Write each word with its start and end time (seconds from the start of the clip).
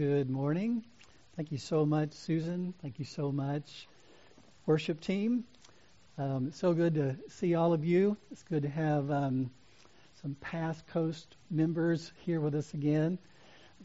Good 0.00 0.30
morning. 0.30 0.82
Thank 1.36 1.52
you 1.52 1.58
so 1.58 1.84
much, 1.84 2.14
Susan. 2.14 2.72
Thank 2.80 2.98
you 2.98 3.04
so 3.04 3.30
much, 3.30 3.86
worship 4.64 4.98
team. 4.98 5.44
Um, 6.16 6.46
it's 6.46 6.58
so 6.58 6.72
good 6.72 6.94
to 6.94 7.16
see 7.28 7.54
all 7.54 7.74
of 7.74 7.84
you. 7.84 8.16
It's 8.30 8.42
good 8.42 8.62
to 8.62 8.70
have 8.70 9.10
um, 9.10 9.50
some 10.22 10.36
past 10.40 10.86
Coast 10.86 11.36
members 11.50 12.12
here 12.24 12.40
with 12.40 12.54
us 12.54 12.72
again. 12.72 13.18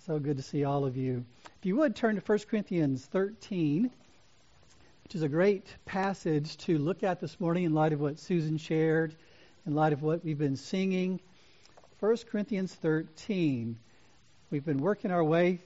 So 0.05 0.17
good 0.17 0.37
to 0.37 0.41
see 0.41 0.63
all 0.63 0.85
of 0.85 0.95
you. 0.95 1.25
If 1.59 1.65
you 1.65 1.75
would 1.75 1.97
turn 1.97 2.15
to 2.15 2.21
1 2.21 2.39
Corinthians 2.49 3.05
13, 3.07 3.91
which 5.03 5.15
is 5.15 5.21
a 5.21 5.27
great 5.27 5.67
passage 5.83 6.55
to 6.59 6.77
look 6.77 7.03
at 7.03 7.19
this 7.19 7.41
morning 7.41 7.65
in 7.65 7.73
light 7.73 7.91
of 7.91 7.99
what 7.99 8.19
Susan 8.19 8.57
shared, 8.57 9.17
in 9.65 9.75
light 9.75 9.91
of 9.91 10.01
what 10.01 10.23
we've 10.23 10.39
been 10.39 10.55
singing. 10.55 11.19
1 11.99 12.17
Corinthians 12.31 12.73
13. 12.73 13.77
We've 14.49 14.63
been 14.63 14.79
working 14.79 15.11
our 15.11 15.21
way 15.21 15.59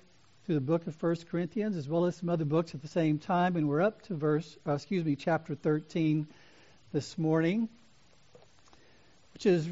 through 0.45 0.55
the 0.55 0.61
book 0.61 0.87
of 0.87 1.01
1 1.01 1.15
Corinthians 1.29 1.75
as 1.75 1.87
well 1.87 2.05
as 2.05 2.15
some 2.15 2.29
other 2.29 2.45
books 2.45 2.73
at 2.73 2.81
the 2.81 2.87
same 2.87 3.19
time, 3.19 3.55
and 3.55 3.67
we're 3.67 3.81
up 3.81 4.01
to 4.03 4.15
verse, 4.15 4.57
uh, 4.67 4.73
excuse 4.73 5.05
me, 5.05 5.15
chapter 5.15 5.55
13 5.55 6.27
this 6.91 7.17
morning, 7.17 7.69
which 9.33 9.45
is 9.45 9.67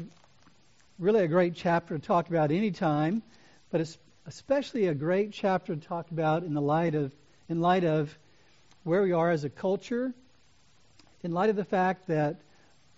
really 0.98 1.22
a 1.22 1.28
great 1.28 1.54
chapter 1.54 1.98
to 1.98 2.04
talk 2.04 2.28
about 2.28 2.50
any 2.50 2.70
time, 2.70 3.22
but 3.70 3.80
it's 3.80 3.98
especially 4.26 4.86
a 4.86 4.94
great 4.94 5.32
chapter 5.32 5.74
to 5.74 5.80
talk 5.80 6.10
about 6.10 6.42
in 6.42 6.54
the 6.54 6.60
light 6.60 6.94
of 6.94 7.12
in 7.48 7.60
light 7.60 7.84
of 7.84 8.16
where 8.84 9.02
we 9.02 9.12
are 9.12 9.30
as 9.30 9.44
a 9.44 9.48
culture, 9.48 10.12
in 11.22 11.32
light 11.32 11.50
of 11.50 11.56
the 11.56 11.64
fact 11.64 12.08
that 12.08 12.36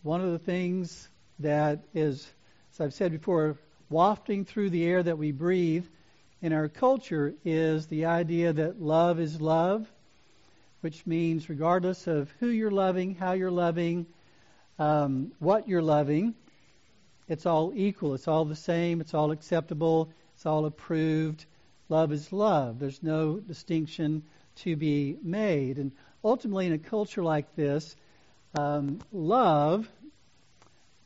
one 0.02 0.20
of 0.20 0.32
the 0.32 0.38
things 0.38 1.08
that 1.38 1.84
is, 1.94 2.26
as 2.72 2.80
I've 2.80 2.94
said 2.94 3.12
before, 3.12 3.56
wafting 3.88 4.44
through 4.44 4.70
the 4.70 4.84
air 4.84 5.02
that 5.02 5.18
we 5.18 5.32
breathe 5.32 5.86
in 6.42 6.52
our 6.52 6.68
culture 6.68 7.34
is 7.44 7.86
the 7.86 8.06
idea 8.06 8.52
that 8.52 8.80
love 8.80 9.20
is 9.20 9.40
love, 9.40 9.90
which 10.80 11.06
means 11.06 11.48
regardless 11.48 12.06
of 12.06 12.30
who 12.40 12.48
you're 12.48 12.70
loving, 12.70 13.14
how 13.14 13.32
you're 13.32 13.50
loving, 13.50 14.06
um, 14.78 15.32
what 15.38 15.68
you're 15.68 15.82
loving, 15.82 16.34
it's 17.30 17.46
all 17.46 17.72
equal. 17.76 18.14
It's 18.14 18.26
all 18.26 18.44
the 18.44 18.56
same. 18.56 19.00
It's 19.00 19.14
all 19.14 19.30
acceptable. 19.30 20.10
It's 20.34 20.46
all 20.46 20.66
approved. 20.66 21.46
Love 21.88 22.10
is 22.10 22.32
love. 22.32 22.80
There's 22.80 23.04
no 23.04 23.38
distinction 23.38 24.24
to 24.56 24.74
be 24.74 25.16
made. 25.22 25.78
And 25.78 25.92
ultimately, 26.24 26.66
in 26.66 26.72
a 26.72 26.78
culture 26.78 27.22
like 27.22 27.54
this, 27.54 27.94
um, 28.58 28.98
love 29.12 29.88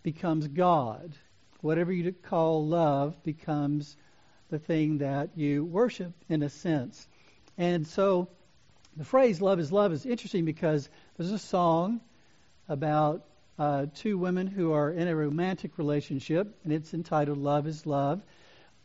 becomes 0.03 0.49
God. 0.49 1.13
Whatever 1.61 1.93
you 1.93 2.13
call 2.13 2.67
love 2.67 3.23
becomes 3.23 3.95
the 4.51 4.59
thing 4.59 4.99
that 4.99 5.31
you 5.37 5.65
worship 5.65 6.13
in 6.29 6.43
a 6.43 6.49
sense. 6.49 7.09
And 7.57 7.87
so 7.87 8.29
the 8.97 9.05
phrase 9.05 9.41
love 9.41 9.59
is 9.59 9.73
love 9.73 9.93
is 9.93 10.07
interesting 10.07 10.45
because 10.45 10.89
there's 11.17 11.33
a 11.33 11.39
song 11.39 12.01
about 12.69 13.25
uh, 13.59 13.87
two 13.95 14.19
women 14.19 14.47
who 14.47 14.73
are 14.73 14.91
in 14.91 15.09
a 15.09 15.15
romantic 15.15 15.79
relationship, 15.79 16.59
and 16.65 16.73
it's 16.73 16.95
entitled 16.95 17.39
Love 17.39 17.67
is 17.67 17.87
Love. 17.87 18.23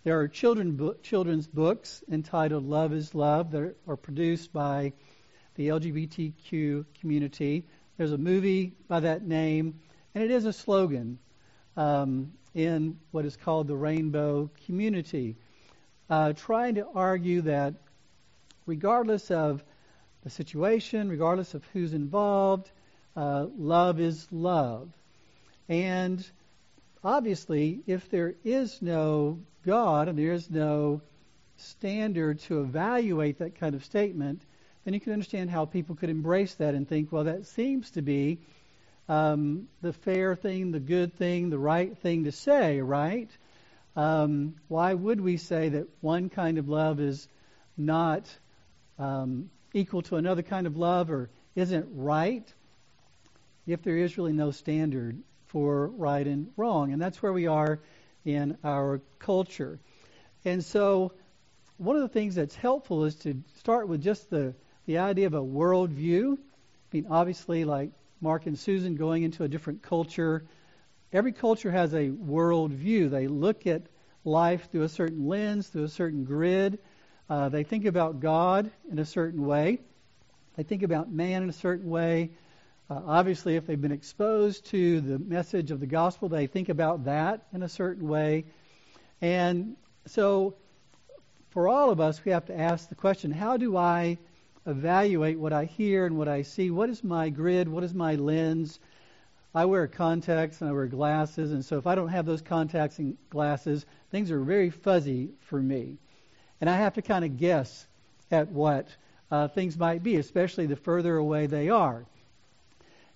There 0.04 0.20
are 0.20 0.28
children 0.28 0.76
bo- 0.76 0.96
children's 1.02 1.48
books 1.48 2.04
entitled 2.12 2.68
Love 2.68 2.94
is 2.94 3.16
Love 3.16 3.52
that 3.52 3.76
are 3.88 3.98
produced 3.98 4.54
by 4.54 4.94
the 5.56 5.70
LGBTQ 5.70 6.86
community. 7.02 7.66
There's 7.98 8.12
a 8.12 8.18
movie 8.18 8.74
by 8.88 9.02
that 9.02 9.26
name, 9.26 9.80
and 10.14 10.24
it 10.24 10.32
is 10.32 10.46
a 10.46 10.54
slogan 10.54 11.20
um, 11.76 12.34
in 12.54 12.98
what 13.12 13.26
is 13.26 13.36
called 13.36 13.68
the 13.68 13.76
rainbow 13.76 14.50
community 14.66 15.36
uh, 16.10 16.34
trying 16.34 16.76
to 16.76 16.88
argue 16.94 17.42
that 17.42 17.76
regardless 18.66 19.32
of 19.32 19.64
the 20.24 20.30
situation, 20.30 21.10
regardless 21.10 21.54
of 21.54 21.64
who's 21.74 21.94
involved, 21.94 22.70
uh, 23.16 23.48
love 23.58 24.00
is 24.00 24.28
love. 24.32 24.90
And 25.68 26.26
obviously, 27.04 27.82
if 27.88 28.10
there 28.10 28.36
is 28.44 28.82
no 28.82 29.40
God 29.66 30.08
and 30.08 30.18
there 30.18 30.34
is 30.34 30.50
no 30.50 31.02
standard 31.58 32.40
to 32.40 32.62
evaluate 32.62 33.40
that 33.40 33.60
kind 33.60 33.76
of 33.76 33.86
statement, 33.86 34.42
then 34.84 34.94
you 34.94 35.00
can 35.00 35.14
understand 35.14 35.50
how 35.50 35.66
people 35.66 35.96
could 35.96 36.10
embrace 36.10 36.54
that 36.56 36.74
and 36.74 36.88
think, 36.88 37.12
well, 37.12 37.26
that 37.26 37.46
seems 37.46 37.92
to 37.92 38.02
be 38.02 38.40
um, 39.08 39.68
the 39.82 39.94
fair 39.94 40.36
thing, 40.36 40.72
the 40.72 40.80
good 40.80 41.14
thing, 41.16 41.50
the 41.50 41.60
right 41.60 41.98
thing 41.98 42.24
to 42.24 42.32
say, 42.32 42.82
right? 42.82 43.30
Um, 43.96 44.56
why 44.68 44.94
would 44.94 45.20
we 45.20 45.38
say 45.38 45.70
that 45.70 45.88
one 46.02 46.30
kind 46.30 46.58
of 46.58 46.70
love 46.70 47.00
is 47.00 47.28
not 47.78 48.24
um, 48.98 49.50
equal 49.74 50.02
to 50.04 50.18
another 50.18 50.44
kind 50.44 50.68
of 50.68 50.78
love 50.78 51.10
or 51.10 51.30
isn't 51.56 51.88
right 51.94 52.54
if 53.66 53.82
there 53.84 53.98
is 53.98 54.18
really 54.18 54.34
no 54.34 54.52
standard 54.52 55.18
for 55.48 55.88
right 55.88 56.26
and 56.26 56.50
wrong? 56.56 56.94
And 56.94 57.02
that's 57.02 57.22
where 57.22 57.34
we 57.34 57.48
are 57.48 57.80
in 58.26 58.58
our 58.64 59.02
culture. 59.18 59.80
And 60.46 60.64
so, 60.64 61.14
one 61.78 61.96
of 61.96 62.02
the 62.02 62.10
things 62.10 62.36
that's 62.36 62.56
helpful 62.56 63.06
is 63.06 63.16
to 63.16 63.42
start 63.58 63.88
with 63.88 64.02
just 64.02 64.30
the, 64.30 64.54
the 64.86 64.98
idea 64.98 65.28
of 65.28 65.34
a 65.34 65.42
worldview. 65.42 66.34
I 66.34 66.38
mean, 66.92 67.08
obviously, 67.10 67.64
like 67.64 67.92
Mark 68.22 68.46
and 68.46 68.60
Susan 68.60 68.96
going 68.96 69.24
into 69.24 69.44
a 69.44 69.48
different 69.48 69.82
culture 69.82 70.44
every 71.12 71.32
culture 71.32 71.72
has 71.72 71.94
a 71.94 72.10
world 72.10 72.72
view. 72.72 73.10
They 73.10 73.28
look 73.28 73.68
at 73.68 73.84
life 74.24 74.70
through 74.72 74.84
a 74.84 74.90
certain 74.90 75.28
lens, 75.28 75.68
through 75.68 75.86
a 75.86 75.90
certain 75.90 76.24
grid. 76.24 76.80
Uh, 77.30 77.50
they 77.50 77.64
think 77.64 77.86
about 77.86 78.20
God 78.20 78.72
in 78.92 79.00
a 79.00 79.06
certain 79.06 79.46
way. 79.46 79.80
They 80.56 80.64
think 80.64 80.84
about 80.84 81.12
man 81.12 81.44
in 81.44 81.50
a 81.50 81.54
certain 81.54 81.90
way. 81.90 82.32
Uh, 82.90 83.02
obviously, 83.06 83.56
if 83.56 83.68
they've 83.68 83.80
been 83.80 83.92
exposed 83.92 84.66
to 84.68 85.00
the 85.02 85.20
message 85.20 85.72
of 85.72 85.80
the 85.80 85.86
gospel, 85.86 86.28
they 86.28 86.48
think 86.48 86.70
about 86.70 87.06
that 87.06 87.46
in 87.54 87.62
a 87.62 87.70
certain 87.70 88.08
way. 88.08 88.46
And 89.22 89.76
so, 90.08 90.56
for 91.52 91.68
all 91.68 91.92
of 91.92 92.00
us, 92.00 92.24
we 92.26 92.32
have 92.32 92.46
to 92.48 92.60
ask 92.60 92.90
the 92.90 92.96
question 92.96 93.32
how 93.32 93.58
do 93.58 93.78
I 93.78 94.18
evaluate 94.66 95.40
what 95.40 95.54
I 95.54 95.66
hear 95.66 96.06
and 96.06 96.18
what 96.18 96.28
I 96.28 96.42
see? 96.42 96.72
What 96.72 96.90
is 96.90 97.04
my 97.04 97.30
grid? 97.30 97.68
What 97.68 97.84
is 97.84 97.94
my 97.94 98.16
lens? 98.16 98.80
I 99.54 99.66
wear 99.66 99.88
contacts 99.88 100.62
and 100.62 100.70
I 100.70 100.74
wear 100.74 100.86
glasses, 100.86 101.52
and 101.52 101.66
so 101.66 101.78
if 101.78 101.88
I 101.88 101.96
don't 101.96 102.10
have 102.10 102.26
those 102.26 102.42
contacts 102.42 103.00
and 103.00 103.18
glasses, 103.30 103.86
things 104.12 104.30
are 104.30 104.40
very 104.40 104.70
fuzzy 104.70 105.30
for 105.42 105.60
me. 105.60 105.98
And 106.62 106.70
I 106.70 106.78
have 106.78 106.96
to 106.96 107.02
kind 107.02 107.26
of 107.26 107.38
guess 107.38 107.88
at 108.30 108.50
what 108.52 108.88
uh, 109.32 109.48
things 109.48 109.78
might 109.78 110.04
be, 110.04 110.18
especially 110.18 110.68
the 110.68 110.76
further 110.76 111.18
away 111.18 111.48
they 111.48 111.70
are. 111.70 112.06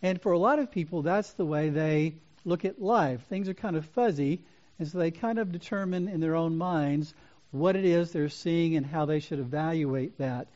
And 0.01 0.21
for 0.21 0.31
a 0.31 0.39
lot 0.39 0.59
of 0.59 0.71
people, 0.71 1.01
that's 1.01 1.33
the 1.33 1.45
way 1.45 1.69
they 1.69 2.15
look 2.45 2.65
at 2.65 2.81
life. 2.81 3.21
Things 3.27 3.47
are 3.47 3.53
kind 3.53 3.75
of 3.75 3.85
fuzzy, 3.85 4.41
and 4.79 4.87
so 4.87 4.97
they 4.97 5.11
kind 5.11 5.37
of 5.37 5.51
determine 5.51 6.07
in 6.07 6.19
their 6.19 6.35
own 6.35 6.57
minds 6.57 7.13
what 7.51 7.75
it 7.75 7.85
is 7.85 8.11
they're 8.11 8.29
seeing 8.29 8.75
and 8.75 8.85
how 8.85 9.05
they 9.05 9.19
should 9.19 9.39
evaluate 9.39 10.17
that. 10.17 10.47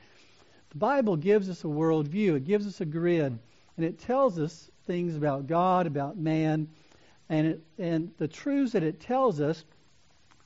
The 0.71 0.77
Bible 0.77 1.15
gives 1.15 1.49
us 1.49 1.63
a 1.63 1.67
worldview, 1.67 2.35
it 2.35 2.45
gives 2.45 2.65
us 2.65 2.81
a 2.81 2.85
grid, 2.85 3.37
and 3.77 3.85
it 3.85 3.99
tells 3.99 4.39
us 4.39 4.71
things 4.87 5.15
about 5.15 5.47
God, 5.47 5.85
about 5.85 6.17
man, 6.17 6.69
and 7.29 7.47
it, 7.47 7.61
and 7.77 8.11
the 8.17 8.27
truths 8.27 8.71
that 8.71 8.83
it 8.83 9.01
tells 9.01 9.39
us 9.41 9.63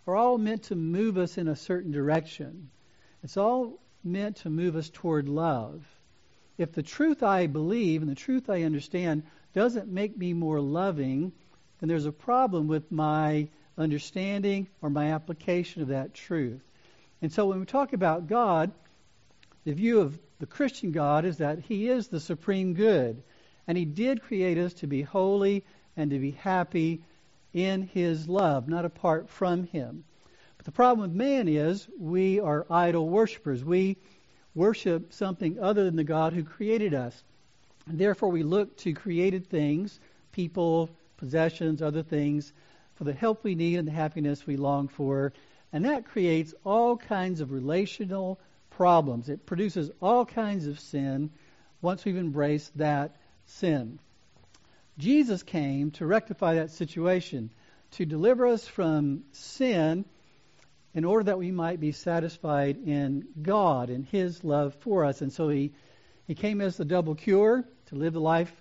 are 0.07 0.15
all 0.15 0.37
meant 0.37 0.63
to 0.63 0.75
move 0.75 1.17
us 1.17 1.37
in 1.37 1.47
a 1.47 1.55
certain 1.55 1.91
direction. 1.91 2.69
It's 3.23 3.37
all 3.37 3.79
meant 4.03 4.37
to 4.37 4.49
move 4.49 4.75
us 4.75 4.89
toward 4.89 5.29
love. 5.29 5.85
If 6.57 6.73
the 6.73 6.83
truth 6.83 7.23
I 7.23 7.47
believe 7.47 8.01
and 8.01 8.09
the 8.09 8.15
truth 8.15 8.49
I 8.49 8.63
understand 8.63 9.23
doesn't 9.53 9.87
make 9.87 10.17
me 10.17 10.33
more 10.33 10.59
loving, 10.59 11.31
then 11.79 11.89
there's 11.89 12.05
a 12.05 12.11
problem 12.11 12.67
with 12.67 12.91
my 12.91 13.47
understanding 13.77 14.67
or 14.81 14.89
my 14.89 15.13
application 15.13 15.81
of 15.81 15.89
that 15.89 16.13
truth. 16.13 16.61
And 17.21 17.31
so 17.31 17.45
when 17.45 17.59
we 17.59 17.65
talk 17.65 17.93
about 17.93 18.27
God, 18.27 18.71
the 19.63 19.73
view 19.73 20.01
of 20.01 20.17
the 20.39 20.45
Christian 20.47 20.91
God 20.91 21.25
is 21.25 21.37
that 21.37 21.59
He 21.59 21.87
is 21.87 22.07
the 22.07 22.19
supreme 22.19 22.73
good. 22.73 23.21
And 23.67 23.77
He 23.77 23.85
did 23.85 24.23
create 24.23 24.57
us 24.57 24.73
to 24.75 24.87
be 24.87 25.01
holy 25.01 25.63
and 25.95 26.11
to 26.11 26.19
be 26.19 26.31
happy 26.31 27.01
in 27.53 27.83
His 27.83 28.27
love, 28.27 28.67
not 28.67 28.85
apart 28.85 29.29
from 29.29 29.65
Him. 29.65 30.03
But 30.57 30.65
the 30.65 30.71
problem 30.71 31.09
with 31.09 31.17
man 31.17 31.47
is 31.47 31.87
we 31.97 32.39
are 32.39 32.67
idol 32.69 33.09
worshippers. 33.09 33.63
We 33.63 33.97
worship 34.53 35.13
something 35.13 35.59
other 35.59 35.83
than 35.83 35.95
the 35.95 36.03
God 36.03 36.33
who 36.33 36.43
created 36.43 36.93
us. 36.93 37.23
And 37.87 37.97
therefore, 37.97 38.29
we 38.29 38.43
look 38.43 38.77
to 38.77 38.93
created 38.93 39.47
things, 39.47 39.99
people, 40.31 40.89
possessions, 41.17 41.81
other 41.81 42.03
things, 42.03 42.53
for 42.95 43.03
the 43.05 43.13
help 43.13 43.43
we 43.43 43.55
need 43.55 43.77
and 43.77 43.87
the 43.87 43.91
happiness 43.91 44.45
we 44.45 44.57
long 44.57 44.87
for. 44.87 45.33
And 45.73 45.85
that 45.85 46.05
creates 46.05 46.53
all 46.63 46.97
kinds 46.97 47.41
of 47.41 47.51
relational 47.51 48.39
problems. 48.69 49.29
It 49.29 49.45
produces 49.45 49.89
all 50.01 50.25
kinds 50.25 50.67
of 50.67 50.79
sin 50.79 51.31
once 51.81 52.05
we've 52.05 52.17
embraced 52.17 52.77
that 52.77 53.15
sin. 53.51 53.99
Jesus 54.97 55.43
came 55.43 55.91
to 55.91 56.05
rectify 56.05 56.55
that 56.55 56.71
situation, 56.71 57.49
to 57.91 58.05
deliver 58.05 58.47
us 58.47 58.67
from 58.67 59.23
sin 59.31 60.05
in 60.93 61.05
order 61.05 61.25
that 61.25 61.39
we 61.39 61.51
might 61.51 61.79
be 61.79 61.91
satisfied 61.91 62.77
in 62.85 63.27
God 63.41 63.89
and 63.89 64.05
His 64.05 64.43
love 64.43 64.75
for 64.75 65.05
us. 65.05 65.21
And 65.21 65.31
so 65.31 65.49
He, 65.49 65.71
he 66.27 66.35
came 66.35 66.61
as 66.61 66.77
the 66.77 66.85
double 66.85 67.15
cure 67.15 67.65
to 67.87 67.95
live 67.95 68.13
the 68.13 68.21
life 68.21 68.51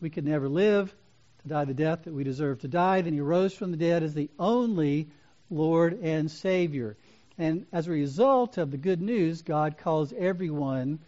we 0.00 0.10
could 0.10 0.24
never 0.24 0.48
live, 0.48 0.94
to 1.42 1.48
die 1.48 1.64
the 1.64 1.74
death 1.74 2.04
that 2.04 2.14
we 2.14 2.24
deserve 2.24 2.60
to 2.60 2.68
die. 2.68 3.00
Then 3.00 3.12
He 3.12 3.20
rose 3.20 3.54
from 3.54 3.70
the 3.70 3.76
dead 3.76 4.02
as 4.02 4.14
the 4.14 4.30
only 4.38 5.08
Lord 5.50 6.00
and 6.02 6.30
Savior. 6.30 6.96
And 7.38 7.66
as 7.72 7.86
a 7.86 7.92
result 7.92 8.58
of 8.58 8.70
the 8.70 8.76
good 8.76 9.00
news, 9.00 9.42
God 9.42 9.78
calls 9.78 10.12
everyone 10.12 10.98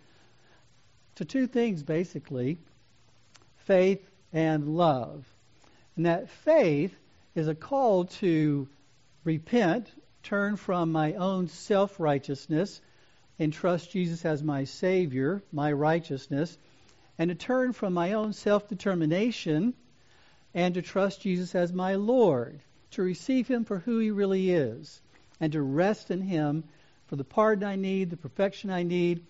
to 1.17 1.25
two 1.25 1.49
things 1.49 1.83
basically 1.83 2.59
faith 3.71 4.11
and 4.33 4.77
love. 4.77 5.25
And 5.95 6.07
that 6.07 6.29
faith 6.29 6.93
is 7.37 7.47
a 7.47 7.55
call 7.55 8.07
to 8.07 8.67
repent, 9.23 9.89
turn 10.25 10.57
from 10.57 10.91
my 10.91 11.13
own 11.13 11.47
self 11.47 12.01
righteousness, 12.01 12.81
and 13.39 13.53
trust 13.53 13.93
Jesus 13.93 14.25
as 14.25 14.43
my 14.43 14.65
Savior, 14.65 15.41
my 15.53 15.71
righteousness, 15.71 16.59
and 17.17 17.29
to 17.29 17.37
turn 17.37 17.73
from 17.73 17.95
my 17.95 18.15
own 18.15 18.33
self 18.33 18.67
determination 18.67 19.75
and 20.53 20.75
to 20.75 20.83
trust 20.83 21.21
Jesus 21.21 21.55
as 21.55 21.73
my 21.73 21.95
Lord, 21.95 22.59
to 22.91 23.03
receive 23.03 23.47
Him 23.47 23.65
for 23.65 23.79
who 23.79 24.01
He 24.01 24.11
really 24.11 24.51
is, 24.51 25.01
and 25.39 25.53
to 25.53 25.63
rest 25.63 26.11
in 26.11 26.23
Him 26.23 26.65
for 27.07 27.15
the 27.15 27.23
pardon 27.23 27.63
I 27.63 27.77
need, 27.77 28.11
the 28.11 28.17
perfection 28.17 28.69
I 28.71 28.83
need, 28.83 29.25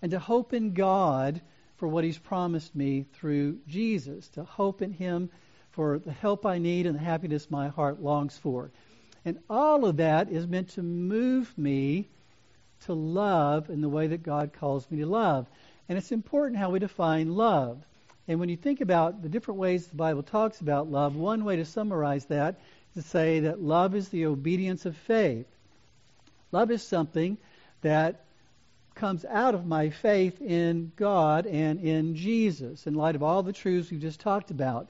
and 0.00 0.12
to 0.12 0.18
hope 0.18 0.54
in 0.54 0.72
God 0.72 1.42
for 1.80 1.88
what 1.88 2.04
He's 2.04 2.18
promised 2.18 2.76
me 2.76 3.06
through 3.14 3.58
Jesus, 3.66 4.28
to 4.28 4.44
hope 4.44 4.82
in 4.82 4.92
Him 4.92 5.30
for 5.70 5.98
the 5.98 6.12
help 6.12 6.44
I 6.44 6.58
need 6.58 6.86
and 6.86 6.94
the 6.94 7.02
happiness 7.02 7.50
my 7.50 7.68
heart 7.68 8.02
longs 8.02 8.36
for. 8.36 8.70
And 9.24 9.38
all 9.48 9.86
of 9.86 9.96
that 9.96 10.30
is 10.30 10.46
meant 10.46 10.68
to 10.70 10.82
move 10.82 11.56
me 11.56 12.06
to 12.84 12.92
love 12.92 13.70
in 13.70 13.80
the 13.80 13.88
way 13.88 14.08
that 14.08 14.22
God 14.22 14.52
calls 14.52 14.90
me 14.90 14.98
to 14.98 15.06
love. 15.06 15.46
And 15.88 15.96
it's 15.96 16.12
important 16.12 16.58
how 16.58 16.68
we 16.68 16.80
define 16.80 17.34
love. 17.34 17.82
And 18.28 18.38
when 18.38 18.50
you 18.50 18.56
think 18.56 18.82
about 18.82 19.22
the 19.22 19.30
different 19.30 19.58
ways 19.58 19.86
the 19.86 19.96
Bible 19.96 20.22
talks 20.22 20.60
about 20.60 20.90
love, 20.90 21.16
one 21.16 21.44
way 21.44 21.56
to 21.56 21.64
summarize 21.64 22.26
that 22.26 22.60
is 22.94 23.04
to 23.04 23.08
say 23.08 23.40
that 23.40 23.62
love 23.62 23.94
is 23.94 24.10
the 24.10 24.26
obedience 24.26 24.84
of 24.84 24.96
faith. 24.98 25.46
Love 26.52 26.70
is 26.70 26.82
something 26.82 27.38
that 27.80 28.26
comes 28.94 29.24
out 29.24 29.54
of 29.54 29.66
my 29.66 29.90
faith 29.90 30.40
in 30.40 30.92
God 30.96 31.46
and 31.46 31.80
in 31.80 32.16
Jesus 32.16 32.86
in 32.86 32.94
light 32.94 33.14
of 33.14 33.22
all 33.22 33.42
the 33.42 33.52
truths 33.52 33.90
we've 33.90 34.00
just 34.00 34.20
talked 34.20 34.50
about. 34.50 34.88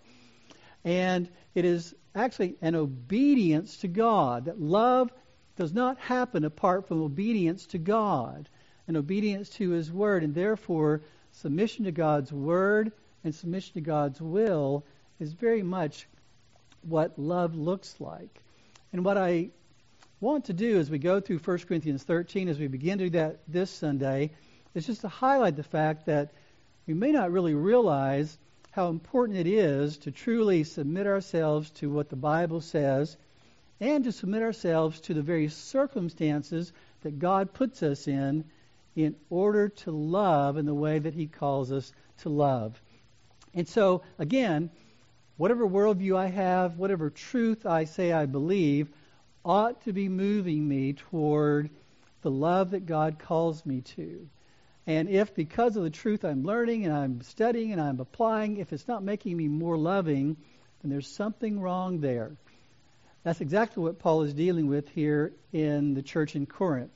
And 0.84 1.28
it 1.54 1.64
is 1.64 1.94
actually 2.14 2.56
an 2.62 2.74
obedience 2.74 3.78
to 3.78 3.88
God. 3.88 4.46
That 4.46 4.60
love 4.60 5.10
does 5.56 5.72
not 5.72 5.98
happen 5.98 6.44
apart 6.44 6.88
from 6.88 7.02
obedience 7.02 7.66
to 7.66 7.78
God 7.78 8.48
and 8.88 8.96
obedience 8.96 9.50
to 9.50 9.70
His 9.70 9.92
Word. 9.92 10.22
And 10.22 10.34
therefore, 10.34 11.02
submission 11.32 11.84
to 11.84 11.92
God's 11.92 12.32
Word 12.32 12.92
and 13.22 13.34
submission 13.34 13.74
to 13.74 13.80
God's 13.80 14.20
will 14.20 14.84
is 15.18 15.32
very 15.32 15.62
much 15.62 16.08
what 16.82 17.18
love 17.18 17.54
looks 17.54 17.94
like. 18.00 18.42
And 18.92 19.04
what 19.04 19.18
I 19.18 19.50
want 20.20 20.44
to 20.46 20.52
do 20.52 20.78
as 20.78 20.90
we 20.90 20.98
go 20.98 21.20
through 21.20 21.38
1 21.38 21.58
Corinthians 21.60 22.02
13, 22.02 22.48
as 22.48 22.58
we 22.58 22.66
begin 22.66 22.98
to 22.98 23.04
do 23.04 23.10
that 23.10 23.40
this 23.48 23.70
Sunday, 23.70 24.30
is 24.74 24.86
just 24.86 25.00
to 25.00 25.08
highlight 25.08 25.56
the 25.56 25.62
fact 25.62 26.06
that 26.06 26.32
we 26.86 26.92
may 26.92 27.10
not 27.10 27.32
really 27.32 27.54
realize 27.54 28.36
how 28.70 28.88
important 28.88 29.38
it 29.38 29.46
is 29.46 29.96
to 29.98 30.10
truly 30.10 30.64
submit 30.64 31.06
ourselves 31.06 31.70
to 31.70 31.90
what 31.90 32.10
the 32.10 32.16
Bible 32.16 32.60
says 32.60 33.16
and 33.80 34.04
to 34.04 34.12
submit 34.12 34.42
ourselves 34.42 35.00
to 35.00 35.14
the 35.14 35.22
very 35.22 35.48
circumstances 35.48 36.72
that 37.00 37.18
God 37.18 37.54
puts 37.54 37.82
us 37.82 38.06
in 38.06 38.44
in 38.94 39.16
order 39.30 39.70
to 39.70 39.90
love 39.90 40.58
in 40.58 40.66
the 40.66 40.74
way 40.74 40.98
that 40.98 41.14
He 41.14 41.26
calls 41.26 41.72
us 41.72 41.90
to 42.18 42.28
love. 42.28 42.80
And 43.54 43.66
so, 43.66 44.02
again, 44.18 44.70
whatever 45.38 45.66
worldview 45.66 46.16
I 46.16 46.26
have, 46.26 46.76
whatever 46.76 47.08
truth 47.08 47.64
I 47.64 47.84
say 47.84 48.12
I 48.12 48.26
believe, 48.26 48.90
ought 49.44 49.82
to 49.84 49.92
be 49.92 50.08
moving 50.08 50.66
me 50.66 50.92
toward 50.92 51.70
the 52.22 52.30
love 52.30 52.70
that 52.70 52.86
God 52.86 53.18
calls 53.18 53.64
me 53.64 53.80
to. 53.96 54.28
And 54.86 55.08
if 55.08 55.34
because 55.34 55.76
of 55.76 55.82
the 55.82 55.90
truth 55.90 56.24
I'm 56.24 56.44
learning 56.44 56.84
and 56.84 56.94
I'm 56.94 57.20
studying 57.22 57.72
and 57.72 57.80
I'm 57.80 58.00
applying, 58.00 58.56
if 58.56 58.72
it's 58.72 58.88
not 58.88 59.02
making 59.02 59.36
me 59.36 59.48
more 59.48 59.76
loving, 59.76 60.36
then 60.82 60.90
there's 60.90 61.06
something 61.06 61.60
wrong 61.60 62.00
there. 62.00 62.32
That's 63.22 63.40
exactly 63.40 63.82
what 63.82 63.98
Paul 63.98 64.22
is 64.22 64.34
dealing 64.34 64.66
with 64.66 64.88
here 64.88 65.32
in 65.52 65.94
the 65.94 66.02
church 66.02 66.34
in 66.36 66.46
Corinth. 66.46 66.92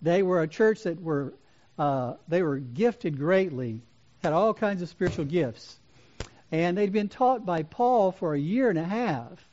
They 0.00 0.22
were 0.22 0.42
a 0.42 0.48
church 0.48 0.82
that 0.82 1.00
were 1.00 1.34
uh, 1.78 2.14
they 2.28 2.42
were 2.42 2.58
gifted 2.58 3.16
greatly, 3.18 3.80
had 4.22 4.32
all 4.32 4.52
kinds 4.52 4.82
of 4.82 4.88
spiritual 4.88 5.24
gifts, 5.24 5.78
and 6.50 6.76
they'd 6.76 6.92
been 6.92 7.08
taught 7.08 7.46
by 7.46 7.62
Paul 7.62 8.12
for 8.12 8.34
a 8.34 8.38
year 8.38 8.68
and 8.68 8.78
a 8.78 8.84
half, 8.84 9.48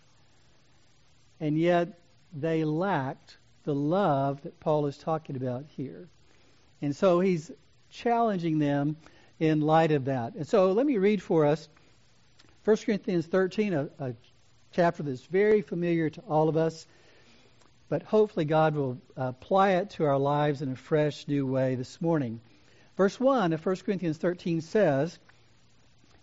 and 1.40 1.58
yet 1.58 2.00
they 2.34 2.64
lacked 2.64 3.38
the 3.64 3.76
love 3.76 4.42
that 4.44 4.60
Paul 4.60 4.88
is 4.88 4.98
talking 4.98 5.36
about 5.36 5.66
here. 5.76 6.08
And 6.82 6.96
so 6.96 7.20
he's 7.20 7.52
challenging 7.90 8.60
them 8.60 8.98
in 9.40 9.62
light 9.62 9.92
of 9.92 10.06
that. 10.06 10.36
And 10.36 10.48
so 10.48 10.72
let 10.72 10.86
me 10.86 10.98
read 10.98 11.22
for 11.22 11.46
us 11.46 11.68
1 12.66 12.78
Corinthians 12.78 13.26
13, 13.26 13.74
a, 13.74 13.90
a 14.00 14.14
chapter 14.72 15.04
that's 15.04 15.26
very 15.26 15.62
familiar 15.62 16.10
to 16.10 16.22
all 16.22 16.50
of 16.50 16.58
us, 16.58 16.86
but 17.88 18.04
hopefully 18.04 18.46
God 18.46 18.76
will 18.76 19.00
apply 19.16 19.72
it 19.72 19.92
to 19.92 20.06
our 20.06 20.20
lives 20.20 20.62
in 20.62 20.72
a 20.72 20.76
fresh, 20.76 21.28
new 21.28 21.48
way 21.48 21.76
this 21.76 22.00
morning. 22.02 22.40
Verse 22.98 23.20
1 23.20 23.54
of 23.54 23.66
1 23.66 23.76
Corinthians 23.78 24.18
13 24.18 24.62
says, 24.62 25.18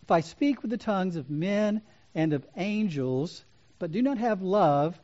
If 0.03 0.11
I 0.11 0.21
speak 0.21 0.63
with 0.63 0.71
the 0.71 0.77
tongues 0.77 1.17
of 1.17 1.31
men 1.31 1.83
and 2.15 2.33
of 2.33 2.47
angels, 2.57 3.45
but 3.79 3.91
do 3.91 4.03
not 4.03 4.19
have 4.19 4.43
love, 4.43 5.01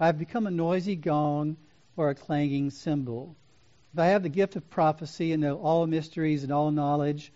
I 0.00 0.06
have 0.06 0.18
become 0.18 0.46
a 0.46 0.50
noisy 0.50 0.96
gong 0.96 1.56
or 1.96 2.08
a 2.08 2.14
clanging 2.14 2.70
cymbal. 2.70 3.36
If 3.92 3.98
I 3.98 4.06
have 4.06 4.22
the 4.22 4.28
gift 4.30 4.56
of 4.56 4.70
prophecy 4.70 5.32
and 5.32 5.42
know 5.42 5.58
all 5.58 5.86
mysteries 5.86 6.42
and 6.42 6.50
all 6.50 6.70
knowledge, 6.70 7.32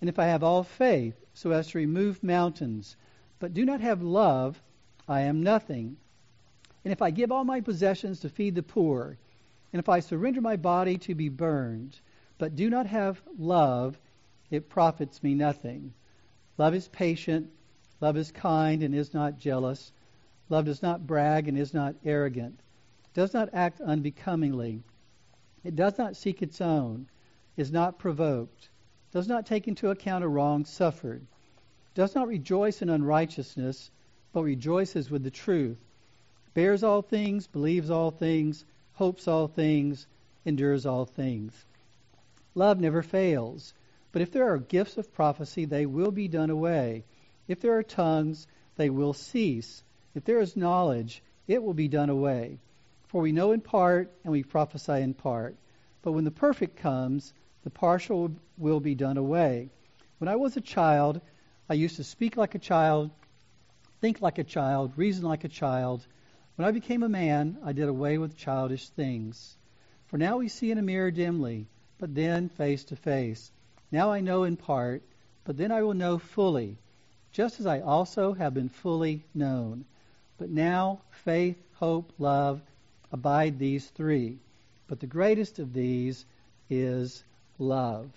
and 0.00 0.08
if 0.10 0.18
I 0.18 0.26
have 0.26 0.42
all 0.42 0.64
faith 0.64 1.24
so 1.34 1.52
as 1.52 1.68
to 1.68 1.78
remove 1.78 2.24
mountains, 2.24 2.96
but 3.38 3.54
do 3.54 3.64
not 3.64 3.80
have 3.80 4.02
love, 4.02 4.60
I 5.06 5.20
am 5.20 5.42
nothing. 5.42 5.98
And 6.84 6.92
if 6.92 7.00
I 7.00 7.10
give 7.10 7.30
all 7.30 7.44
my 7.44 7.60
possessions 7.60 8.20
to 8.20 8.28
feed 8.28 8.54
the 8.54 8.62
poor, 8.62 9.18
and 9.72 9.78
if 9.78 9.88
I 9.88 10.00
surrender 10.00 10.40
my 10.40 10.56
body 10.56 10.98
to 10.98 11.14
be 11.14 11.28
burned, 11.28 12.00
but 12.38 12.56
do 12.56 12.68
not 12.68 12.86
have 12.86 13.22
love, 13.38 14.00
it 14.50 14.68
profits 14.68 15.22
me 15.22 15.34
nothing. 15.34 15.94
Love 16.58 16.74
is 16.74 16.88
patient, 16.88 17.50
love 18.00 18.16
is 18.16 18.32
kind 18.32 18.82
and 18.82 18.94
is 18.94 19.14
not 19.14 19.38
jealous, 19.38 19.92
love 20.50 20.66
does 20.66 20.82
not 20.82 21.06
brag 21.06 21.48
and 21.48 21.56
is 21.56 21.72
not 21.72 21.94
arrogant, 22.04 22.60
does 23.14 23.32
not 23.32 23.48
act 23.54 23.80
unbecomingly. 23.80 24.82
It 25.64 25.76
does 25.76 25.96
not 25.96 26.16
seek 26.16 26.42
its 26.42 26.60
own, 26.60 27.08
is 27.56 27.72
not 27.72 27.98
provoked, 27.98 28.68
does 29.12 29.28
not 29.28 29.46
take 29.46 29.68
into 29.68 29.90
account 29.90 30.24
a 30.24 30.28
wrong 30.28 30.64
suffered, 30.64 31.24
does 31.94 32.14
not 32.14 32.28
rejoice 32.28 32.82
in 32.82 32.90
unrighteousness, 32.90 33.90
but 34.32 34.42
rejoices 34.42 35.10
with 35.10 35.22
the 35.22 35.30
truth, 35.30 35.78
bears 36.54 36.82
all 36.82 37.02
things, 37.02 37.46
believes 37.46 37.90
all 37.90 38.10
things, 38.10 38.64
hopes 38.94 39.26
all 39.28 39.48
things, 39.48 40.06
endures 40.44 40.84
all 40.84 41.04
things. 41.04 41.64
Love 42.54 42.80
never 42.80 43.02
fails, 43.02 43.72
but 44.12 44.22
if 44.22 44.32
there 44.32 44.52
are 44.52 44.58
gifts 44.58 44.96
of 44.96 45.12
prophecy, 45.12 45.64
they 45.64 45.86
will 45.86 46.10
be 46.10 46.26
done 46.26 46.50
away. 46.50 47.04
If 47.46 47.60
there 47.60 47.76
are 47.76 47.82
tongues, 47.82 48.46
they 48.76 48.90
will 48.90 49.12
cease. 49.12 49.82
If 50.12 50.24
there 50.24 50.40
is 50.40 50.56
knowledge, 50.56 51.22
it 51.46 51.62
will 51.62 51.72
be 51.72 51.86
done 51.86 52.10
away. 52.10 52.58
For 53.06 53.22
we 53.22 53.30
know 53.30 53.52
in 53.52 53.60
part 53.60 54.10
and 54.24 54.32
we 54.32 54.42
prophesy 54.42 55.00
in 55.00 55.14
part. 55.14 55.56
But 56.02 56.12
when 56.12 56.24
the 56.24 56.32
perfect 56.32 56.76
comes, 56.76 57.32
the 57.62 57.70
partial 57.70 58.32
will 58.58 58.80
be 58.80 58.96
done 58.96 59.16
away. 59.16 59.70
When 60.18 60.26
I 60.26 60.34
was 60.34 60.56
a 60.56 60.60
child, 60.60 61.20
I 61.68 61.74
used 61.74 61.96
to 61.96 62.04
speak 62.04 62.36
like 62.36 62.56
a 62.56 62.58
child, 62.58 63.12
think 64.00 64.20
like 64.20 64.38
a 64.38 64.44
child, 64.44 64.92
reason 64.96 65.24
like 65.24 65.44
a 65.44 65.48
child. 65.48 66.04
When 66.56 66.66
I 66.66 66.72
became 66.72 67.04
a 67.04 67.08
man, 67.08 67.58
I 67.64 67.72
did 67.72 67.88
away 67.88 68.18
with 68.18 68.36
childish 68.36 68.88
things. 68.88 69.56
For 70.06 70.18
now 70.18 70.38
we 70.38 70.48
see 70.48 70.72
in 70.72 70.78
a 70.78 70.82
mirror 70.82 71.12
dimly, 71.12 71.68
but 71.98 72.16
then 72.16 72.48
face 72.48 72.82
to 72.84 72.96
face. 72.96 73.52
Now 73.92 74.10
I 74.10 74.20
know 74.20 74.42
in 74.42 74.56
part, 74.56 75.04
but 75.44 75.56
then 75.56 75.70
I 75.70 75.82
will 75.82 75.94
know 75.94 76.18
fully, 76.18 76.78
just 77.30 77.60
as 77.60 77.66
I 77.66 77.80
also 77.80 78.32
have 78.32 78.54
been 78.54 78.68
fully 78.68 79.24
known. 79.34 79.84
But 80.40 80.48
now 80.48 81.02
faith, 81.10 81.62
hope, 81.74 82.14
love, 82.18 82.62
abide 83.12 83.58
these 83.58 83.86
three. 83.86 84.38
But 84.88 84.98
the 84.98 85.06
greatest 85.06 85.58
of 85.58 85.74
these 85.74 86.24
is 86.70 87.22
love. 87.58 88.10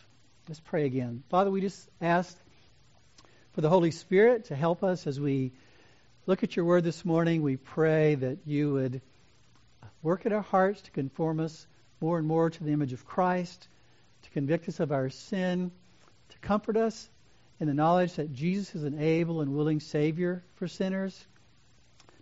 Let's 0.47 0.61
pray 0.61 0.85
again. 0.85 1.23
Father, 1.27 1.51
we 1.51 1.59
just 1.59 1.89
ask 1.99 2.33
for 3.51 3.59
the 3.59 3.67
Holy 3.67 3.91
Spirit 3.91 4.45
to 4.45 4.55
help 4.55 4.85
us 4.85 5.05
as 5.05 5.19
we 5.19 5.51
look 6.25 6.43
at 6.43 6.55
your 6.55 6.63
word 6.63 6.85
this 6.85 7.03
morning. 7.03 7.41
We 7.41 7.57
pray 7.57 8.15
that 8.15 8.37
you 8.45 8.71
would 8.71 9.01
work 10.01 10.25
in 10.25 10.31
our 10.31 10.41
hearts 10.41 10.81
to 10.83 10.91
conform 10.91 11.41
us 11.41 11.67
more 11.99 12.17
and 12.17 12.25
more 12.25 12.49
to 12.49 12.63
the 12.63 12.71
image 12.71 12.93
of 12.93 13.05
Christ, 13.05 13.67
to 14.21 14.29
convict 14.29 14.69
us 14.69 14.79
of 14.79 14.93
our 14.93 15.09
sin, 15.09 15.71
to 16.29 16.37
comfort 16.39 16.77
us 16.77 17.09
in 17.59 17.67
the 17.67 17.73
knowledge 17.73 18.13
that 18.13 18.31
Jesus 18.31 18.75
is 18.75 18.85
an 18.85 18.97
able 18.97 19.41
and 19.41 19.53
willing 19.53 19.81
Savior 19.81 20.41
for 20.55 20.69
sinners, 20.69 21.27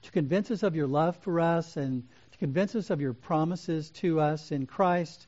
to 0.03 0.11
convince 0.11 0.51
us 0.51 0.63
of 0.63 0.75
your 0.75 0.87
love 0.87 1.15
for 1.17 1.39
us 1.39 1.77
and 1.77 2.03
to 2.31 2.37
convince 2.37 2.75
us 2.75 2.89
of 2.89 3.01
your 3.01 3.13
promises 3.13 3.89
to 3.91 4.19
us 4.19 4.51
in 4.51 4.65
Christ, 4.65 5.27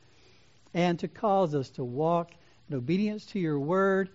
and 0.74 0.98
to 1.00 1.08
cause 1.08 1.54
us 1.54 1.70
to 1.72 1.84
walk 1.84 2.32
in 2.70 2.76
obedience 2.76 3.26
to 3.28 3.40
your 3.40 3.60
word, 3.60 4.10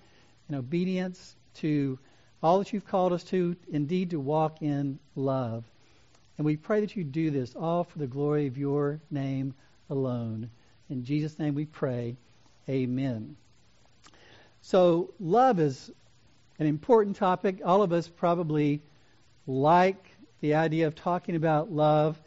in 0.48 0.54
obedience 0.54 1.36
to 1.54 1.98
all 2.42 2.58
that 2.58 2.72
you've 2.72 2.86
called 2.86 3.12
us 3.12 3.24
to, 3.24 3.56
indeed 3.70 4.10
to 4.10 4.20
walk 4.20 4.62
in 4.62 4.98
love. 5.14 5.64
And 6.36 6.44
we 6.44 6.56
pray 6.56 6.80
that 6.80 6.96
you 6.96 7.04
do 7.04 7.30
this 7.30 7.54
all 7.54 7.84
for 7.84 7.98
the 7.98 8.06
glory 8.06 8.46
of 8.46 8.56
your 8.56 9.00
name 9.10 9.54
alone. 9.90 10.50
In 10.88 11.04
Jesus' 11.04 11.38
name 11.38 11.54
we 11.54 11.66
pray. 11.66 12.16
Amen. 12.68 13.36
So, 14.60 15.12
love 15.18 15.60
is 15.60 15.90
an 16.58 16.66
important 16.66 17.16
topic. 17.16 17.60
All 17.64 17.82
of 17.82 17.92
us 17.92 18.08
probably 18.08 18.82
like 19.46 20.04
the 20.40 20.54
idea 20.54 20.86
of 20.86 20.94
talking 20.94 21.36
about 21.36 21.72
love, 21.72 22.20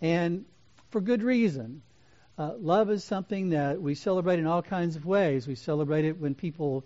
and 0.00 0.44
for 0.90 1.00
good 1.00 1.22
reason. 1.22 1.82
Uh, 2.38 2.52
love 2.58 2.90
is 2.90 3.02
something 3.02 3.50
that 3.50 3.80
we 3.82 3.94
celebrate 3.94 4.38
in 4.38 4.46
all 4.46 4.62
kinds 4.62 4.96
of 4.96 5.04
ways. 5.04 5.46
We 5.46 5.56
celebrate 5.56 6.04
it 6.04 6.20
when 6.20 6.34
people 6.34 6.84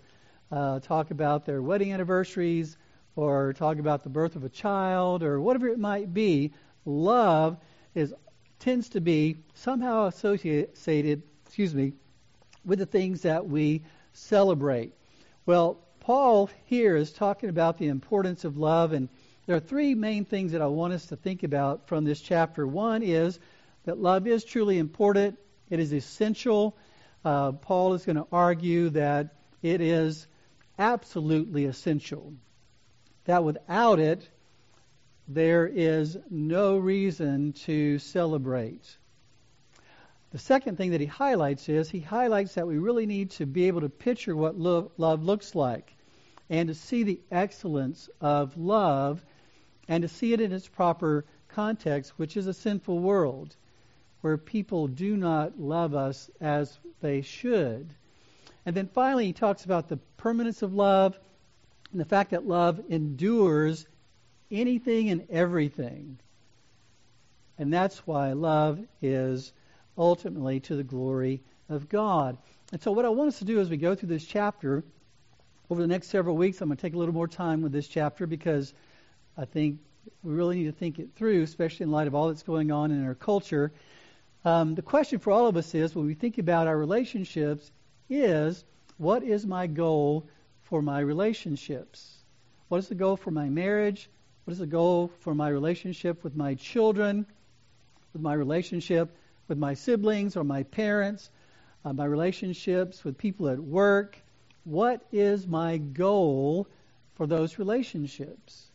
uh, 0.51 0.79
talk 0.79 1.11
about 1.11 1.45
their 1.45 1.61
wedding 1.61 1.93
anniversaries 1.93 2.77
or 3.15 3.53
talk 3.53 3.77
about 3.77 4.03
the 4.03 4.09
birth 4.09 4.35
of 4.35 4.43
a 4.43 4.49
child 4.49 5.21
or 5.21 5.39
whatever 5.39 5.67
it 5.67 5.79
might 5.79 6.13
be. 6.13 6.53
Love 6.85 7.57
is 7.93 8.13
tends 8.63 8.89
to 8.89 9.01
be 9.01 9.35
somehow 9.55 10.05
associated, 10.07 11.21
excuse 11.45 11.75
me, 11.75 11.91
with 12.63 12.79
the 12.79 12.85
things 12.85 13.23
that 13.23 13.45
we 13.45 13.83
celebrate. 14.13 14.93
Well, 15.45 15.79
Paul 15.99 16.49
here 16.65 16.95
is 16.95 17.11
talking 17.11 17.49
about 17.49 17.77
the 17.77 17.89
importance 17.89 18.45
of 18.45 18.57
love, 18.57 18.93
and 18.93 19.09
there 19.45 19.57
are 19.57 19.61
three 19.61 19.93
main 19.93 20.23
things 20.23 20.53
that 20.53 20.61
I 20.61 20.67
want 20.67 20.93
us 20.93 21.07
to 21.07 21.15
think 21.15 21.43
about 21.43 21.87
from 21.87 22.05
this 22.05 22.21
chapter. 22.21 22.65
One 22.65 23.03
is 23.03 23.39
that 23.83 23.97
love 23.97 24.25
is 24.25 24.45
truly 24.45 24.77
important, 24.77 25.37
it 25.69 25.79
is 25.79 25.93
essential. 25.93 26.77
Uh, 27.25 27.51
Paul 27.51 27.93
is 27.93 28.05
going 28.05 28.15
to 28.15 28.27
argue 28.31 28.89
that 28.91 29.35
it 29.61 29.81
is 29.81 30.27
absolutely 30.79 31.65
essential, 31.65 32.33
that 33.25 33.43
without 33.43 33.99
it, 33.99 34.29
there 35.27 35.67
is 35.67 36.17
no 36.29 36.77
reason 36.77 37.53
to 37.53 37.99
celebrate. 37.99 38.97
The 40.31 40.39
second 40.39 40.77
thing 40.77 40.91
that 40.91 41.01
he 41.01 41.05
highlights 41.05 41.69
is 41.69 41.89
he 41.89 41.99
highlights 41.99 42.55
that 42.55 42.67
we 42.67 42.77
really 42.77 43.05
need 43.05 43.31
to 43.31 43.45
be 43.45 43.67
able 43.67 43.81
to 43.81 43.89
picture 43.89 44.35
what 44.35 44.57
lo- 44.57 44.91
love 44.97 45.23
looks 45.23 45.53
like 45.53 45.93
and 46.49 46.69
to 46.69 46.73
see 46.73 47.03
the 47.03 47.21
excellence 47.31 48.09
of 48.19 48.57
love 48.57 49.23
and 49.87 50.01
to 50.01 50.07
see 50.07 50.33
it 50.33 50.41
in 50.41 50.51
its 50.51 50.67
proper 50.67 51.25
context, 51.49 52.13
which 52.17 52.37
is 52.37 52.47
a 52.47 52.53
sinful 52.53 52.99
world 52.99 53.55
where 54.21 54.37
people 54.37 54.87
do 54.87 55.17
not 55.17 55.59
love 55.59 55.93
us 55.93 56.29
as 56.39 56.77
they 57.01 57.21
should. 57.21 57.93
And 58.65 58.75
then 58.75 58.87
finally, 58.87 59.25
he 59.25 59.33
talks 59.33 59.65
about 59.65 59.89
the 59.89 59.97
permanence 60.17 60.61
of 60.61 60.73
love 60.73 61.17
and 61.91 61.99
the 61.99 62.05
fact 62.05 62.31
that 62.31 62.47
love 62.47 62.79
endures 62.89 63.85
anything 64.49 65.09
and 65.09 65.27
everything. 65.29 66.17
And 67.57 67.71
that's 67.71 67.99
why 68.07 68.31
love 68.31 68.79
is 69.01 69.51
ultimately 69.97 70.59
to 70.61 70.75
the 70.75 70.83
glory 70.83 71.41
of 71.69 71.89
God. 71.89 72.37
And 72.71 72.81
so, 72.81 72.91
what 72.91 73.05
I 73.05 73.09
want 73.09 73.27
us 73.27 73.39
to 73.39 73.45
do 73.45 73.59
as 73.59 73.69
we 73.69 73.77
go 73.77 73.93
through 73.93 74.09
this 74.09 74.25
chapter, 74.25 74.83
over 75.69 75.81
the 75.81 75.87
next 75.87 76.07
several 76.07 76.35
weeks, 76.35 76.61
I'm 76.61 76.69
going 76.69 76.77
to 76.77 76.81
take 76.81 76.93
a 76.93 76.97
little 76.97 77.13
more 77.13 77.27
time 77.27 77.61
with 77.61 77.71
this 77.71 77.87
chapter 77.87 78.25
because 78.25 78.73
I 79.37 79.45
think 79.45 79.79
we 80.21 80.33
really 80.33 80.57
need 80.57 80.65
to 80.65 80.71
think 80.71 80.99
it 80.99 81.09
through, 81.15 81.43
especially 81.43 81.85
in 81.85 81.91
light 81.91 82.07
of 82.07 82.15
all 82.15 82.27
that's 82.27 82.43
going 82.43 82.71
on 82.71 82.91
in 82.91 83.05
our 83.05 83.15
culture. 83.15 83.71
Um, 84.45 84.75
the 84.75 84.81
question 84.81 85.19
for 85.19 85.31
all 85.31 85.47
of 85.47 85.57
us 85.57 85.73
is 85.73 85.95
when 85.95 86.05
we 86.05 86.13
think 86.13 86.37
about 86.37 86.67
our 86.67 86.77
relationships, 86.77 87.71
is 88.09 88.63
what 88.97 89.23
is 89.23 89.45
my 89.45 89.67
goal 89.67 90.27
for 90.63 90.81
my 90.81 90.99
relationships? 90.99 92.17
What 92.67 92.77
is 92.79 92.89
the 92.89 92.95
goal 92.95 93.15
for 93.15 93.31
my 93.31 93.49
marriage? 93.49 94.09
What 94.43 94.51
is 94.51 94.59
the 94.59 94.67
goal 94.67 95.11
for 95.19 95.33
my 95.33 95.49
relationship 95.49 96.23
with 96.23 96.35
my 96.35 96.55
children, 96.55 97.25
with 98.11 98.21
my 98.21 98.33
relationship 98.33 99.09
with 99.47 99.57
my 99.57 99.73
siblings 99.73 100.35
or 100.37 100.43
my 100.43 100.63
parents, 100.63 101.29
uh, 101.85 101.93
my 101.93 102.05
relationships 102.05 103.03
with 103.03 103.17
people 103.17 103.49
at 103.49 103.59
work? 103.59 104.17
What 104.63 105.05
is 105.11 105.45
my 105.45 105.77
goal 105.77 106.67
for 107.15 107.27
those 107.27 107.59
relationships? 107.59 108.71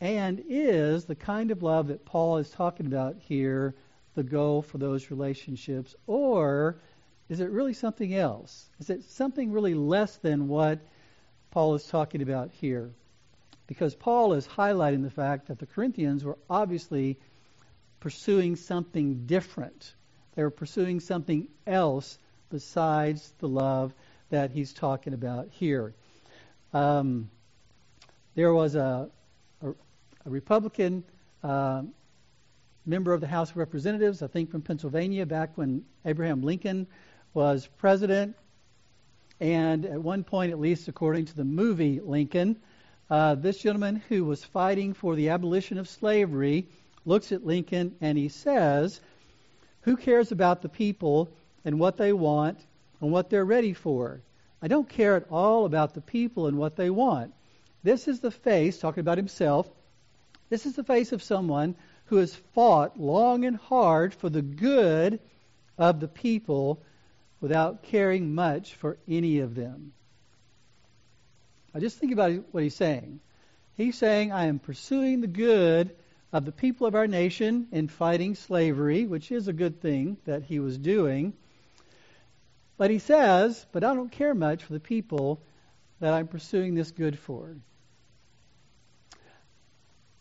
And 0.00 0.42
is 0.48 1.04
the 1.04 1.14
kind 1.14 1.50
of 1.50 1.62
love 1.62 1.88
that 1.88 2.04
Paul 2.04 2.38
is 2.38 2.50
talking 2.50 2.86
about 2.86 3.16
here 3.18 3.74
the 4.14 4.22
goal 4.22 4.62
for 4.62 4.78
those 4.78 5.10
relationships? 5.10 5.94
Or 6.06 6.76
is 7.28 7.40
it 7.40 7.50
really 7.50 7.74
something 7.74 8.14
else? 8.14 8.68
Is 8.80 8.90
it 8.90 9.04
something 9.04 9.52
really 9.52 9.74
less 9.74 10.16
than 10.18 10.48
what 10.48 10.80
Paul 11.50 11.74
is 11.74 11.86
talking 11.86 12.22
about 12.22 12.50
here? 12.50 12.92
because 13.66 13.94
Paul 13.94 14.34
is 14.34 14.46
highlighting 14.46 15.02
the 15.02 15.10
fact 15.10 15.48
that 15.48 15.58
the 15.58 15.66
Corinthians 15.66 16.24
were 16.24 16.38
obviously 16.50 17.18
pursuing 18.00 18.56
something 18.56 19.26
different. 19.26 19.94
They 20.34 20.42
were 20.42 20.50
pursuing 20.50 21.00
something 21.00 21.48
else 21.66 22.18
besides 22.50 23.32
the 23.38 23.48
love 23.48 23.94
that 24.30 24.50
he's 24.50 24.72
talking 24.72 25.14
about 25.14 25.48
here. 25.50 25.94
Um, 26.72 27.30
there 28.34 28.52
was 28.52 28.74
a, 28.74 29.10
a, 30.24 30.30
Republican 30.30 31.04
uh, 31.42 31.82
member 32.86 33.12
of 33.12 33.20
the 33.20 33.26
House 33.26 33.50
of 33.50 33.56
Representatives, 33.56 34.22
I 34.22 34.26
think 34.26 34.50
from 34.50 34.62
Pennsylvania, 34.62 35.26
back 35.26 35.56
when 35.56 35.84
Abraham 36.04 36.42
Lincoln 36.42 36.86
was 37.32 37.68
president. 37.78 38.36
And 39.40 39.84
at 39.84 40.00
one 40.00 40.24
point, 40.24 40.52
at 40.52 40.60
least 40.60 40.88
according 40.88 41.26
to 41.26 41.36
the 41.36 41.44
movie 41.44 42.00
Lincoln, 42.00 42.56
uh, 43.10 43.34
this 43.34 43.58
gentleman 43.58 44.02
who 44.08 44.24
was 44.24 44.44
fighting 44.44 44.94
for 44.94 45.14
the 45.14 45.30
abolition 45.30 45.78
of 45.78 45.88
slavery 45.88 46.68
looks 47.04 47.32
at 47.32 47.44
Lincoln 47.44 47.96
and 48.00 48.16
he 48.16 48.28
says, 48.28 49.00
Who 49.82 49.96
cares 49.96 50.32
about 50.32 50.62
the 50.62 50.68
people 50.68 51.30
and 51.64 51.78
what 51.78 51.96
they 51.96 52.12
want 52.12 52.58
and 53.00 53.10
what 53.12 53.28
they're 53.28 53.44
ready 53.44 53.74
for? 53.74 54.20
I 54.62 54.68
don't 54.68 54.88
care 54.88 55.16
at 55.16 55.30
all 55.30 55.66
about 55.66 55.92
the 55.92 56.00
people 56.00 56.46
and 56.46 56.56
what 56.56 56.76
they 56.76 56.88
want. 56.88 57.34
This 57.82 58.08
is 58.08 58.20
the 58.20 58.30
face, 58.30 58.78
talking 58.78 59.02
about 59.02 59.18
himself, 59.18 59.68
this 60.54 60.66
is 60.66 60.76
the 60.76 60.84
face 60.84 61.10
of 61.10 61.20
someone 61.20 61.74
who 62.04 62.18
has 62.18 62.32
fought 62.54 62.96
long 62.96 63.44
and 63.44 63.56
hard 63.56 64.14
for 64.14 64.30
the 64.30 64.40
good 64.40 65.18
of 65.76 65.98
the 65.98 66.06
people 66.06 66.80
without 67.40 67.82
caring 67.82 68.36
much 68.36 68.74
for 68.74 68.96
any 69.08 69.40
of 69.40 69.56
them. 69.56 69.92
Now 71.74 71.80
just 71.80 71.98
think 71.98 72.12
about 72.12 72.30
what 72.52 72.62
he's 72.62 72.76
saying. 72.76 73.18
He's 73.76 73.98
saying, 73.98 74.30
I 74.30 74.46
am 74.46 74.60
pursuing 74.60 75.22
the 75.22 75.26
good 75.26 75.96
of 76.32 76.44
the 76.44 76.52
people 76.52 76.86
of 76.86 76.94
our 76.94 77.08
nation 77.08 77.66
in 77.72 77.88
fighting 77.88 78.36
slavery, 78.36 79.06
which 79.06 79.32
is 79.32 79.48
a 79.48 79.52
good 79.52 79.80
thing 79.80 80.18
that 80.24 80.44
he 80.44 80.60
was 80.60 80.78
doing. 80.78 81.32
But 82.76 82.92
he 82.92 83.00
says, 83.00 83.66
but 83.72 83.82
I 83.82 83.92
don't 83.92 84.12
care 84.12 84.36
much 84.36 84.62
for 84.62 84.72
the 84.72 84.78
people 84.78 85.40
that 85.98 86.14
I'm 86.14 86.28
pursuing 86.28 86.76
this 86.76 86.92
good 86.92 87.18
for. 87.18 87.56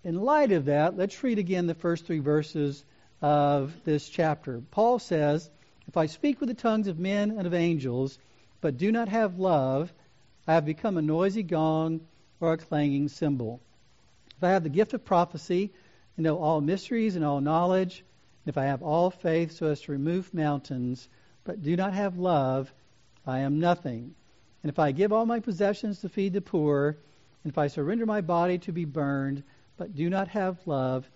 In 0.05 0.22
light 0.22 0.51
of 0.51 0.65
that, 0.65 0.98
let's 0.98 1.24
read 1.24 1.39
again 1.39 1.65
the 1.65 1.74
first 1.74 2.05
three 2.05 2.19
verses 2.19 2.83
of 3.22 3.74
this 3.86 4.10
chapter. 4.10 4.62
Paul 4.69 5.00
says, 5.00 5.50
If 5.88 5.95
I 5.95 6.07
speak 6.07 6.41
with 6.41 6.50
the 6.50 6.55
tongues 6.55 6.88
of 6.88 7.00
men 7.00 7.31
and 7.31 7.48
of 7.48 7.53
angels, 7.53 8.19
but 8.60 8.77
do 8.77 8.91
not 8.91 9.07
have 9.07 9.39
love, 9.39 9.93
I 10.45 10.55
have 10.55 10.65
become 10.65 10.98
a 10.98 11.01
noisy 11.01 11.41
gong 11.41 12.01
or 12.41 12.51
a 12.51 12.57
clanging 12.57 13.07
cymbal. 13.07 13.62
If 14.36 14.43
I 14.43 14.50
have 14.50 14.63
the 14.63 14.69
gift 14.69 14.93
of 14.93 15.05
prophecy 15.05 15.72
and 16.17 16.25
know 16.25 16.38
all 16.38 16.60
mysteries 16.60 17.15
and 17.15 17.24
all 17.24 17.39
knowledge, 17.39 18.03
and 18.43 18.50
if 18.50 18.57
I 18.57 18.65
have 18.65 18.83
all 18.83 19.10
faith 19.10 19.53
so 19.53 19.67
as 19.67 19.79
to 19.81 19.93
remove 19.93 20.33
mountains, 20.33 21.07
but 21.45 21.62
do 21.62 21.77
not 21.77 21.93
have 21.93 22.17
love, 22.17 22.74
I 23.25 23.39
am 23.39 23.62
nothing. 23.62 24.15
And 24.63 24.69
if 24.69 24.79
I 24.79 24.91
give 24.91 25.13
all 25.13 25.25
my 25.25 25.39
possessions 25.39 26.01
to 26.01 26.10
feed 26.10 26.33
the 26.33 26.41
poor, 26.41 26.98
and 27.45 27.51
if 27.51 27.57
I 27.57 27.67
surrender 27.67 28.05
my 28.05 28.19
body 28.19 28.57
to 28.60 28.74
be 28.74 28.83
burned, 28.83 29.43
but 29.77 29.95
do 29.95 30.09
not 30.09 30.27
have 30.29 30.57
love, 30.65 31.07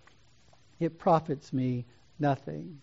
it 0.79 0.97
profits 0.99 1.53
me 1.53 1.85
nothing. 2.19 2.81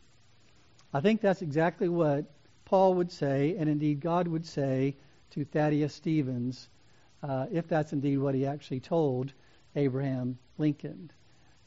I 0.92 1.00
think 1.00 1.20
that's 1.20 1.42
exactly 1.42 1.88
what 1.88 2.24
Paul 2.64 2.94
would 2.94 3.10
say, 3.12 3.56
and 3.58 3.68
indeed 3.68 4.00
God 4.00 4.28
would 4.28 4.46
say 4.46 4.96
to 5.30 5.44
Thaddeus 5.44 5.94
Stevens, 5.94 6.68
uh, 7.22 7.46
if 7.52 7.68
that's 7.68 7.92
indeed 7.92 8.18
what 8.18 8.34
he 8.34 8.46
actually 8.46 8.80
told 8.80 9.32
Abraham 9.74 10.38
Lincoln. 10.58 11.10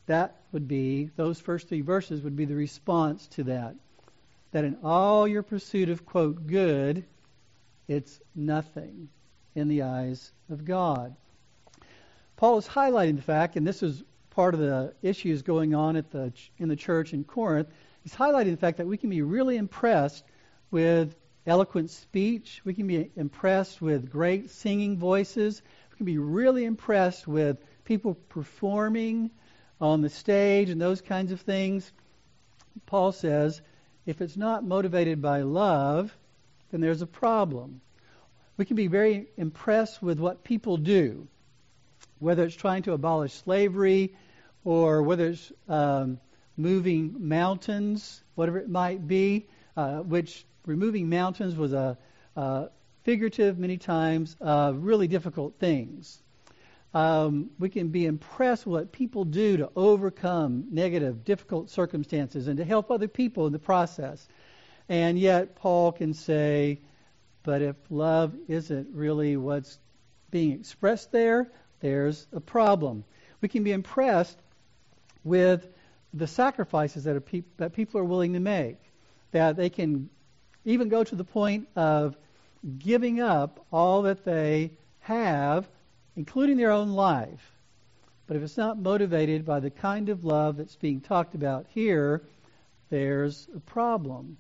that 0.08 0.38
would 0.52 0.68
be, 0.68 1.10
those 1.16 1.40
first 1.40 1.68
three 1.68 1.82
verses 1.82 2.22
would 2.22 2.36
be 2.36 2.46
the 2.46 2.56
response 2.56 3.28
to 3.28 3.44
that. 3.44 3.76
That 4.52 4.64
in 4.64 4.78
all 4.84 5.28
your 5.28 5.44
pursuit 5.44 5.90
of, 5.90 6.06
quote, 6.06 6.48
good, 6.48 7.04
it's 7.88 8.20
nothing 8.34 9.10
in 9.54 9.68
the 9.68 9.84
eyes 9.84 10.32
of 10.50 10.66
God. 10.66 11.16
Paul 12.38 12.60
is 12.60 12.68
highlighting 12.68 13.16
the 13.16 13.22
fact, 13.24 13.56
and 13.56 13.68
this 13.68 13.84
is 13.84 14.04
part 14.30 14.54
of 14.54 14.60
the 14.60 14.94
issues 15.02 15.42
going 15.42 15.74
on 15.74 15.96
at 15.96 16.12
the, 16.12 16.32
in 16.60 16.70
the 16.70 16.76
church 16.76 17.14
in 17.14 17.24
Corinth, 17.24 17.68
he's 18.04 18.14
highlighting 18.14 18.52
the 18.52 18.58
fact 18.58 18.78
that 18.78 18.88
we 18.88 18.98
can 18.98 19.10
be 19.10 19.24
really 19.24 19.58
impressed 19.58 20.24
with 20.70 21.16
eloquent 21.48 21.90
speech. 21.90 22.62
We 22.64 22.76
can 22.76 22.86
be 22.86 23.10
impressed 23.16 23.82
with 23.82 24.12
great 24.12 24.52
singing 24.52 24.98
voices. 24.98 25.64
We 25.92 25.98
can 25.98 26.06
be 26.06 26.20
really 26.20 26.66
impressed 26.66 27.28
with 27.28 27.58
people 27.86 28.14
performing 28.30 29.32
on 29.82 30.02
the 30.02 30.10
stage 30.10 30.70
and 30.70 30.80
those 30.80 31.02
kinds 31.02 31.32
of 31.32 31.42
things. 31.42 31.92
Paul 32.86 33.12
says 33.12 33.62
if 34.06 34.22
it's 34.22 34.38
not 34.38 34.64
motivated 34.64 35.22
by 35.22 35.42
love, 35.42 36.16
then 36.70 36.82
there's 36.82 37.02
a 37.02 37.08
problem. 37.08 37.82
We 38.58 38.66
can 38.66 38.76
be 38.76 38.88
very 38.88 39.28
impressed 39.38 40.04
with 40.04 40.20
what 40.20 40.44
people 40.44 40.78
do, 40.78 41.28
whether 42.20 42.44
it's 42.44 42.56
trying 42.56 42.84
to 42.84 42.94
abolish 42.94 43.34
slavery 43.34 44.16
or 44.64 45.04
whether 45.04 45.28
it's 45.28 45.52
um, 45.68 46.20
moving 46.56 47.16
mountains, 47.20 48.24
whatever 48.36 48.58
it 48.58 48.70
might 48.70 49.08
be, 49.08 49.48
uh, 49.76 50.00
which 50.00 50.46
removing 50.66 51.10
mountains 51.10 51.56
was 51.56 51.74
a, 51.74 51.98
a 52.36 52.70
figurative, 53.04 53.58
many 53.58 53.78
times, 53.78 54.36
uh, 54.42 54.74
really 54.76 55.08
difficult 55.08 55.60
things. 55.60 56.22
Um, 56.94 57.52
we 57.60 57.70
can 57.70 57.90
be 57.90 58.06
impressed 58.06 58.66
with 58.66 58.74
what 58.74 58.92
people 58.92 59.24
do 59.26 59.58
to 59.58 59.70
overcome 59.76 60.66
negative, 60.72 61.24
difficult 61.24 61.70
circumstances 61.70 62.48
and 62.48 62.58
to 62.58 62.66
help 62.66 62.90
other 62.90 63.08
people 63.08 63.46
in 63.46 63.54
the 63.54 63.60
process. 63.60 64.28
And 64.90 65.20
yet, 65.20 65.56
Paul 65.56 65.92
can 65.92 66.14
say, 66.14 66.80
but 67.44 67.62
if 67.62 67.76
love 67.90 68.34
isn't 68.48 68.90
really 68.94 69.38
what's 69.38 69.80
being 70.32 70.54
expressed 70.54 71.12
there, 71.12 71.52
there's 71.80 72.28
a 72.34 72.40
problem. 72.40 73.04
We 73.42 73.50
can 73.50 73.64
be 73.64 73.72
impressed 73.72 74.38
with 75.24 75.68
the 76.14 76.28
sacrifices 76.28 77.04
that, 77.04 77.26
pe- 77.26 77.44
that 77.58 77.74
people 77.74 78.00
are 78.00 78.06
willing 78.06 78.34
to 78.34 78.40
make, 78.40 78.78
that 79.32 79.56
they 79.56 79.70
can 79.70 80.10
even 80.66 80.90
go 80.90 81.04
to 81.04 81.16
the 81.16 81.24
point 81.24 81.68
of 81.76 82.18
giving 82.80 83.22
up 83.22 83.66
all 83.72 84.04
that 84.04 84.26
they 84.26 84.72
have, 85.00 85.68
including 86.16 86.58
their 86.58 86.72
own 86.72 86.90
life. 86.90 87.52
But 88.26 88.36
if 88.36 88.44
it's 88.44 88.58
not 88.58 88.78
motivated 88.78 89.46
by 89.46 89.60
the 89.62 89.70
kind 89.70 90.10
of 90.10 90.26
love 90.26 90.58
that's 90.58 90.76
being 90.76 91.00
talked 91.00 91.36
about 91.36 91.66
here, 91.70 92.24
there's 92.90 93.48
a 93.56 93.60
problem. 93.60 94.38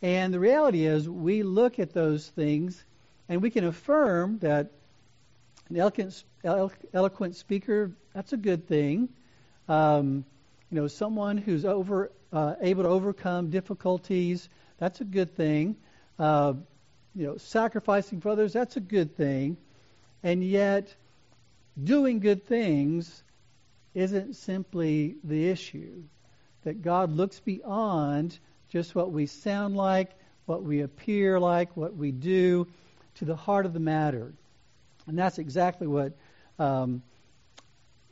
And 0.00 0.34
the 0.34 0.40
reality 0.40 0.84
is, 0.84 1.08
we 1.08 1.44
look 1.44 1.78
at 1.78 1.92
those 1.92 2.28
things 2.28 2.84
and 3.28 3.40
we 3.40 3.50
can 3.50 3.64
affirm 3.64 4.38
that 4.40 4.72
an 5.72 5.80
eloquent, 5.80 6.24
eloquent 6.92 7.36
speaker, 7.36 7.92
that's 8.14 8.32
a 8.32 8.36
good 8.36 8.68
thing. 8.68 9.08
Um, 9.68 10.24
you 10.70 10.80
know, 10.80 10.86
someone 10.86 11.38
who's 11.38 11.64
over, 11.64 12.12
uh, 12.32 12.54
able 12.60 12.82
to 12.82 12.88
overcome 12.88 13.50
difficulties, 13.50 14.48
that's 14.78 15.00
a 15.00 15.04
good 15.04 15.34
thing. 15.34 15.76
Uh, 16.18 16.54
you 17.14 17.26
know, 17.26 17.36
sacrificing 17.38 18.20
for 18.20 18.30
others, 18.30 18.52
that's 18.52 18.76
a 18.76 18.80
good 18.80 19.16
thing. 19.16 19.56
And 20.22 20.44
yet, 20.44 20.94
doing 21.82 22.20
good 22.20 22.46
things 22.46 23.22
isn't 23.94 24.36
simply 24.36 25.16
the 25.24 25.48
issue. 25.48 26.02
That 26.64 26.82
God 26.82 27.10
looks 27.10 27.40
beyond 27.40 28.38
just 28.68 28.94
what 28.94 29.10
we 29.10 29.26
sound 29.26 29.76
like, 29.76 30.10
what 30.46 30.62
we 30.62 30.82
appear 30.82 31.40
like, 31.40 31.76
what 31.76 31.96
we 31.96 32.12
do, 32.12 32.66
to 33.16 33.24
the 33.24 33.36
heart 33.36 33.66
of 33.66 33.72
the 33.72 33.80
matter. 33.80 34.32
And 35.06 35.18
that's 35.18 35.38
exactly 35.38 35.86
what 35.86 36.12
um, 36.58 37.02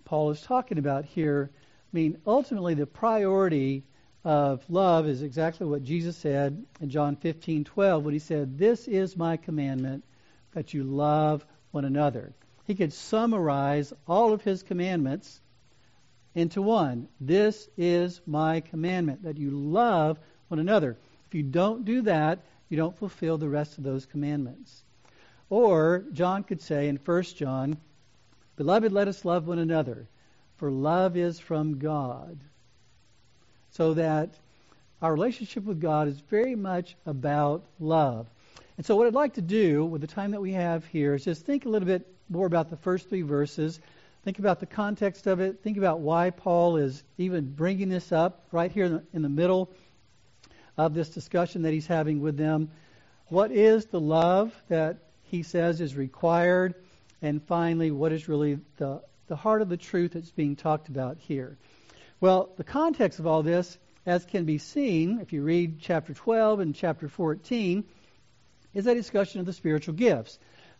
Paul 0.05 0.31
is 0.31 0.40
talking 0.42 0.79
about 0.79 1.05
here. 1.05 1.50
I 1.55 1.90
mean, 1.92 2.18
ultimately, 2.26 2.74
the 2.74 2.87
priority 2.87 3.85
of 4.24 4.62
love 4.68 5.07
is 5.07 5.22
exactly 5.22 5.66
what 5.66 5.83
Jesus 5.83 6.16
said 6.16 6.64
in 6.81 6.90
John 6.90 7.16
15:12 7.16 8.03
when 8.03 8.12
he 8.12 8.18
said, 8.18 8.59
"This 8.59 8.87
is 8.88 9.16
my 9.16 9.37
commandment 9.37 10.05
that 10.53 10.74
you 10.74 10.85
love 10.85 11.44
one 11.70 11.85
another." 11.85 12.33
He 12.66 12.74
could 12.74 12.92
summarize 12.92 13.92
all 14.07 14.33
of 14.33 14.42
his 14.42 14.62
commandments 14.62 15.40
into 16.35 16.62
one. 16.62 17.09
This 17.20 17.68
is 17.76 18.20
my 18.26 18.61
commandment 18.61 19.22
that 19.24 19.38
you 19.38 19.50
love 19.50 20.18
one 20.48 20.61
another. 20.61 20.96
If 21.26 21.35
you 21.35 21.42
don't 21.42 21.85
do 21.85 22.03
that, 22.03 22.40
you 22.68 22.76
don't 22.76 22.96
fulfill 22.96 23.38
the 23.38 23.48
rest 23.48 23.79
of 23.79 23.85
those 23.85 24.07
commandments. 24.07 24.85
Or 25.51 26.05
John 26.13 26.45
could 26.45 26.63
say 26.63 26.89
in 26.89 26.97
1 26.97 27.23
John, 27.23 27.77
Beloved, 28.57 28.93
let 28.93 29.09
us 29.09 29.25
love 29.25 29.49
one 29.49 29.59
another, 29.59 30.07
for 30.57 30.71
love 30.71 31.17
is 31.17 31.41
from 31.41 31.79
God. 31.79 32.39
So 33.71 33.95
that 33.95 34.35
our 35.03 35.13
relationship 35.13 35.65
with 35.65 35.81
God 35.81 36.09
is 36.09 36.21
very 36.21 36.55
much 36.55 36.95
about 37.07 37.65
love. 37.81 38.29
And 38.77 38.87
so, 38.87 38.97
what 38.97 39.07
I'd 39.07 39.15
like 39.15 39.35
to 39.35 39.43
do 39.43 39.85
with 39.85 40.01
the 40.01 40.07
time 40.07 40.31
that 40.31 40.41
we 40.41 40.53
have 40.53 40.85
here 40.87 41.15
is 41.15 41.25
just 41.25 41.45
think 41.45 41.65
a 41.65 41.69
little 41.69 41.87
bit 41.87 42.07
more 42.29 42.47
about 42.47 42.71
the 42.71 42.77
first 42.77 43.09
three 43.09 43.23
verses. 43.23 43.81
Think 44.25 44.39
about 44.39 44.61
the 44.61 44.67
context 44.67 45.27
of 45.27 45.41
it. 45.41 45.63
Think 45.63 45.79
about 45.79 46.01
why 46.01 46.31
Paul 46.31 46.77
is 46.77 47.03
even 47.17 47.51
bringing 47.51 47.89
this 47.89 48.13
up 48.13 48.45
right 48.53 48.71
here 48.71 48.85
in 48.85 48.93
the, 48.93 49.03
in 49.15 49.23
the 49.23 49.29
middle 49.29 49.71
of 50.77 50.95
this 50.95 51.09
discussion 51.09 51.63
that 51.63 51.73
he's 51.73 51.87
having 51.87 52.21
with 52.21 52.37
them. 52.37 52.71
What 53.29 53.51
is 53.51 53.87
the 53.87 54.01
love 54.01 54.55
that 54.69 55.10
he 55.31 55.43
says 55.43 55.81
is 55.81 55.97
required? 55.97 56.75
And 57.23 57.43
finally, 57.43 57.90
what 57.90 58.12
is 58.12 58.29
really 58.29 58.59
the, 58.77 59.03
the 59.29 59.37
heart 59.37 59.62
of 59.62 59.69
the 59.69 59.77
truth 59.77 60.12
that's 60.12 60.31
being 60.31 60.57
talked 60.57 60.88
about 60.88 61.19
here? 61.19 61.57
Well, 62.21 62.51
the 62.57 62.64
context 62.64 63.19
of 63.19 63.27
all 63.27 63.43
this, 63.43 63.79
as 64.05 64.25
can 64.25 64.45
be 64.45 64.59
seen 64.59 65.21
if 65.21 65.33
you 65.33 65.43
read 65.43 65.81
chapter 65.81 66.12
12 66.12 66.61
and 66.61 66.75
chapter 66.75 67.09
14, 67.09 67.85
is 68.75 68.87
a 68.87 68.95
discussion 68.95 69.40
of 69.40 69.47
the 69.47 69.53
spiritual 69.53 69.95
gifts. 69.95 70.38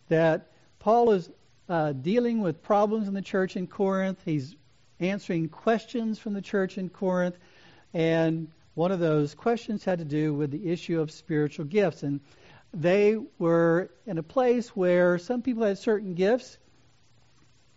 That 0.09 0.51
Paul 0.81 1.13
is 1.13 1.31
uh, 1.69 1.93
dealing 1.93 2.41
with 2.41 2.63
problems 2.63 3.07
in 3.07 3.15
the 3.15 3.23
church 3.23 3.57
in 3.57 3.67
Corinth. 3.67 4.21
He's 4.25 4.57
answering 4.99 5.49
questions 5.49 6.19
from 6.19 6.35
the 6.35 6.43
church 6.43 6.77
in 6.77 6.89
Corinth. 6.89 7.39
And 7.95 8.49
one 8.75 8.93
of 8.93 9.01
those 9.01 9.35
questions 9.35 9.85
had 9.85 9.99
to 9.99 10.05
do 10.05 10.35
with 10.35 10.51
the 10.51 10.71
issue 10.71 11.01
of 11.01 11.11
spiritual 11.11 11.65
gifts. 11.65 12.03
And 12.03 12.21
they 12.73 13.17
were 13.39 13.91
in 14.07 14.19
a 14.19 14.23
place 14.23 14.69
where 14.77 15.19
some 15.19 15.43
people 15.43 15.65
had 15.65 15.79
certain 15.79 16.15
gifts 16.15 16.59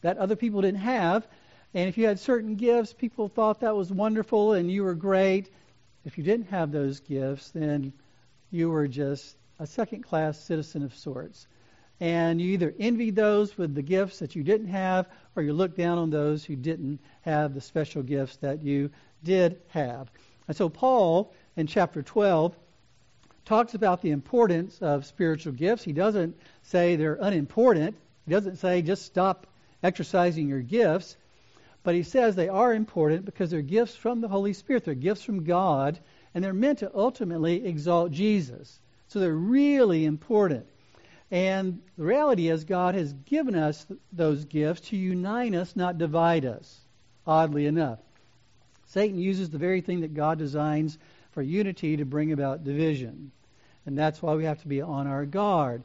that 0.02 0.18
other 0.18 0.36
people 0.36 0.62
didn't 0.62 0.82
have. 0.82 1.28
And 1.74 1.90
if 1.90 1.98
you 1.98 2.06
had 2.06 2.20
certain 2.20 2.56
gifts, 2.56 2.94
people 2.94 3.28
thought 3.28 3.62
that 3.62 3.76
was 3.76 3.92
wonderful 3.92 4.54
and 4.54 4.72
you 4.72 4.84
were 4.84 4.94
great. 4.94 5.50
If 6.06 6.18
you 6.18 6.24
didn't 6.24 6.50
have 6.50 6.72
those 6.72 7.00
gifts, 7.00 7.50
then 7.52 7.94
you 8.52 8.70
were 8.70 8.88
just 8.88 9.36
a 9.60 9.66
second 9.66 10.04
class 10.04 10.38
citizen 10.40 10.84
of 10.84 10.94
sorts. 10.94 11.48
And 12.00 12.42
you 12.42 12.52
either 12.52 12.74
envied 12.80 13.16
those 13.16 13.58
with 13.58 13.74
the 13.74 13.82
gifts 13.82 14.20
that 14.20 14.36
you 14.36 14.44
didn't 14.44 14.68
have, 14.68 15.08
or 15.36 15.44
you 15.44 15.54
looked 15.54 15.78
down 15.78 15.98
on 15.98 16.10
those 16.10 16.44
who 16.44 16.56
didn't 16.56 17.00
have 17.22 17.54
the 17.54 17.62
special 17.62 18.04
gifts 18.04 18.36
that 18.38 18.62
you 18.62 18.92
did 19.24 19.62
have. 19.70 20.12
And 20.48 20.58
so 20.58 20.70
Paul 20.70 21.34
in 21.56 21.68
chapter 21.68 22.04
12 22.04 22.56
talks 23.46 23.74
about 23.74 24.02
the 24.02 24.12
importance 24.12 24.82
of 24.82 25.06
spiritual 25.06 25.54
gifts. 25.54 25.84
He 25.84 25.94
doesn't 25.94 26.38
say 26.64 26.96
they're 26.96 27.18
unimportant. 27.20 27.96
He 28.26 28.32
doesn't 28.32 28.58
say 28.58 28.82
just 28.82 29.06
stop 29.06 29.48
exercising 29.82 30.48
your 30.48 30.62
gifts. 30.62 31.18
But 31.84 31.96
he 31.96 32.04
says 32.04 32.36
they 32.36 32.48
are 32.50 32.74
important 32.74 33.26
because 33.26 33.52
they're 33.52 33.62
gifts 33.62 33.96
from 33.96 34.22
the 34.22 34.30
Holy 34.30 34.54
Spirit. 34.54 34.86
They're 34.86 34.96
gifts 34.96 35.24
from 35.24 35.44
God, 35.44 36.00
and 36.34 36.44
they're 36.44 36.54
meant 36.54 36.80
to 36.80 36.92
ultimately 36.96 37.66
exalt 37.66 38.12
Jesus. 38.12 38.80
So 39.10 39.20
they're 39.20 39.34
really 39.34 40.06
important. 40.06 40.66
And 41.30 41.82
the 41.98 42.06
reality 42.06 42.48
is, 42.48 42.64
God 42.64 42.96
has 42.96 43.12
given 43.12 43.56
us 43.56 43.86
those 44.12 44.46
gifts 44.46 44.90
to 44.90 44.96
unite 44.96 45.54
us, 45.56 45.76
not 45.76 45.98
divide 45.98 46.46
us, 46.46 46.80
oddly 47.28 47.66
enough. 47.66 48.00
Satan 48.88 49.18
uses 49.18 49.50
the 49.50 49.58
very 49.58 49.82
thing 49.82 50.02
that 50.02 50.14
God 50.14 50.38
designs 50.38 50.98
for 51.34 51.42
unity 51.42 51.98
to 51.98 52.06
bring 52.06 52.32
about 52.32 52.64
division. 52.64 53.32
And 53.86 53.98
that's 53.98 54.22
why 54.22 54.36
we 54.36 54.46
have 54.46 54.62
to 54.62 54.68
be 54.68 54.82
on 54.82 55.08
our 55.08 55.26
guard. 55.26 55.84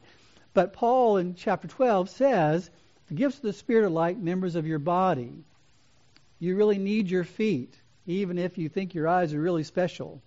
But 0.53 0.73
Paul 0.73 1.17
in 1.17 1.35
chapter 1.35 1.67
12 1.67 2.09
says 2.09 2.69
the 3.07 3.15
gifts 3.15 3.37
of 3.37 3.43
the 3.43 3.53
Spirit 3.53 3.85
are 3.85 3.89
like 3.89 4.17
members 4.17 4.55
of 4.55 4.67
your 4.67 4.79
body. 4.79 5.31
You 6.39 6.55
really 6.55 6.77
need 6.77 7.09
your 7.09 7.23
feet, 7.23 7.73
even 8.07 8.37
if 8.37 8.57
you 8.57 8.69
think 8.69 8.93
your 8.93 9.07
eyes 9.07 9.33
are 9.33 9.41
really 9.41 9.63
special. 9.63 10.21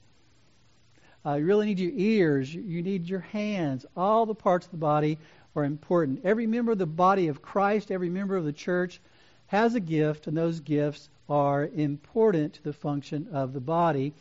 Uh, 1.25 1.35
you 1.35 1.47
really 1.47 1.67
need 1.67 1.79
your 1.79 1.93
ears. 1.95 2.53
You 2.53 2.83
need 2.83 3.09
your 3.09 3.21
hands. 3.21 3.87
All 3.97 4.27
the 4.27 4.35
parts 4.35 4.67
of 4.67 4.73
the 4.73 4.79
body 4.79 5.19
are 5.55 5.65
important. 5.65 6.25
Every 6.25 6.47
member 6.47 6.73
of 6.73 6.79
the 6.79 6.87
body 6.87 7.29
of 7.29 7.43
Christ, 7.43 7.91
every 7.91 8.11
member 8.11 8.37
of 8.37 8.45
the 8.45 8.53
church 8.53 9.01
has 9.47 9.75
a 9.75 9.81
gift, 9.81 10.27
and 10.27 10.37
those 10.37 10.61
gifts 10.61 11.09
are 11.29 11.65
important 11.67 12.55
to 12.55 12.63
the 12.65 12.73
function 12.73 13.29
of 13.33 13.53
the 13.53 13.61
body. 13.61 14.13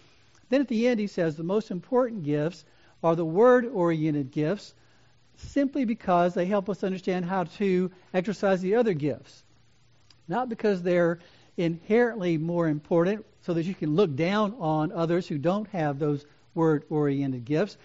Then 0.52 0.60
at 0.60 0.68
the 0.68 0.90
end, 0.90 1.00
he 1.00 1.08
says 1.08 1.38
the 1.38 1.44
most 1.44 1.72
important 1.72 2.24
gifts 2.24 2.66
are 3.02 3.16
the 3.16 3.24
word 3.24 3.66
oriented 3.66 4.32
gifts 4.32 4.74
simply 5.38 5.86
because 5.86 6.34
they 6.34 6.46
help 6.46 6.70
us 6.70 6.84
understand 6.84 7.24
how 7.24 7.46
to 7.46 7.90
exercise 8.14 8.60
the 8.60 8.76
other 8.76 8.94
gifts. 8.94 9.46
Not 10.28 10.50
because 10.50 10.84
they're 10.84 11.20
inherently 11.56 12.38
more 12.38 12.68
important 12.68 13.26
so 13.44 13.54
that 13.54 13.64
you 13.64 13.74
can 13.74 13.96
look 13.96 14.14
down 14.18 14.54
on 14.60 14.92
others 14.92 15.26
who 15.26 15.38
don't 15.38 15.70
have 15.70 16.00
those 16.00 16.26
word 16.54 16.84
oriented 16.90 17.46
gifts. 17.46 17.78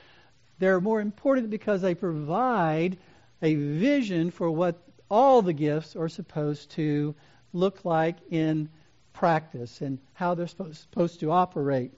They're 0.58 0.80
more 0.80 1.00
important 1.00 1.50
because 1.50 1.82
they 1.82 1.94
provide 1.94 2.98
a 3.42 3.54
vision 3.54 4.32
for 4.32 4.50
what 4.50 4.82
all 5.08 5.40
the 5.40 5.52
gifts 5.52 5.94
are 5.94 6.08
supposed 6.08 6.72
to 6.72 7.14
look 7.52 7.84
like 7.84 8.16
in 8.32 8.68
practice 9.12 9.82
and 9.82 10.00
how 10.14 10.34
they're 10.34 10.48
supposed, 10.48 10.80
supposed 10.80 11.20
to 11.20 11.30
operate. 11.30 11.92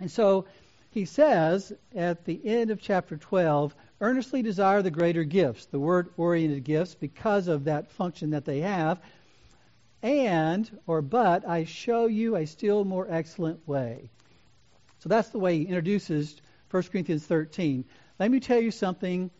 And 0.00 0.10
so 0.10 0.46
he 0.90 1.04
says 1.04 1.72
at 1.94 2.24
the 2.24 2.40
end 2.44 2.70
of 2.70 2.80
chapter 2.80 3.16
12, 3.16 3.74
earnestly 4.00 4.42
desire 4.42 4.82
the 4.82 4.90
greater 4.90 5.24
gifts, 5.24 5.66
the 5.66 5.78
word 5.78 6.08
oriented 6.16 6.64
gifts, 6.64 6.94
because 6.94 7.46
of 7.46 7.64
that 7.64 7.90
function 7.92 8.30
that 8.30 8.44
they 8.44 8.60
have. 8.60 9.00
And, 10.02 10.68
or 10.86 11.02
but, 11.02 11.46
I 11.46 11.64
show 11.64 12.06
you 12.06 12.36
a 12.36 12.46
still 12.46 12.84
more 12.84 13.06
excellent 13.08 13.68
way. 13.68 14.10
So 15.00 15.08
that's 15.08 15.28
the 15.28 15.38
way 15.38 15.58
he 15.58 15.64
introduces 15.64 16.40
1 16.70 16.82
Corinthians 16.84 17.24
13. 17.26 17.84
Let 18.18 18.30
me 18.30 18.40
tell 18.40 18.60
you 18.60 18.70
something 18.70 19.30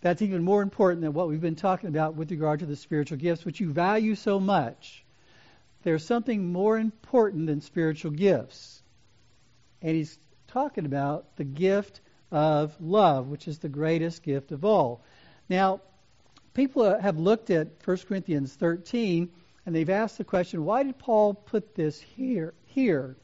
that's 0.00 0.22
even 0.22 0.44
more 0.44 0.62
important 0.62 1.00
than 1.00 1.12
what 1.12 1.28
we've 1.28 1.40
been 1.40 1.56
talking 1.56 1.88
about 1.88 2.14
with 2.14 2.30
regard 2.30 2.60
to 2.60 2.66
the 2.66 2.76
spiritual 2.76 3.18
gifts, 3.18 3.44
which 3.44 3.60
you 3.60 3.72
value 3.72 4.14
so 4.14 4.38
much. 4.38 5.04
There's 5.82 6.04
something 6.04 6.52
more 6.52 6.78
important 6.78 7.46
than 7.46 7.60
spiritual 7.60 8.12
gifts. 8.12 8.77
And 9.82 9.96
he's 9.96 10.18
talking 10.48 10.86
about 10.86 11.36
the 11.36 11.44
gift 11.44 12.00
of 12.30 12.74
love, 12.80 13.28
which 13.28 13.48
is 13.48 13.58
the 13.58 13.68
greatest 13.68 14.22
gift 14.22 14.52
of 14.52 14.64
all. 14.64 15.02
Now, 15.48 15.80
people 16.54 16.98
have 16.98 17.18
looked 17.18 17.50
at 17.50 17.68
1 17.84 17.96
Corinthians 18.08 18.52
13 18.54 19.30
and 19.64 19.74
they've 19.74 19.90
asked 19.90 20.18
the 20.18 20.24
question, 20.24 20.64
why 20.64 20.82
did 20.82 20.98
Paul 20.98 21.34
put 21.34 21.74
this 21.74 22.00
here? 22.00 22.54
Here, 22.66 23.16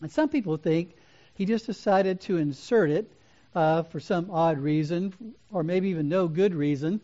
and 0.00 0.10
some 0.10 0.28
people 0.28 0.56
think 0.56 0.94
he 1.34 1.44
just 1.44 1.66
decided 1.66 2.20
to 2.22 2.36
insert 2.36 2.90
it 2.90 3.12
uh, 3.54 3.82
for 3.84 4.00
some 4.00 4.30
odd 4.30 4.58
reason, 4.58 5.34
or 5.52 5.62
maybe 5.62 5.88
even 5.88 6.08
no 6.08 6.28
good 6.28 6.54
reason. 6.54 7.00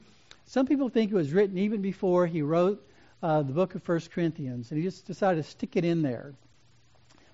Some 0.47 0.67
people 0.67 0.89
think 0.89 1.11
it 1.11 1.15
was 1.15 1.33
written 1.33 1.59
even 1.59 1.83
before 1.83 2.27
he 2.27 2.43
wrote 2.43 2.87
uh, 3.23 3.43
the 3.43 3.53
book 3.53 3.75
of 3.75 3.87
1 3.87 4.01
Corinthians, 4.13 4.71
and 4.71 4.79
he 4.79 4.85
just 4.85 5.07
decided 5.07 5.43
to 5.43 5.51
stick 5.51 5.77
it 5.77 5.85
in 5.85 6.03
there. 6.03 6.35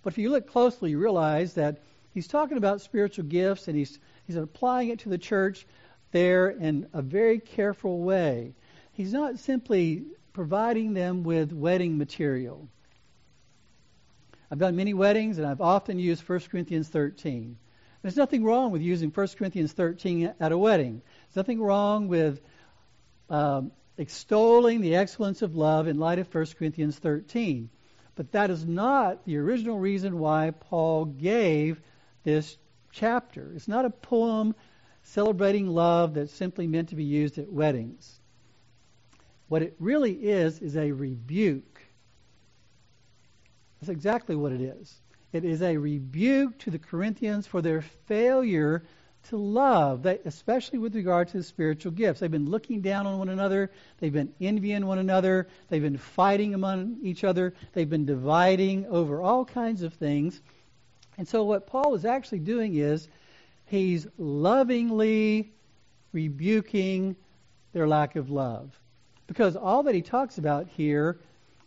But 0.03 0.15
if 0.15 0.19
you 0.19 0.31
look 0.31 0.49
closely, 0.49 0.91
you 0.91 0.99
realize 0.99 1.55
that 1.55 1.79
he's 2.13 2.27
talking 2.27 2.57
about 2.57 2.81
spiritual 2.81 3.25
gifts, 3.25 3.69
and 3.69 3.77
he's 3.77 3.99
he's 4.27 4.37
applying 4.37 4.89
it 4.89 5.01
to 5.01 5.09
the 5.09 5.19
church 5.19 5.67
there 6.13 6.49
in 6.49 6.89
a 6.93 7.03
very 7.03 7.39
careful 7.39 8.01
way. 8.01 8.55
He's 8.93 9.13
not 9.13 9.39
simply 9.39 10.05
providing 10.33 10.95
them 10.95 11.23
with 11.23 11.53
wedding 11.53 11.99
material. 11.99 12.69
I've 14.51 14.59
done 14.59 14.75
many 14.75 14.95
weddings, 14.95 15.39
and 15.39 15.47
I've 15.47 15.61
often 15.61 15.99
used 15.99 16.29
1 16.29 16.41
Corinthians 16.51 16.89
13. 16.89 17.57
There's 18.03 18.17
nothing 18.17 18.43
wrong 18.43 18.73
with 18.73 18.83
using 18.83 19.11
1 19.11 19.29
Corinthians 19.39 19.73
13 19.73 20.35
at 20.41 20.53
a 20.53 20.59
wedding. 20.59 21.03
There's 21.29 21.37
nothing 21.37 21.61
wrong 21.61 22.09
with 22.09 22.41
um, 23.29 23.71
extolling 23.97 24.81
the 24.81 24.97
excellence 24.97 25.43
of 25.43 25.55
love 25.55 25.87
in 25.87 25.99
light 25.99 26.19
of 26.19 26.35
1 26.35 26.47
Corinthians 26.59 26.99
13. 26.99 27.69
But 28.15 28.33
that 28.33 28.51
is 28.51 28.67
not 28.67 29.25
the 29.25 29.37
original 29.39 29.79
reason 29.79 30.19
why 30.19 30.51
Paul 30.51 31.07
gave 31.07 31.81
this 32.25 32.59
chapter. 32.91 33.53
It's 33.55 33.69
not 33.69 33.85
a 33.85 33.91
poem 33.91 34.55
celebrating 35.03 35.69
love 35.69 36.15
that's 36.15 36.33
simply 36.33 36.67
meant 36.67 36.91
to 36.91 36.97
be 36.97 37.05
used 37.05 37.39
at 37.39 37.53
weddings. 37.53 38.21
What 39.49 39.63
it 39.63 39.75
really 39.79 40.13
is, 40.13 40.61
is 40.61 40.77
a 40.77 40.93
rebuke 40.93 41.71
that's 43.81 43.91
exactly 43.91 44.37
what 44.37 44.53
it 44.53 44.61
is. 44.61 45.01
It 45.33 45.45
is 45.45 45.63
a 45.63 45.77
rebuke 45.77 46.59
to 46.59 46.71
the 46.71 46.79
Corinthians 46.79 47.47
for 47.47 47.63
their 47.63 47.81
failure 47.81 48.83
to 49.29 49.37
love, 49.37 50.07
especially 50.07 50.79
with 50.79 50.95
regard 50.95 51.29
to 51.29 51.39
the 51.39 51.43
spiritual 51.43 51.93
gifts. 51.93 52.21
They've 52.21 52.31
been 52.31 52.51
looking 52.51 52.81
down 52.81 53.07
on 53.07 53.19
one 53.19 53.29
another. 53.29 53.71
They've 53.99 54.13
been 54.13 54.33
envying 54.41 54.87
one 54.87 54.99
another. 54.99 55.49
They've 55.69 55.83
been 55.83 55.99
fighting 55.99 56.55
among 56.55 56.99
each 57.03 57.23
other. 57.25 57.55
They've 57.73 57.89
been 57.89 58.07
dividing 58.07 58.87
over 58.87 59.21
all 59.21 59.45
kinds 59.45 59.83
of 59.83 59.95
things. 59.95 60.41
And 61.19 61.29
so, 61.29 61.45
what 61.45 61.67
Paul 61.67 61.95
is 61.95 62.05
actually 62.05 62.41
doing 62.41 62.75
is 62.75 63.09
he's 63.67 64.07
lovingly 64.17 65.53
rebuking 66.13 67.17
their 67.73 67.87
lack 67.87 68.17
of 68.17 68.31
love. 68.31 68.79
Because 69.27 69.55
all 69.55 69.85
that 69.85 69.95
he 69.95 70.03
talks 70.03 70.39
about 70.39 70.67
here 70.67 71.21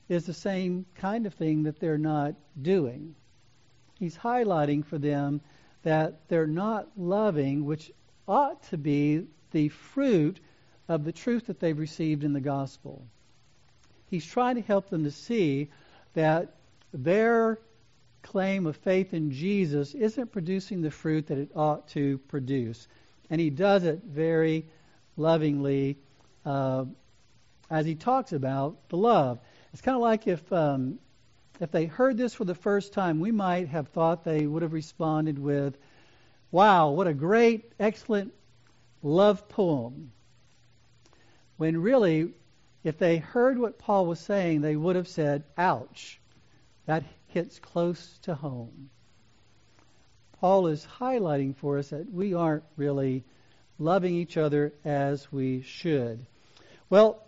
is 0.10 0.26
the 0.26 0.34
same 0.34 0.86
kind 0.96 1.26
of 1.26 1.34
thing 1.34 1.64
that 1.64 1.80
they're 1.80 1.98
not 1.98 2.34
doing. 2.62 3.16
He's 4.00 4.18
highlighting 4.18 4.84
for 4.86 4.98
them 4.98 5.40
that 5.84 6.28
they're 6.28 6.48
not 6.48 6.88
loving, 6.98 7.66
which 7.66 7.92
ought 8.28 8.64
to 8.70 8.78
be 8.78 9.28
the 9.52 9.70
fruit 9.70 10.40
of 10.88 11.04
the 11.04 11.12
truth 11.12 11.48
that 11.48 11.60
they've 11.60 11.78
received 11.78 12.24
in 12.24 12.34
the 12.34 12.42
gospel. 12.42 13.06
He's 14.08 14.26
trying 14.26 14.56
to 14.56 14.62
help 14.62 14.90
them 14.90 15.04
to 15.06 15.12
see 15.12 15.70
that 16.14 16.56
their 16.94 17.60
claim 18.22 18.66
of 18.66 18.78
faith 18.78 19.14
in 19.14 19.32
Jesus 19.32 19.94
isn't 19.94 20.32
producing 20.32 20.82
the 20.82 20.92
fruit 20.92 21.28
that 21.28 21.38
it 21.38 21.52
ought 21.56 21.90
to 21.90 22.18
produce. 22.30 22.88
And 23.30 23.42
he 23.42 23.50
does 23.50 23.84
it 23.84 24.02
very 24.04 24.68
lovingly 25.18 25.98
uh, 26.46 26.86
as 27.70 27.86
he 27.86 27.96
talks 27.96 28.32
about 28.32 28.90
the 28.90 28.98
love. 28.98 29.40
It's 29.74 29.82
kind 29.82 29.96
of 29.96 30.02
like 30.02 30.28
if 30.28 30.54
um, 30.54 31.00
if 31.64 31.72
they 31.72 31.86
heard 31.86 32.18
this 32.18 32.34
for 32.34 32.44
the 32.44 32.54
first 32.54 32.92
time, 32.92 33.22
we 33.22 33.32
might 33.32 33.70
have 33.70 33.88
thought 33.88 34.26
they 34.26 34.46
would 34.46 34.64
have 34.64 34.74
responded 34.74 35.40
with, 35.40 35.78
"Wow, 36.52 36.92
what 36.92 37.08
a 37.08 37.14
great, 37.14 37.72
excellent 37.80 38.34
love 39.02 39.48
poem." 39.48 40.12
When 41.56 41.82
really, 41.82 42.34
if 42.84 42.98
they 42.98 43.16
heard 43.16 43.58
what 43.58 43.80
Paul 43.80 44.06
was 44.08 44.20
saying, 44.20 44.60
they 44.60 44.76
would 44.76 44.98
have 44.98 45.08
said, 45.08 45.46
"Ouch, 45.58 46.20
that 46.86 47.06
hits 47.28 47.60
close 47.60 48.18
to 48.24 48.36
home." 48.36 48.90
Paul 50.34 50.68
is 50.68 50.86
highlighting 50.86 51.56
for 51.56 51.78
us 51.78 51.92
that 51.92 52.12
we 52.12 52.34
aren't 52.34 52.66
really 52.76 53.24
loving 53.80 54.14
each 54.16 54.36
other 54.36 54.74
as 54.84 55.32
we 55.32 55.62
should. 55.62 56.26
Well, 56.90 57.23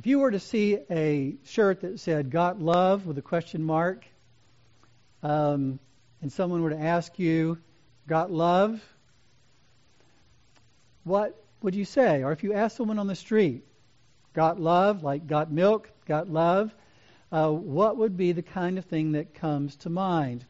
if 0.00 0.06
you 0.06 0.18
were 0.18 0.30
to 0.30 0.40
see 0.40 0.78
a 0.90 1.36
shirt 1.44 1.82
that 1.82 2.00
said 2.00 2.30
"Got 2.30 2.58
Love" 2.58 3.04
with 3.04 3.18
a 3.18 3.22
question 3.22 3.62
mark, 3.62 4.06
um, 5.22 5.78
and 6.22 6.32
someone 6.32 6.62
were 6.62 6.70
to 6.70 6.80
ask 6.80 7.18
you, 7.18 7.58
"Got 8.06 8.32
love?" 8.32 8.82
What 11.04 11.44
would 11.60 11.74
you 11.74 11.84
say? 11.84 12.22
Or 12.22 12.32
if 12.32 12.42
you 12.42 12.54
ask 12.54 12.78
someone 12.78 12.98
on 12.98 13.08
the 13.08 13.14
street, 13.14 13.62
"Got 14.32 14.58
love?" 14.58 15.02
Like 15.02 15.26
"Got 15.26 15.52
milk?" 15.52 15.90
"Got 16.06 16.30
love?" 16.30 16.74
Uh, 17.30 17.50
what 17.50 17.98
would 17.98 18.16
be 18.16 18.32
the 18.32 18.40
kind 18.40 18.78
of 18.78 18.86
thing 18.86 19.12
that 19.12 19.34
comes 19.34 19.76
to 19.76 19.90
mind? 19.90 20.46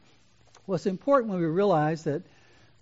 Well, 0.65 0.77
it's 0.77 0.85
important 0.85 1.29
when 1.29 1.41
we 1.41 1.45
realize 1.45 2.05
that 2.05 2.23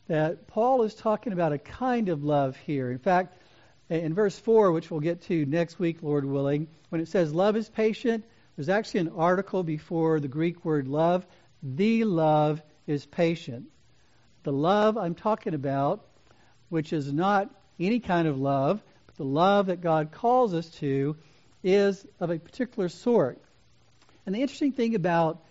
that 0.05 0.45
Paul 0.45 0.83
is 0.83 0.93
talking 0.93 1.33
about 1.33 1.51
a 1.51 1.57
kind 1.57 2.09
of 2.09 2.23
love 2.23 2.57
here. 2.57 2.91
In 2.91 2.99
fact, 2.99 3.39
in 3.89 4.13
verse 4.13 4.37
4, 4.37 4.71
which 4.71 4.91
we'll 4.91 4.99
get 4.99 5.23
to 5.23 5.45
next 5.45 5.79
week, 5.79 6.03
Lord 6.03 6.25
willing, 6.25 6.67
when 6.89 7.01
it 7.01 7.07
says 7.07 7.33
love 7.33 7.55
is 7.55 7.67
patient, 7.69 8.23
there's 8.55 8.69
actually 8.69 9.01
an 9.01 9.13
article 9.15 9.63
before 9.63 10.19
the 10.19 10.27
Greek 10.27 10.65
word 10.65 10.87
love. 10.87 11.25
The 11.63 12.03
love 12.03 12.61
is 12.87 13.05
patient. 13.05 13.67
The 14.43 14.51
love 14.51 14.97
I'm 14.97 15.15
talking 15.15 15.53
about, 15.53 16.05
which 16.69 16.93
is 16.93 17.11
not 17.11 17.49
any 17.79 17.99
kind 17.99 18.27
of 18.27 18.37
love, 18.39 18.83
but 19.05 19.15
the 19.15 19.25
love 19.25 19.67
that 19.67 19.81
God 19.81 20.11
calls 20.11 20.53
us 20.53 20.69
to, 20.79 21.15
is 21.63 22.05
of 22.19 22.29
a 22.29 22.39
particular 22.39 22.89
sort. 22.89 23.41
And 24.25 24.35
the 24.35 24.41
interesting 24.41 24.73
thing 24.73 24.95
about 24.95 25.43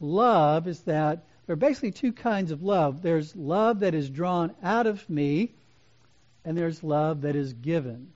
love 0.00 0.66
is 0.66 0.80
that 0.82 1.26
there 1.46 1.54
are 1.54 1.56
basically 1.56 1.92
two 1.92 2.12
kinds 2.12 2.50
of 2.50 2.62
love. 2.62 3.02
There's 3.02 3.36
love 3.36 3.80
that 3.80 3.94
is 3.94 4.10
drawn 4.10 4.54
out 4.62 4.86
of 4.86 5.08
me, 5.08 5.54
and 6.46 6.56
there's 6.56 6.82
love 6.84 7.22
that 7.22 7.34
is 7.34 7.52
given. 7.52 8.12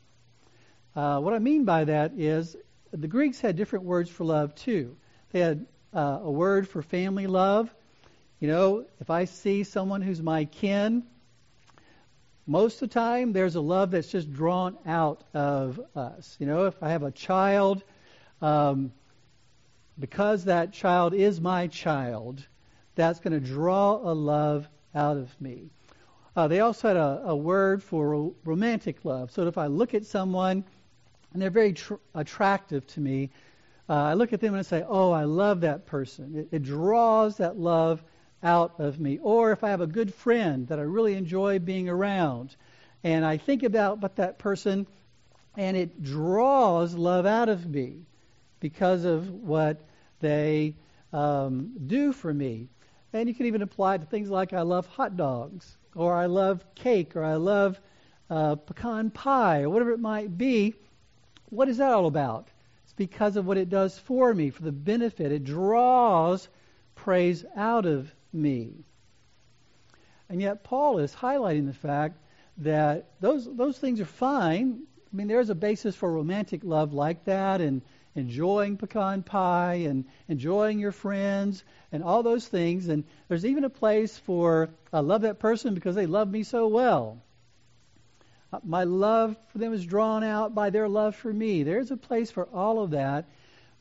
Uh, 0.94 1.18
what 1.18 1.34
I 1.34 1.40
mean 1.40 1.64
by 1.64 1.84
that 1.84 2.12
is 2.16 2.56
the 2.92 3.08
Greeks 3.08 3.40
had 3.40 3.56
different 3.56 3.84
words 3.84 4.08
for 4.08 4.24
love 4.24 4.54
too. 4.54 4.96
They 5.32 5.40
had 5.40 5.66
uh, 5.92 6.20
a 6.22 6.30
word 6.30 6.68
for 6.68 6.80
family 6.80 7.26
love. 7.26 7.74
You 8.38 8.48
know, 8.48 8.86
if 9.00 9.10
I 9.10 9.24
see 9.24 9.64
someone 9.64 10.00
who's 10.00 10.22
my 10.22 10.44
kin, 10.44 11.02
most 12.46 12.80
of 12.80 12.88
the 12.88 12.94
time 12.94 13.32
there's 13.32 13.56
a 13.56 13.60
love 13.60 13.90
that's 13.90 14.10
just 14.10 14.32
drawn 14.32 14.78
out 14.86 15.24
of 15.34 15.80
us. 15.96 16.36
You 16.38 16.46
know, 16.46 16.66
if 16.66 16.82
I 16.82 16.90
have 16.90 17.02
a 17.02 17.10
child, 17.10 17.82
um, 18.40 18.92
because 19.98 20.44
that 20.44 20.72
child 20.72 21.14
is 21.14 21.40
my 21.40 21.66
child, 21.66 22.46
that's 22.94 23.18
going 23.18 23.32
to 23.32 23.40
draw 23.40 23.96
a 23.96 24.14
love 24.14 24.68
out 24.94 25.16
of 25.16 25.40
me. 25.40 25.70
Uh, 26.36 26.48
they 26.48 26.60
also 26.60 26.88
had 26.88 26.96
a, 26.96 27.22
a 27.26 27.36
word 27.36 27.82
for 27.82 28.32
romantic 28.44 29.04
love. 29.04 29.30
So 29.30 29.46
if 29.46 29.58
I 29.58 29.66
look 29.66 29.94
at 29.94 30.06
someone 30.06 30.64
and 31.32 31.42
they're 31.42 31.50
very 31.50 31.72
tr- 31.72 31.94
attractive 32.14 32.86
to 32.88 33.00
me, 33.00 33.30
uh, 33.88 33.94
I 33.94 34.14
look 34.14 34.32
at 34.32 34.40
them 34.40 34.54
and 34.54 34.60
I 34.60 34.62
say, 34.62 34.84
Oh, 34.88 35.10
I 35.10 35.24
love 35.24 35.62
that 35.62 35.86
person. 35.86 36.36
It, 36.36 36.48
it 36.56 36.62
draws 36.62 37.38
that 37.38 37.58
love 37.58 38.02
out 38.42 38.78
of 38.78 39.00
me. 39.00 39.18
Or 39.20 39.52
if 39.52 39.64
I 39.64 39.70
have 39.70 39.80
a 39.80 39.86
good 39.86 40.14
friend 40.14 40.68
that 40.68 40.78
I 40.78 40.82
really 40.82 41.14
enjoy 41.14 41.58
being 41.58 41.88
around, 41.88 42.54
and 43.02 43.24
I 43.24 43.36
think 43.36 43.62
about 43.62 44.00
but 44.00 44.16
that 44.16 44.38
person, 44.38 44.86
and 45.56 45.76
it 45.76 46.02
draws 46.02 46.94
love 46.94 47.26
out 47.26 47.48
of 47.48 47.66
me 47.66 48.04
because 48.60 49.04
of 49.04 49.28
what 49.30 49.80
they 50.20 50.74
um, 51.12 51.72
do 51.86 52.12
for 52.12 52.32
me. 52.32 52.68
And 53.12 53.28
you 53.28 53.34
can 53.34 53.46
even 53.46 53.62
apply 53.62 53.96
it 53.96 53.98
to 53.98 54.06
things 54.06 54.30
like 54.30 54.52
I 54.52 54.62
love 54.62 54.86
hot 54.86 55.16
dogs, 55.16 55.76
or 55.94 56.14
I 56.14 56.26
love 56.26 56.64
cake, 56.74 57.16
or 57.16 57.24
I 57.24 57.34
love 57.34 57.80
uh, 58.28 58.54
pecan 58.54 59.10
pie, 59.10 59.62
or 59.62 59.70
whatever 59.70 59.92
it 59.92 60.00
might 60.00 60.36
be. 60.36 60.74
What 61.50 61.68
is 61.68 61.78
that 61.78 61.92
all 61.92 62.06
about? 62.06 62.48
It's 62.84 62.92
because 62.92 63.36
of 63.36 63.46
what 63.46 63.58
it 63.58 63.68
does 63.68 63.98
for 63.98 64.32
me, 64.32 64.50
for 64.50 64.62
the 64.62 64.72
benefit. 64.72 65.32
It 65.32 65.44
draws 65.44 66.48
praise 66.94 67.44
out 67.56 67.86
of 67.86 68.12
me. 68.32 68.72
And 70.28 70.40
yet, 70.40 70.62
Paul 70.62 70.98
is 70.98 71.12
highlighting 71.12 71.66
the 71.66 71.72
fact 71.72 72.18
that 72.58 73.10
those, 73.20 73.48
those 73.56 73.78
things 73.78 74.00
are 74.00 74.04
fine. 74.04 74.82
I 75.12 75.16
mean, 75.16 75.26
there's 75.26 75.50
a 75.50 75.54
basis 75.56 75.96
for 75.96 76.12
romantic 76.12 76.62
love 76.62 76.92
like 76.92 77.24
that, 77.24 77.60
and 77.60 77.82
enjoying 78.14 78.76
pecan 78.76 79.22
pie 79.22 79.86
and 79.86 80.04
enjoying 80.28 80.78
your 80.78 80.92
friends 80.92 81.62
and 81.92 82.02
all 82.02 82.22
those 82.22 82.46
things. 82.46 82.88
And 82.88 83.04
there's 83.28 83.46
even 83.46 83.64
a 83.64 83.70
place 83.70 84.18
for 84.18 84.70
I 84.92 85.00
love 85.00 85.22
that 85.22 85.38
person 85.38 85.74
because 85.74 85.94
they 85.94 86.06
love 86.06 86.30
me 86.30 86.42
so 86.42 86.66
well. 86.68 87.22
Uh, 88.52 88.58
my 88.64 88.84
love 88.84 89.36
for 89.48 89.58
them 89.58 89.72
is 89.72 89.84
drawn 89.84 90.24
out 90.24 90.54
by 90.54 90.70
their 90.70 90.88
love 90.88 91.14
for 91.14 91.32
me. 91.32 91.62
There's 91.62 91.90
a 91.90 91.96
place 91.96 92.30
for 92.30 92.48
all 92.52 92.82
of 92.82 92.90
that. 92.90 93.26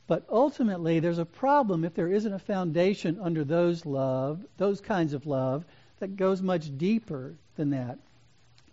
But 0.06 0.26
ultimately, 0.28 0.98
there's 0.98 1.18
a 1.18 1.24
problem 1.24 1.84
if 1.84 1.94
there 1.94 2.08
isn't 2.08 2.32
a 2.32 2.38
foundation 2.38 3.18
under 3.20 3.44
those 3.44 3.86
love, 3.86 4.44
those 4.56 4.80
kinds 4.80 5.12
of 5.12 5.26
love, 5.26 5.64
that 6.00 6.16
goes 6.16 6.42
much 6.42 6.76
deeper 6.76 7.34
than 7.56 7.70
that. 7.70 7.98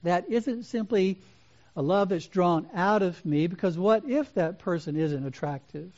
That 0.03 0.29
isn't 0.29 0.63
simply 0.63 1.19
a 1.77 1.81
love 1.81 2.09
that's 2.09 2.25
drawn 2.25 2.67
out 2.73 3.03
of 3.03 3.23
me 3.23 3.45
because 3.45 3.77
what 3.77 4.03
if 4.09 4.33
that 4.33 4.57
person 4.57 4.97
isn't 4.97 5.27
attractive? 5.27 5.93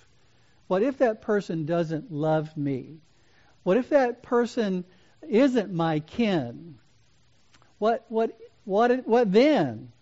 What 0.67 0.83
if 0.83 0.97
that 0.97 1.21
person 1.21 1.65
doesn't 1.65 2.11
love 2.11 2.55
me? 2.57 2.97
What 3.63 3.77
if 3.77 3.89
that 3.89 4.21
person 4.21 4.83
isn't 5.27 5.73
my 5.73 6.01
kin? 6.01 6.77
What 7.77 8.05
what 8.09 8.37
what 8.65 9.07
what 9.07 9.31
then? 9.31 9.93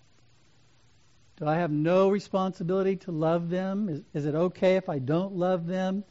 Do 1.35 1.45
I 1.47 1.57
have 1.57 1.69
no 1.69 2.09
responsibility 2.09 2.95
to 2.95 3.11
love 3.11 3.51
them? 3.51 3.87
Is, 3.87 4.01
is 4.15 4.25
it 4.25 4.33
okay 4.33 4.77
if 4.77 4.89
I 4.89 4.97
don't 4.97 5.35
love 5.35 5.67
them? 5.67 6.03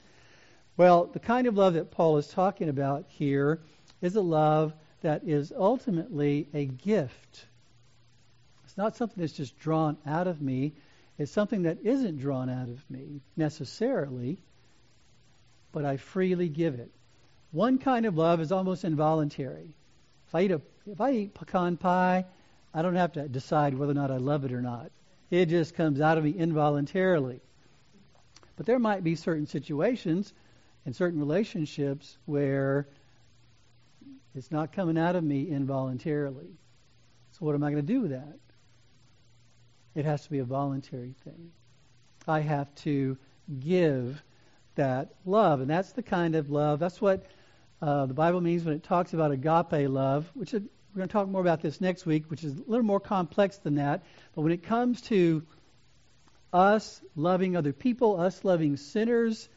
Well, 0.77 1.07
the 1.07 1.19
kind 1.19 1.49
of 1.49 1.57
love 1.57 1.75
that 1.75 1.91
Paul 1.91 2.19
is 2.19 2.29
talking 2.29 2.69
about 2.69 3.07
here 3.09 3.63
is 4.01 4.15
a 4.15 4.21
love 4.21 4.75
that 5.01 5.25
is 5.25 5.53
ultimately 5.57 6.49
a 6.55 6.67
gift 6.67 7.47
it's 8.77 8.79
not 8.79 8.95
something 8.95 9.23
that's 9.23 9.33
just 9.33 9.59
drawn 9.59 9.97
out 10.05 10.27
of 10.27 10.43
me. 10.43 10.75
It's 11.17 11.33
something 11.33 11.63
that 11.63 11.79
isn't 11.83 12.19
drawn 12.19 12.51
out 12.51 12.69
of 12.69 12.85
me 12.91 13.23
necessarily, 13.35 14.37
but 15.73 15.87
I 15.87 15.97
freely 15.97 16.51
give 16.51 16.75
it. 16.75 16.91
One 17.53 17.79
kind 17.79 18.05
of 18.05 18.19
love 18.19 18.39
is 18.39 18.53
almost 18.53 18.85
involuntary. 18.85 19.73
If 20.29 20.35
I 20.35 20.43
eat 20.43 20.51
a 20.51 20.61
if 20.87 21.01
I 21.01 21.13
eat 21.13 21.33
pecan 21.33 21.79
pie, 21.79 22.27
I 22.75 22.83
don't 22.83 22.97
have 22.97 23.13
to 23.13 23.27
decide 23.27 23.73
whether 23.73 23.93
or 23.93 23.95
not 23.95 24.11
I 24.11 24.19
love 24.19 24.45
it 24.45 24.53
or 24.53 24.61
not. 24.61 24.91
It 25.31 25.47
just 25.47 25.75
comes 25.75 26.03
out 26.03 26.19
of 26.19 26.25
me 26.25 26.33
involuntarily. 26.33 27.41
But 28.59 28.67
there 28.67 28.79
might 28.79 29.03
be 29.03 29.15
certain 29.15 29.47
situations 29.47 30.35
and 30.85 30.95
certain 30.95 31.19
relationships 31.19 32.19
where 32.27 32.89
it's 34.35 34.51
not 34.51 34.75
coming 34.75 34.99
out 34.99 35.17
of 35.17 35.25
me 35.25 35.49
involuntarily. 35.49 36.59
So 37.33 37.47
what 37.47 37.55
am 37.55 37.65
I 37.65 37.71
going 37.71 37.87
to 37.87 37.91
do 37.91 38.03
with 38.03 38.11
that? 38.11 38.37
It 39.97 40.05
has 40.05 40.23
to 40.25 40.31
be 40.31 40.41
a 40.41 40.45
voluntary 40.45 41.15
thing. 41.25 41.53
I 42.29 42.41
have 42.41 42.73
to 42.77 43.17
give 43.59 44.23
that 44.75 45.15
love. 45.25 45.63
And 45.63 45.71
that's 45.71 45.93
the 45.93 46.03
kind 46.03 46.35
of 46.35 46.51
love, 46.51 46.79
that's 46.79 47.01
what 47.01 47.25
uh, 47.81 48.05
the 48.05 48.15
Bible 48.15 48.43
means 48.43 48.63
when 48.63 48.75
it 48.75 48.83
talks 48.83 49.15
about 49.15 49.31
agape 49.31 49.89
love, 49.89 50.31
which 50.35 50.53
we're 50.53 50.61
going 50.95 51.09
to 51.09 51.13
talk 51.13 51.29
more 51.29 51.41
about 51.41 51.63
this 51.63 51.81
next 51.81 52.05
week, 52.05 52.31
which 52.31 52.45
is 52.45 52.53
a 52.53 52.63
little 52.67 52.85
more 52.85 53.01
complex 53.01 53.57
than 53.57 53.77
that. 53.77 54.05
But 54.35 54.43
when 54.43 54.53
it 54.53 54.65
comes 54.65 55.01
to 55.03 55.43
us 56.53 57.01
loving 57.15 57.57
other 57.57 57.73
people, 57.73 58.21
us 58.21 58.45
loving 58.45 58.77
sinners, 58.77 59.49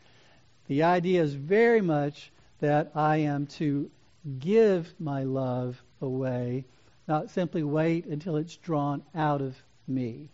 the 0.67 0.83
idea 0.83 1.21
is 1.21 1.33
very 1.33 1.81
much 1.81 2.31
that 2.59 2.91
I 2.95 3.17
am 3.17 3.47
to 3.47 3.91
give 4.37 4.93
my 4.99 5.23
love 5.23 5.81
away, 6.01 6.65
not 7.09 7.29
simply 7.31 7.63
wait 7.63 8.05
until 8.05 8.37
it's 8.37 8.55
drawn 8.55 9.03
out 9.13 9.41
of 9.41 9.61
me. 9.89 10.29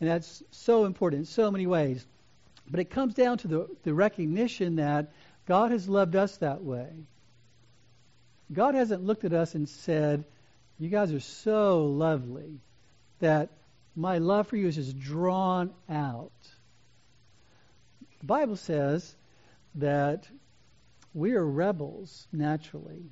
And 0.00 0.08
that's 0.08 0.42
so 0.50 0.86
important 0.86 1.20
in 1.20 1.26
so 1.26 1.50
many 1.50 1.66
ways. 1.66 2.04
But 2.68 2.80
it 2.80 2.90
comes 2.90 3.14
down 3.14 3.38
to 3.38 3.48
the, 3.48 3.68
the 3.82 3.94
recognition 3.94 4.76
that 4.76 5.12
God 5.46 5.72
has 5.72 5.88
loved 5.88 6.16
us 6.16 6.36
that 6.38 6.62
way. 6.62 6.88
God 8.52 8.74
hasn't 8.74 9.04
looked 9.04 9.24
at 9.24 9.32
us 9.32 9.54
and 9.54 9.68
said, 9.68 10.24
You 10.78 10.88
guys 10.88 11.12
are 11.12 11.20
so 11.20 11.86
lovely 11.86 12.60
that 13.18 13.50
my 13.94 14.18
love 14.18 14.48
for 14.48 14.56
you 14.56 14.68
is 14.68 14.76
just 14.76 14.98
drawn 14.98 15.72
out. 15.88 16.32
The 18.20 18.26
Bible 18.26 18.56
says 18.56 19.14
that 19.76 20.28
we 21.14 21.32
are 21.32 21.44
rebels 21.44 22.26
naturally, 22.32 23.10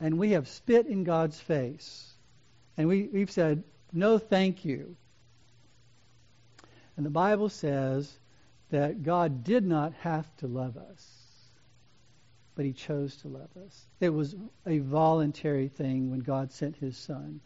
and 0.00 0.18
we 0.18 0.32
have 0.32 0.48
spit 0.48 0.86
in 0.86 1.04
God's 1.04 1.38
face. 1.40 2.12
And 2.76 2.88
we, 2.88 3.08
we've 3.12 3.30
said, 3.30 3.64
no, 3.92 4.18
thank 4.18 4.64
you. 4.64 4.96
And 6.96 7.06
the 7.06 7.10
Bible 7.10 7.48
says 7.48 8.12
that 8.70 9.02
God 9.02 9.44
did 9.44 9.64
not 9.64 9.92
have 10.00 10.26
to 10.38 10.46
love 10.46 10.76
us, 10.76 11.06
but 12.54 12.64
He 12.64 12.72
chose 12.72 13.16
to 13.18 13.28
love 13.28 13.50
us. 13.64 13.86
It 14.00 14.10
was 14.10 14.34
a 14.66 14.78
voluntary 14.78 15.68
thing 15.68 16.10
when 16.10 16.20
God 16.20 16.50
sent 16.52 16.76
His 16.76 16.96
Son. 16.96 17.40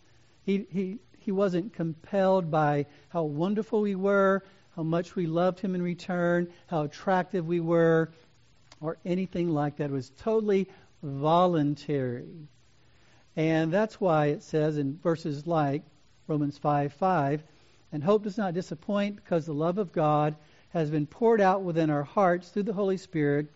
He, 0.44 0.66
he, 0.70 0.98
he 1.18 1.32
wasn't 1.32 1.74
compelled 1.74 2.50
by 2.50 2.86
how 3.10 3.24
wonderful 3.24 3.82
we 3.82 3.94
were, 3.94 4.42
how 4.74 4.82
much 4.82 5.14
we 5.14 5.26
loved 5.26 5.60
Him 5.60 5.74
in 5.74 5.82
return, 5.82 6.48
how 6.66 6.82
attractive 6.82 7.46
we 7.46 7.60
were, 7.60 8.10
or 8.80 8.96
anything 9.04 9.50
like 9.50 9.76
that. 9.76 9.90
It 9.90 9.92
was 9.92 10.10
totally 10.18 10.68
voluntary. 11.02 12.48
And 13.36 13.72
that's 13.72 14.00
why 14.00 14.26
it 14.26 14.42
says 14.42 14.78
in 14.78 14.98
verses 14.98 15.46
like 15.46 15.82
Romans 16.26 16.58
5 16.58 16.92
5. 16.92 17.42
And 17.92 18.02
hope 18.02 18.24
does 18.24 18.38
not 18.38 18.54
disappoint 18.54 19.16
because 19.16 19.44
the 19.44 19.52
love 19.52 19.78
of 19.78 19.92
God 19.92 20.36
has 20.70 20.90
been 20.90 21.06
poured 21.06 21.40
out 21.40 21.62
within 21.62 21.90
our 21.90 22.02
hearts 22.02 22.48
through 22.48 22.62
the 22.62 22.72
Holy 22.72 22.96
Spirit 22.96 23.48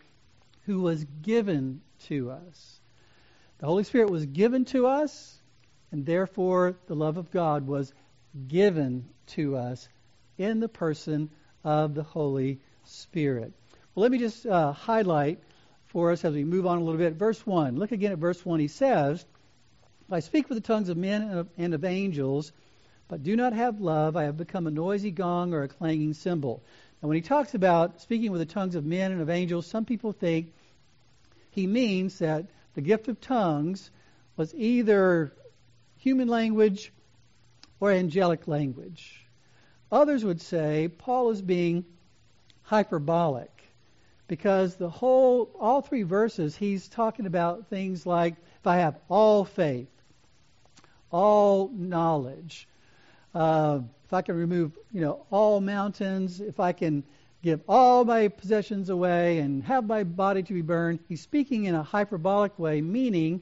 who 0.65 0.81
was 0.81 1.03
given 1.21 1.81
to 2.07 2.29
us. 2.29 2.79
The 3.59 3.65
Holy 3.65 3.83
Spirit 3.83 4.11
was 4.11 4.25
given 4.25 4.65
to 4.65 4.85
us, 4.85 5.35
and 5.91 6.05
therefore 6.05 6.77
the 6.85 6.95
love 6.95 7.17
of 7.17 7.31
God 7.31 7.65
was 7.65 7.91
given 8.47 9.09
to 9.27 9.57
us 9.57 9.89
in 10.37 10.59
the 10.59 10.69
person 10.69 11.31
of 11.63 11.95
the 11.95 12.03
Holy 12.03 12.59
Spirit. 12.83 13.53
Well, 13.95 14.03
let 14.03 14.11
me 14.11 14.19
just 14.19 14.45
uh, 14.45 14.73
highlight 14.73 15.39
for 15.87 16.11
us 16.11 16.23
as 16.23 16.33
we 16.33 16.43
move 16.43 16.67
on 16.67 16.77
a 16.77 16.83
little 16.83 16.99
bit. 16.99 17.13
Verse 17.13 17.43
1. 17.45 17.77
Look 17.77 17.91
again 17.91 18.11
at 18.11 18.19
verse 18.19 18.45
1. 18.45 18.59
He 18.59 18.67
says, 18.67 19.25
I 20.09 20.21
speak 20.21 20.47
with 20.47 20.57
the 20.57 20.65
tongues 20.65 20.87
of 20.87 20.95
men 20.95 21.21
and 21.21 21.39
of, 21.39 21.49
and 21.57 21.73
of 21.73 21.83
angels, 21.83 22.53
but 23.09 23.23
do 23.23 23.35
not 23.35 23.51
have 23.51 23.81
love. 23.81 24.15
I 24.15 24.23
have 24.23 24.37
become 24.37 24.65
a 24.65 24.71
noisy 24.71 25.11
gong 25.11 25.53
or 25.53 25.63
a 25.63 25.67
clanging 25.67 26.13
cymbal. 26.13 26.63
Now, 27.01 27.09
when 27.09 27.15
he 27.15 27.21
talks 27.21 27.53
about 27.53 28.01
speaking 28.01 28.31
with 28.31 28.39
the 28.39 28.45
tongues 28.45 28.75
of 28.75 28.85
men 28.85 29.11
and 29.11 29.21
of 29.21 29.29
angels, 29.29 29.67
some 29.67 29.83
people 29.83 30.13
think 30.13 30.53
he 31.51 31.67
means 31.67 32.19
that 32.19 32.45
the 32.73 32.81
gift 32.81 33.09
of 33.09 33.19
tongues 33.19 33.91
was 34.37 34.55
either 34.55 35.33
human 35.97 36.29
language 36.29 36.93
or 37.81 37.91
angelic 37.91 38.47
language. 38.47 39.25
Others 39.91 40.23
would 40.23 40.41
say 40.41 40.87
Paul 40.87 41.31
is 41.31 41.41
being 41.41 41.83
hyperbolic 42.63 43.51
because 44.27 44.75
the 44.75 44.89
whole, 44.89 45.49
all 45.59 45.81
three 45.81 46.03
verses, 46.03 46.55
he's 46.55 46.87
talking 46.87 47.25
about 47.25 47.67
things 47.67 48.05
like 48.05 48.35
if 48.59 48.67
I 48.67 48.77
have 48.77 48.97
all 49.09 49.45
faith, 49.45 49.87
all 51.11 51.69
knowledge. 51.73 52.67
Uh, 53.33 53.79
if 54.05 54.13
I 54.13 54.21
can 54.21 54.35
remove, 54.35 54.77
you 54.91 55.01
know, 55.01 55.25
all 55.31 55.59
mountains, 55.59 56.39
if 56.39 56.59
I 56.59 56.71
can 56.71 57.03
give 57.43 57.61
all 57.67 58.03
my 58.03 58.27
possessions 58.27 58.89
away 58.89 59.39
and 59.39 59.63
have 59.63 59.85
my 59.85 60.03
body 60.03 60.43
to 60.43 60.53
be 60.53 60.61
burned. 60.61 60.99
He's 61.07 61.21
speaking 61.21 61.65
in 61.65 61.75
a 61.75 61.83
hyperbolic 61.83 62.57
way, 62.57 62.81
meaning 62.81 63.41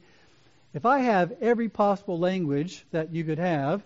if 0.74 0.84
I 0.84 1.00
have 1.00 1.32
every 1.40 1.68
possible 1.68 2.18
language 2.18 2.84
that 2.90 3.12
you 3.12 3.24
could 3.24 3.38
have 3.38 3.84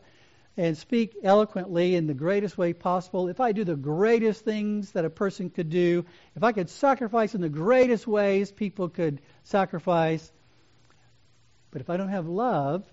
and 0.56 0.76
speak 0.76 1.16
eloquently 1.22 1.94
in 1.94 2.06
the 2.06 2.14
greatest 2.14 2.58
way 2.58 2.72
possible, 2.72 3.28
if 3.28 3.40
I 3.40 3.52
do 3.52 3.64
the 3.64 3.76
greatest 3.76 4.44
things 4.44 4.90
that 4.92 5.04
a 5.04 5.10
person 5.10 5.48
could 5.48 5.70
do, 5.70 6.04
if 6.34 6.42
I 6.42 6.52
could 6.52 6.68
sacrifice 6.68 7.34
in 7.34 7.40
the 7.40 7.48
greatest 7.48 8.06
ways 8.06 8.50
people 8.50 8.88
could 8.88 9.22
sacrifice, 9.44 10.30
but 11.70 11.80
if 11.80 11.88
I 11.88 11.96
don't 11.96 12.08
have 12.08 12.26
love, 12.26 12.84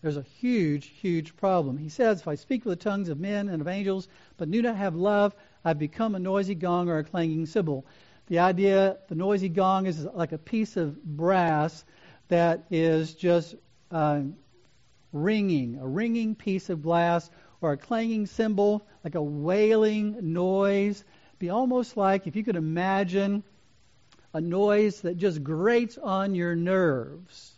there's 0.00 0.16
a 0.16 0.22
huge, 0.22 0.86
huge 0.86 1.36
problem. 1.36 1.76
He 1.76 1.88
says, 1.88 2.20
If 2.20 2.28
I 2.28 2.36
speak 2.36 2.64
with 2.64 2.78
the 2.78 2.84
tongues 2.84 3.08
of 3.08 3.18
men 3.18 3.48
and 3.48 3.60
of 3.60 3.66
angels, 3.66 4.08
but 4.36 4.50
do 4.50 4.62
not 4.62 4.76
have 4.76 4.94
love, 4.94 5.34
I've 5.64 5.78
become 5.78 6.14
a 6.14 6.20
noisy 6.20 6.54
gong 6.54 6.88
or 6.88 6.98
a 6.98 7.04
clanging 7.04 7.46
cymbal. 7.46 7.84
The 8.28 8.38
idea, 8.38 8.98
the 9.08 9.16
noisy 9.16 9.48
gong 9.48 9.86
is 9.86 10.04
like 10.04 10.32
a 10.32 10.38
piece 10.38 10.76
of 10.76 11.02
brass 11.02 11.84
that 12.28 12.66
is 12.70 13.14
just 13.14 13.56
uh, 13.90 14.22
ringing, 15.12 15.78
a 15.80 15.86
ringing 15.86 16.36
piece 16.36 16.70
of 16.70 16.82
glass, 16.82 17.28
or 17.60 17.72
a 17.72 17.76
clanging 17.76 18.26
cymbal, 18.26 18.86
like 19.02 19.16
a 19.16 19.22
wailing 19.22 20.32
noise. 20.32 21.04
Be 21.40 21.50
almost 21.50 21.96
like 21.96 22.28
if 22.28 22.36
you 22.36 22.44
could 22.44 22.56
imagine 22.56 23.42
a 24.32 24.40
noise 24.40 25.00
that 25.00 25.16
just 25.16 25.42
grates 25.42 25.98
on 25.98 26.36
your 26.36 26.54
nerves 26.54 27.57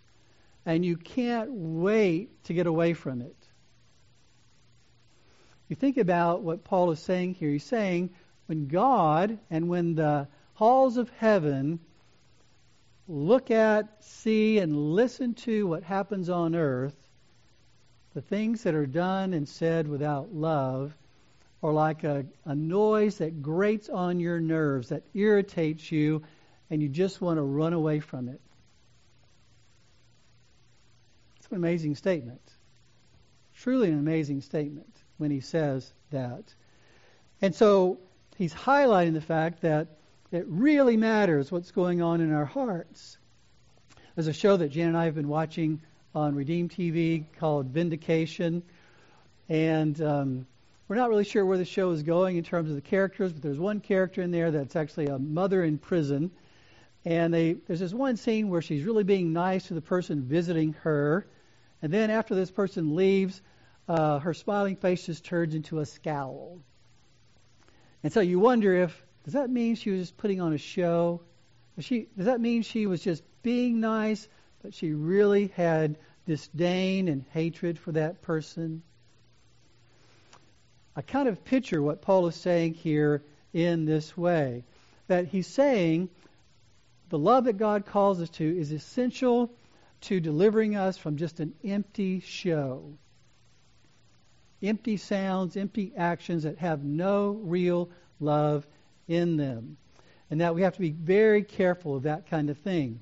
and 0.66 0.84
you 0.84 0.96
can't 0.96 1.50
wait 1.50 2.44
to 2.44 2.54
get 2.54 2.66
away 2.66 2.92
from 2.92 3.22
it. 3.22 3.36
You 5.68 5.76
think 5.76 5.98
about 5.98 6.42
what 6.42 6.64
Paul 6.64 6.90
is 6.90 7.00
saying 7.00 7.34
here. 7.34 7.50
He's 7.50 7.64
saying 7.64 8.10
when 8.46 8.66
God 8.66 9.38
and 9.50 9.68
when 9.68 9.94
the 9.94 10.26
halls 10.54 10.96
of 10.96 11.08
heaven 11.10 11.78
look 13.06 13.50
at, 13.50 14.04
see, 14.04 14.58
and 14.58 14.94
listen 14.94 15.34
to 15.34 15.66
what 15.66 15.82
happens 15.82 16.28
on 16.28 16.54
earth, 16.54 16.96
the 18.14 18.20
things 18.20 18.64
that 18.64 18.74
are 18.74 18.86
done 18.86 19.32
and 19.32 19.48
said 19.48 19.86
without 19.86 20.34
love 20.34 20.96
are 21.62 21.72
like 21.72 22.04
a, 22.04 22.24
a 22.44 22.54
noise 22.54 23.18
that 23.18 23.42
grates 23.42 23.88
on 23.88 24.18
your 24.18 24.40
nerves, 24.40 24.88
that 24.88 25.04
irritates 25.14 25.92
you, 25.92 26.22
and 26.70 26.82
you 26.82 26.88
just 26.88 27.20
want 27.20 27.38
to 27.38 27.42
run 27.42 27.72
away 27.72 28.00
from 28.00 28.28
it. 28.28 28.40
An 31.50 31.56
amazing 31.56 31.96
statement. 31.96 32.40
Truly 33.56 33.88
an 33.88 33.98
amazing 33.98 34.40
statement 34.40 34.94
when 35.18 35.30
he 35.30 35.40
says 35.40 35.92
that. 36.10 36.44
And 37.42 37.54
so 37.54 37.98
he's 38.36 38.54
highlighting 38.54 39.14
the 39.14 39.20
fact 39.20 39.62
that 39.62 39.88
it 40.30 40.46
really 40.46 40.96
matters 40.96 41.50
what's 41.50 41.72
going 41.72 42.02
on 42.02 42.20
in 42.20 42.32
our 42.32 42.44
hearts. 42.44 43.18
There's 44.14 44.28
a 44.28 44.32
show 44.32 44.56
that 44.56 44.68
Jan 44.68 44.88
and 44.88 44.96
I 44.96 45.06
have 45.06 45.14
been 45.14 45.28
watching 45.28 45.80
on 46.14 46.34
Redeem 46.34 46.68
TV 46.68 47.24
called 47.38 47.66
Vindication. 47.66 48.62
And 49.48 50.00
um, 50.00 50.46
we're 50.86 50.96
not 50.96 51.08
really 51.08 51.24
sure 51.24 51.44
where 51.44 51.58
the 51.58 51.64
show 51.64 51.90
is 51.90 52.04
going 52.04 52.36
in 52.36 52.44
terms 52.44 52.70
of 52.70 52.76
the 52.76 52.82
characters, 52.82 53.32
but 53.32 53.42
there's 53.42 53.58
one 53.58 53.80
character 53.80 54.22
in 54.22 54.30
there 54.30 54.52
that's 54.52 54.76
actually 54.76 55.06
a 55.06 55.18
mother 55.18 55.64
in 55.64 55.78
prison 55.78 56.30
and 57.04 57.32
they, 57.32 57.54
there's 57.54 57.80
this 57.80 57.94
one 57.94 58.16
scene 58.16 58.48
where 58.50 58.60
she's 58.60 58.84
really 58.84 59.04
being 59.04 59.32
nice 59.32 59.68
to 59.68 59.74
the 59.74 59.80
person 59.80 60.22
visiting 60.22 60.74
her. 60.82 61.26
And 61.82 61.92
then 61.92 62.10
after 62.10 62.34
this 62.34 62.50
person 62.50 62.94
leaves, 62.94 63.40
uh, 63.88 64.18
her 64.18 64.34
smiling 64.34 64.76
face 64.76 65.06
just 65.06 65.24
turns 65.24 65.54
into 65.54 65.80
a 65.80 65.86
scowl. 65.86 66.60
And 68.02 68.12
so 68.12 68.20
you 68.20 68.38
wonder 68.38 68.74
if, 68.74 69.04
does 69.24 69.34
that 69.34 69.50
mean 69.50 69.74
she 69.74 69.90
was 69.90 70.00
just 70.00 70.16
putting 70.16 70.40
on 70.40 70.52
a 70.52 70.58
show? 70.58 71.22
She, 71.78 72.08
does 72.16 72.26
that 72.26 72.40
mean 72.40 72.62
she 72.62 72.86
was 72.86 73.02
just 73.02 73.22
being 73.42 73.80
nice, 73.80 74.28
but 74.62 74.74
she 74.74 74.92
really 74.92 75.48
had 75.56 75.98
disdain 76.26 77.08
and 77.08 77.24
hatred 77.32 77.78
for 77.78 77.92
that 77.92 78.22
person? 78.22 78.82
I 80.94 81.02
kind 81.02 81.28
of 81.28 81.44
picture 81.44 81.82
what 81.82 82.02
Paul 82.02 82.26
is 82.26 82.34
saying 82.34 82.74
here 82.74 83.22
in 83.52 83.84
this 83.84 84.16
way 84.16 84.64
that 85.06 85.26
he's 85.26 85.46
saying 85.46 86.08
the 87.08 87.18
love 87.18 87.44
that 87.44 87.58
God 87.58 87.84
calls 87.86 88.20
us 88.20 88.30
to 88.30 88.58
is 88.58 88.70
essential 88.70 89.50
to 90.02 90.20
delivering 90.20 90.76
us 90.76 90.96
from 90.96 91.16
just 91.16 91.40
an 91.40 91.54
empty 91.64 92.20
show. 92.20 92.96
Empty 94.62 94.96
sounds, 94.96 95.56
empty 95.56 95.92
actions 95.96 96.42
that 96.42 96.58
have 96.58 96.84
no 96.84 97.40
real 97.42 97.90
love 98.18 98.66
in 99.08 99.36
them. 99.36 99.76
And 100.30 100.40
that 100.40 100.54
we 100.54 100.62
have 100.62 100.74
to 100.74 100.80
be 100.80 100.90
very 100.90 101.42
careful 101.42 101.96
of 101.96 102.04
that 102.04 102.28
kind 102.28 102.50
of 102.50 102.58
thing. 102.58 103.00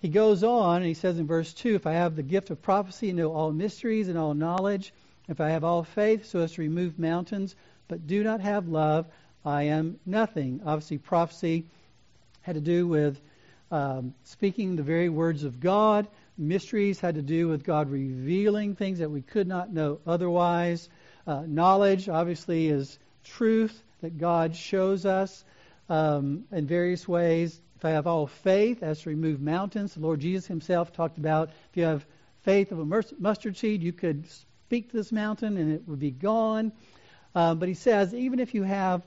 He 0.00 0.08
goes 0.08 0.42
on 0.42 0.76
and 0.76 0.86
he 0.86 0.94
says 0.94 1.18
in 1.18 1.26
verse 1.26 1.52
2 1.52 1.74
If 1.74 1.86
I 1.86 1.92
have 1.92 2.16
the 2.16 2.22
gift 2.22 2.50
of 2.50 2.62
prophecy 2.62 3.10
and 3.10 3.18
know 3.18 3.32
all 3.32 3.52
mysteries 3.52 4.08
and 4.08 4.18
all 4.18 4.34
knowledge, 4.34 4.92
if 5.28 5.40
I 5.40 5.50
have 5.50 5.62
all 5.62 5.84
faith 5.84 6.26
so 6.26 6.40
as 6.40 6.52
to 6.52 6.62
remove 6.62 6.98
mountains, 6.98 7.54
but 7.86 8.06
do 8.06 8.24
not 8.24 8.40
have 8.40 8.66
love, 8.66 9.06
I 9.44 9.64
am 9.64 10.00
nothing. 10.06 10.60
Obviously, 10.64 10.98
prophecy 10.98 11.66
had 12.42 12.54
to 12.54 12.60
do 12.60 12.86
with 12.86 13.20
um, 13.70 14.14
speaking 14.24 14.76
the 14.76 14.82
very 14.82 15.08
words 15.08 15.44
of 15.44 15.60
God. 15.60 16.08
Mysteries 16.36 16.98
had 17.00 17.16
to 17.16 17.22
do 17.22 17.48
with 17.48 17.64
God 17.64 17.90
revealing 17.90 18.74
things 18.74 18.98
that 18.98 19.10
we 19.10 19.22
could 19.22 19.46
not 19.46 19.72
know 19.72 20.00
otherwise. 20.06 20.88
Uh, 21.26 21.42
knowledge, 21.46 22.08
obviously, 22.08 22.68
is 22.68 22.98
truth 23.24 23.82
that 24.00 24.18
God 24.18 24.56
shows 24.56 25.04
us 25.06 25.44
um, 25.88 26.44
in 26.50 26.66
various 26.66 27.06
ways. 27.06 27.60
If 27.76 27.84
I 27.84 27.90
have 27.90 28.06
all 28.06 28.26
faith, 28.26 28.82
as 28.82 29.02
to 29.02 29.10
remove 29.10 29.40
mountains, 29.40 29.94
the 29.94 30.00
Lord 30.00 30.20
Jesus 30.20 30.46
Himself 30.46 30.92
talked 30.92 31.18
about 31.18 31.50
if 31.70 31.76
you 31.76 31.84
have 31.84 32.04
faith 32.42 32.72
of 32.72 32.78
a 32.78 33.02
mustard 33.18 33.56
seed, 33.56 33.82
you 33.82 33.92
could 33.92 34.28
speak 34.30 34.90
to 34.90 34.96
this 34.96 35.12
mountain 35.12 35.56
and 35.56 35.72
it 35.72 35.86
would 35.86 35.98
be 35.98 36.10
gone. 36.10 36.72
Um, 37.34 37.58
but 37.58 37.68
He 37.68 37.74
says, 37.74 38.14
even 38.14 38.40
if 38.40 38.54
you 38.54 38.62
have 38.62 39.02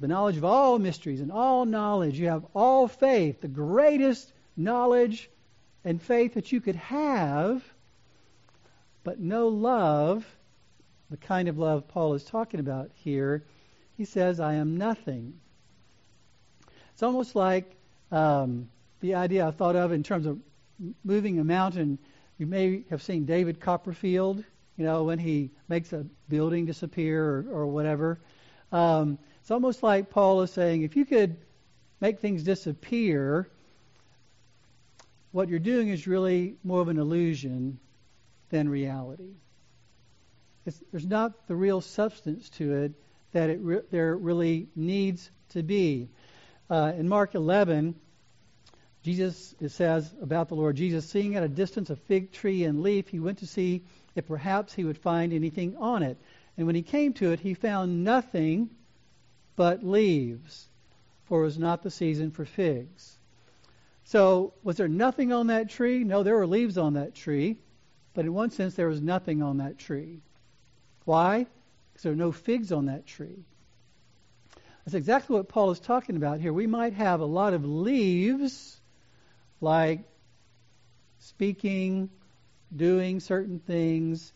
the 0.00 0.08
knowledge 0.08 0.36
of 0.36 0.44
all 0.44 0.78
mysteries 0.78 1.20
and 1.20 1.32
all 1.32 1.64
knowledge. 1.64 2.18
You 2.18 2.28
have 2.28 2.44
all 2.54 2.88
faith, 2.88 3.40
the 3.40 3.48
greatest 3.48 4.32
knowledge 4.56 5.30
and 5.84 6.00
faith 6.00 6.34
that 6.34 6.52
you 6.52 6.60
could 6.60 6.76
have, 6.76 7.62
but 9.04 9.20
no 9.20 9.48
love, 9.48 10.26
the 11.10 11.16
kind 11.16 11.48
of 11.48 11.58
love 11.58 11.88
Paul 11.88 12.14
is 12.14 12.24
talking 12.24 12.60
about 12.60 12.90
here. 13.04 13.44
He 13.96 14.04
says, 14.04 14.40
I 14.40 14.54
am 14.54 14.76
nothing. 14.76 15.34
It's 16.92 17.02
almost 17.02 17.36
like 17.36 17.70
um, 18.10 18.68
the 19.00 19.14
idea 19.14 19.46
I 19.46 19.50
thought 19.50 19.76
of 19.76 19.92
in 19.92 20.02
terms 20.02 20.26
of 20.26 20.40
moving 21.04 21.38
a 21.38 21.44
mountain. 21.44 21.98
You 22.38 22.46
may 22.46 22.84
have 22.90 23.02
seen 23.02 23.24
David 23.24 23.60
Copperfield, 23.60 24.42
you 24.76 24.84
know, 24.84 25.04
when 25.04 25.18
he 25.18 25.50
makes 25.68 25.92
a 25.92 26.04
building 26.28 26.66
disappear 26.66 27.24
or, 27.24 27.44
or 27.50 27.66
whatever. 27.66 28.18
Um, 28.72 29.18
it's 29.46 29.52
almost 29.52 29.80
like 29.80 30.10
Paul 30.10 30.42
is 30.42 30.50
saying 30.50 30.82
if 30.82 30.96
you 30.96 31.04
could 31.04 31.36
make 32.00 32.18
things 32.18 32.42
disappear, 32.42 33.48
what 35.30 35.48
you're 35.48 35.60
doing 35.60 35.88
is 35.88 36.08
really 36.08 36.56
more 36.64 36.80
of 36.80 36.88
an 36.88 36.98
illusion 36.98 37.78
than 38.50 38.68
reality. 38.68 39.34
It's, 40.66 40.82
there's 40.90 41.06
not 41.06 41.46
the 41.46 41.54
real 41.54 41.80
substance 41.80 42.48
to 42.56 42.72
it 42.72 42.92
that 43.34 43.50
it 43.50 43.60
re- 43.60 43.82
there 43.92 44.16
really 44.16 44.66
needs 44.74 45.30
to 45.50 45.62
be. 45.62 46.08
Uh, 46.68 46.94
in 46.98 47.08
Mark 47.08 47.36
11, 47.36 47.94
Jesus 49.04 49.54
it 49.60 49.68
says 49.68 50.12
about 50.20 50.48
the 50.48 50.56
Lord 50.56 50.74
Jesus, 50.74 51.08
seeing 51.08 51.36
at 51.36 51.44
a 51.44 51.48
distance 51.48 51.88
a 51.88 51.94
fig 51.94 52.32
tree 52.32 52.64
and 52.64 52.82
leaf, 52.82 53.06
he 53.06 53.20
went 53.20 53.38
to 53.38 53.46
see 53.46 53.84
if 54.16 54.26
perhaps 54.26 54.74
he 54.74 54.82
would 54.82 54.98
find 54.98 55.32
anything 55.32 55.76
on 55.76 56.02
it. 56.02 56.18
And 56.56 56.66
when 56.66 56.74
he 56.74 56.82
came 56.82 57.12
to 57.12 57.30
it, 57.30 57.38
he 57.38 57.54
found 57.54 58.02
nothing 58.02 58.70
but 59.56 59.82
leaves, 59.82 60.68
for 61.24 61.40
it 61.40 61.44
was 61.44 61.58
not 61.58 61.82
the 61.82 61.90
season 61.90 62.30
for 62.30 62.44
figs. 62.44 63.18
So, 64.04 64.52
was 64.62 64.76
there 64.76 64.86
nothing 64.86 65.32
on 65.32 65.48
that 65.48 65.70
tree? 65.70 66.04
No, 66.04 66.22
there 66.22 66.36
were 66.36 66.46
leaves 66.46 66.78
on 66.78 66.94
that 66.94 67.14
tree, 67.14 67.58
but 68.14 68.24
in 68.24 68.32
one 68.32 68.50
sense, 68.50 68.74
there 68.74 68.88
was 68.88 69.00
nothing 69.00 69.42
on 69.42 69.56
that 69.56 69.78
tree. 69.78 70.20
Why? 71.04 71.46
Because 71.92 72.02
there 72.04 72.12
are 72.12 72.16
no 72.16 72.30
figs 72.30 72.70
on 72.70 72.86
that 72.86 73.06
tree. 73.06 73.44
That's 74.84 74.94
exactly 74.94 75.34
what 75.34 75.48
Paul 75.48 75.72
is 75.72 75.80
talking 75.80 76.16
about 76.16 76.40
here. 76.40 76.52
We 76.52 76.68
might 76.68 76.92
have 76.92 77.20
a 77.20 77.24
lot 77.24 77.54
of 77.54 77.64
leaves, 77.64 78.80
like 79.60 80.04
speaking, 81.18 82.08
doing 82.74 83.18
certain 83.18 83.58
things, 83.58 84.32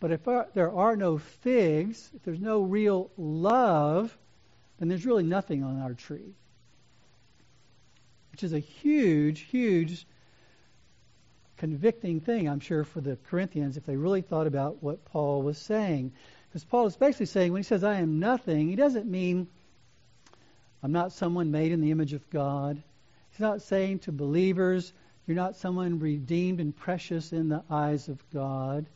but 0.00 0.12
if 0.12 0.28
uh, 0.28 0.44
there 0.54 0.72
are 0.72 0.96
no 0.96 1.18
figs, 1.18 2.10
if 2.14 2.22
there's 2.22 2.40
no 2.40 2.60
real 2.60 3.10
love, 3.16 4.16
then 4.78 4.88
there's 4.88 5.06
really 5.06 5.24
nothing 5.24 5.64
on 5.64 5.80
our 5.80 5.94
tree. 5.94 6.34
Which 8.32 8.42
is 8.42 8.52
a 8.52 8.58
huge, 8.58 9.40
huge 9.40 10.06
convicting 11.56 12.20
thing, 12.20 12.48
I'm 12.48 12.60
sure, 12.60 12.84
for 12.84 13.00
the 13.00 13.18
Corinthians 13.28 13.76
if 13.76 13.84
they 13.84 13.96
really 13.96 14.22
thought 14.22 14.46
about 14.46 14.82
what 14.82 15.04
Paul 15.04 15.42
was 15.42 15.58
saying. 15.58 16.12
Because 16.48 16.64
Paul 16.64 16.86
is 16.86 16.96
basically 16.96 17.26
saying 17.26 17.52
when 17.52 17.60
he 17.60 17.66
says, 17.66 17.84
I 17.84 17.96
am 17.96 18.20
nothing, 18.20 18.68
he 18.68 18.76
doesn't 18.76 19.10
mean 19.10 19.48
I'm 20.82 20.92
not 20.92 21.12
someone 21.12 21.50
made 21.50 21.72
in 21.72 21.80
the 21.80 21.90
image 21.90 22.12
of 22.12 22.30
God. 22.30 22.80
He's 23.30 23.40
not 23.40 23.62
saying 23.62 24.00
to 24.00 24.12
believers, 24.12 24.92
you're 25.26 25.36
not 25.36 25.56
someone 25.56 25.98
redeemed 25.98 26.60
and 26.60 26.74
precious 26.74 27.32
in 27.32 27.48
the 27.48 27.62
eyes 27.68 28.08
of 28.08 28.22
God. 28.30 28.86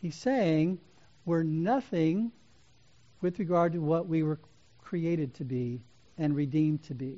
He's 0.00 0.16
saying 0.16 0.78
we're 1.24 1.42
nothing 1.42 2.32
with 3.24 3.38
regard 3.38 3.72
to 3.72 3.78
what 3.78 4.06
we 4.06 4.22
were 4.22 4.38
created 4.76 5.32
to 5.32 5.44
be 5.44 5.82
and 6.18 6.36
redeemed 6.36 6.82
to 6.82 6.94
be. 6.94 7.16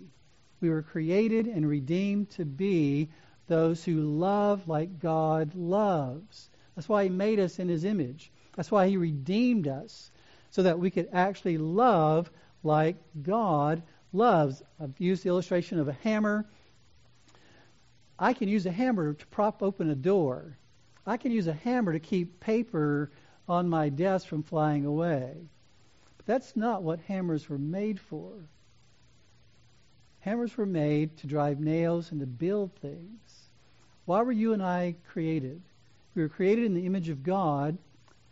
We 0.60 0.70
were 0.70 0.82
created 0.82 1.48
and 1.48 1.68
redeemed 1.68 2.30
to 2.30 2.44
be 2.44 3.08
those 3.48 3.82
who 3.82 4.00
love 4.02 4.68
like 4.68 5.00
God 5.00 5.56
loves. 5.56 6.48
That's 6.76 6.88
why 6.88 7.02
He 7.02 7.08
made 7.08 7.40
us 7.40 7.58
in 7.58 7.68
His 7.68 7.84
image. 7.84 8.30
That's 8.54 8.70
why 8.70 8.86
He 8.86 8.96
redeemed 8.96 9.66
us, 9.66 10.12
so 10.50 10.62
that 10.62 10.78
we 10.78 10.92
could 10.92 11.08
actually 11.12 11.58
love 11.58 12.30
like 12.62 12.94
God 13.20 13.82
loves. 14.12 14.62
I've 14.80 15.00
used 15.00 15.24
the 15.24 15.30
illustration 15.30 15.80
of 15.80 15.88
a 15.88 15.98
hammer. 16.04 16.46
I 18.16 18.32
can 18.32 18.48
use 18.48 18.64
a 18.64 18.70
hammer 18.70 19.12
to 19.12 19.26
prop 19.26 19.60
open 19.60 19.90
a 19.90 19.96
door. 19.96 20.56
I 21.04 21.16
can 21.16 21.32
use 21.32 21.48
a 21.48 21.52
hammer 21.52 21.92
to 21.92 21.98
keep 21.98 22.38
paper 22.38 23.10
on 23.48 23.68
my 23.68 23.88
desk 23.88 24.28
from 24.28 24.44
flying 24.44 24.84
away. 24.84 25.48
That's 26.26 26.56
not 26.56 26.82
what 26.82 27.00
hammers 27.00 27.48
were 27.48 27.58
made 27.58 28.00
for. 28.00 28.32
Hammers 30.20 30.56
were 30.56 30.66
made 30.66 31.16
to 31.18 31.26
drive 31.26 31.60
nails 31.60 32.10
and 32.10 32.20
to 32.20 32.26
build 32.26 32.74
things. 32.74 33.48
Why 34.06 34.22
were 34.22 34.32
you 34.32 34.52
and 34.52 34.62
I 34.62 34.96
created? 35.08 35.62
We 36.14 36.22
were 36.22 36.28
created 36.28 36.64
in 36.64 36.74
the 36.74 36.86
image 36.86 37.08
of 37.08 37.22
God 37.22 37.78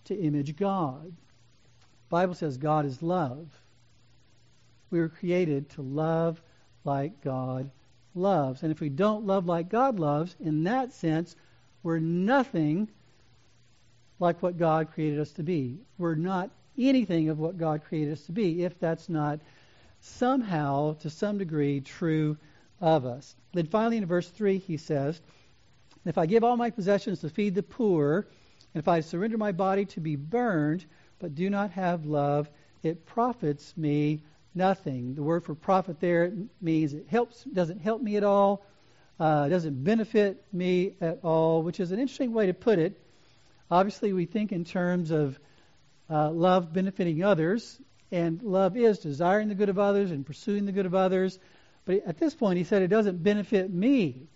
to 0.07 0.19
image 0.19 0.57
God. 0.57 1.07
The 1.07 2.11
Bible 2.11 2.35
says 2.35 2.57
God 2.57 2.85
is 2.85 3.03
love. 3.03 3.49
We 4.91 4.99
were 4.99 5.09
created 5.09 5.71
to 5.71 5.83
love 5.83 6.43
like 6.85 7.23
God 7.23 7.71
loves. 8.15 8.63
And 8.63 8.73
if 8.73 8.81
we 8.81 8.89
don't 8.89 9.27
love 9.27 9.47
like 9.47 9.69
God 9.69 9.99
loves, 9.99 10.37
in 10.41 10.65
that 10.65 10.93
sense, 10.93 11.37
we're 11.83 11.99
nothing 11.99 12.89
like 14.19 14.43
what 14.43 14.59
God 14.59 14.93
created 14.93 15.21
us 15.21 15.33
to 15.33 15.43
be. 15.43 15.79
We're 15.99 16.15
not 16.15 16.51
anything 16.79 17.29
of 17.29 17.39
what 17.39 17.59
God 17.59 17.85
created 17.85 18.13
us 18.13 18.23
to 18.27 18.33
be 18.33 18.65
if 18.65 18.79
that's 18.79 19.09
not 19.09 19.41
somehow, 20.01 20.95
to 20.95 21.11
some 21.11 21.39
degree, 21.39 21.81
true 21.81 22.37
of 22.81 23.07
us. 23.07 23.35
Then 23.53 23.67
finally, 23.67 23.97
in 23.97 24.07
verse 24.07 24.29
3, 24.29 24.59
he 24.59 24.77
says, 24.77 25.21
If 26.05 26.19
I 26.19 26.27
give 26.27 26.45
all 26.45 26.57
my 26.57 26.71
possessions 26.71 27.21
to 27.21 27.31
feed 27.31 27.55
the 27.55 27.63
poor, 27.63 28.27
and 28.75 28.81
if 28.81 28.89
I 28.89 29.01
surrender 29.01 29.39
my 29.39 29.53
body 29.53 29.85
to 29.87 30.01
be 30.01 30.17
burned, 30.17 30.85
but 31.19 31.35
do 31.35 31.49
not 31.49 31.71
have 31.71 32.05
love, 32.05 32.51
it 32.83 33.07
profits 33.07 33.75
me 33.77 34.23
nothing. 34.55 35.15
The 35.15 35.23
word 35.23 35.45
for 35.45 35.55
profit 35.55 36.01
there 36.01 36.33
means 36.61 36.93
it 36.93 37.07
helps, 37.09 37.45
doesn't 37.45 37.81
help 37.81 38.03
me 38.03 38.17
at 38.17 38.25
all, 38.25 38.67
uh, 39.19 39.49
doesn't 39.49 39.85
benefit 39.85 40.45
me 40.53 40.97
at 41.01 41.21
all, 41.23 41.63
which 41.63 41.81
is 41.81 41.93
an 41.93 42.01
interesting 42.01 42.33
way 42.33 42.47
to 42.47 42.55
put 42.55 42.79
it. 42.79 43.01
Obviously, 43.71 44.13
we 44.13 44.27
think 44.27 44.53
in 44.53 44.65
terms 44.65 45.11
of 45.11 45.39
uh, 46.11 46.31
love 46.31 46.73
benefiting 46.73 47.23
others, 47.23 47.81
and 48.11 48.43
love 48.43 48.77
is 48.77 48.99
desiring 48.99 49.49
the 49.49 49.55
good 49.55 49.69
of 49.69 49.79
others 49.79 50.11
and 50.11 50.27
pursuing 50.27 50.67
the 50.67 50.73
good 50.73 50.87
of 50.87 50.95
others. 50.95 51.39
But 51.85 52.07
at 52.07 52.19
this 52.19 52.35
point, 52.35 52.59
he 52.59 52.65
said 52.65 52.83
it 52.83 52.89
doesn't 52.89 53.23
benefit 53.23 53.73
me. 53.73 54.29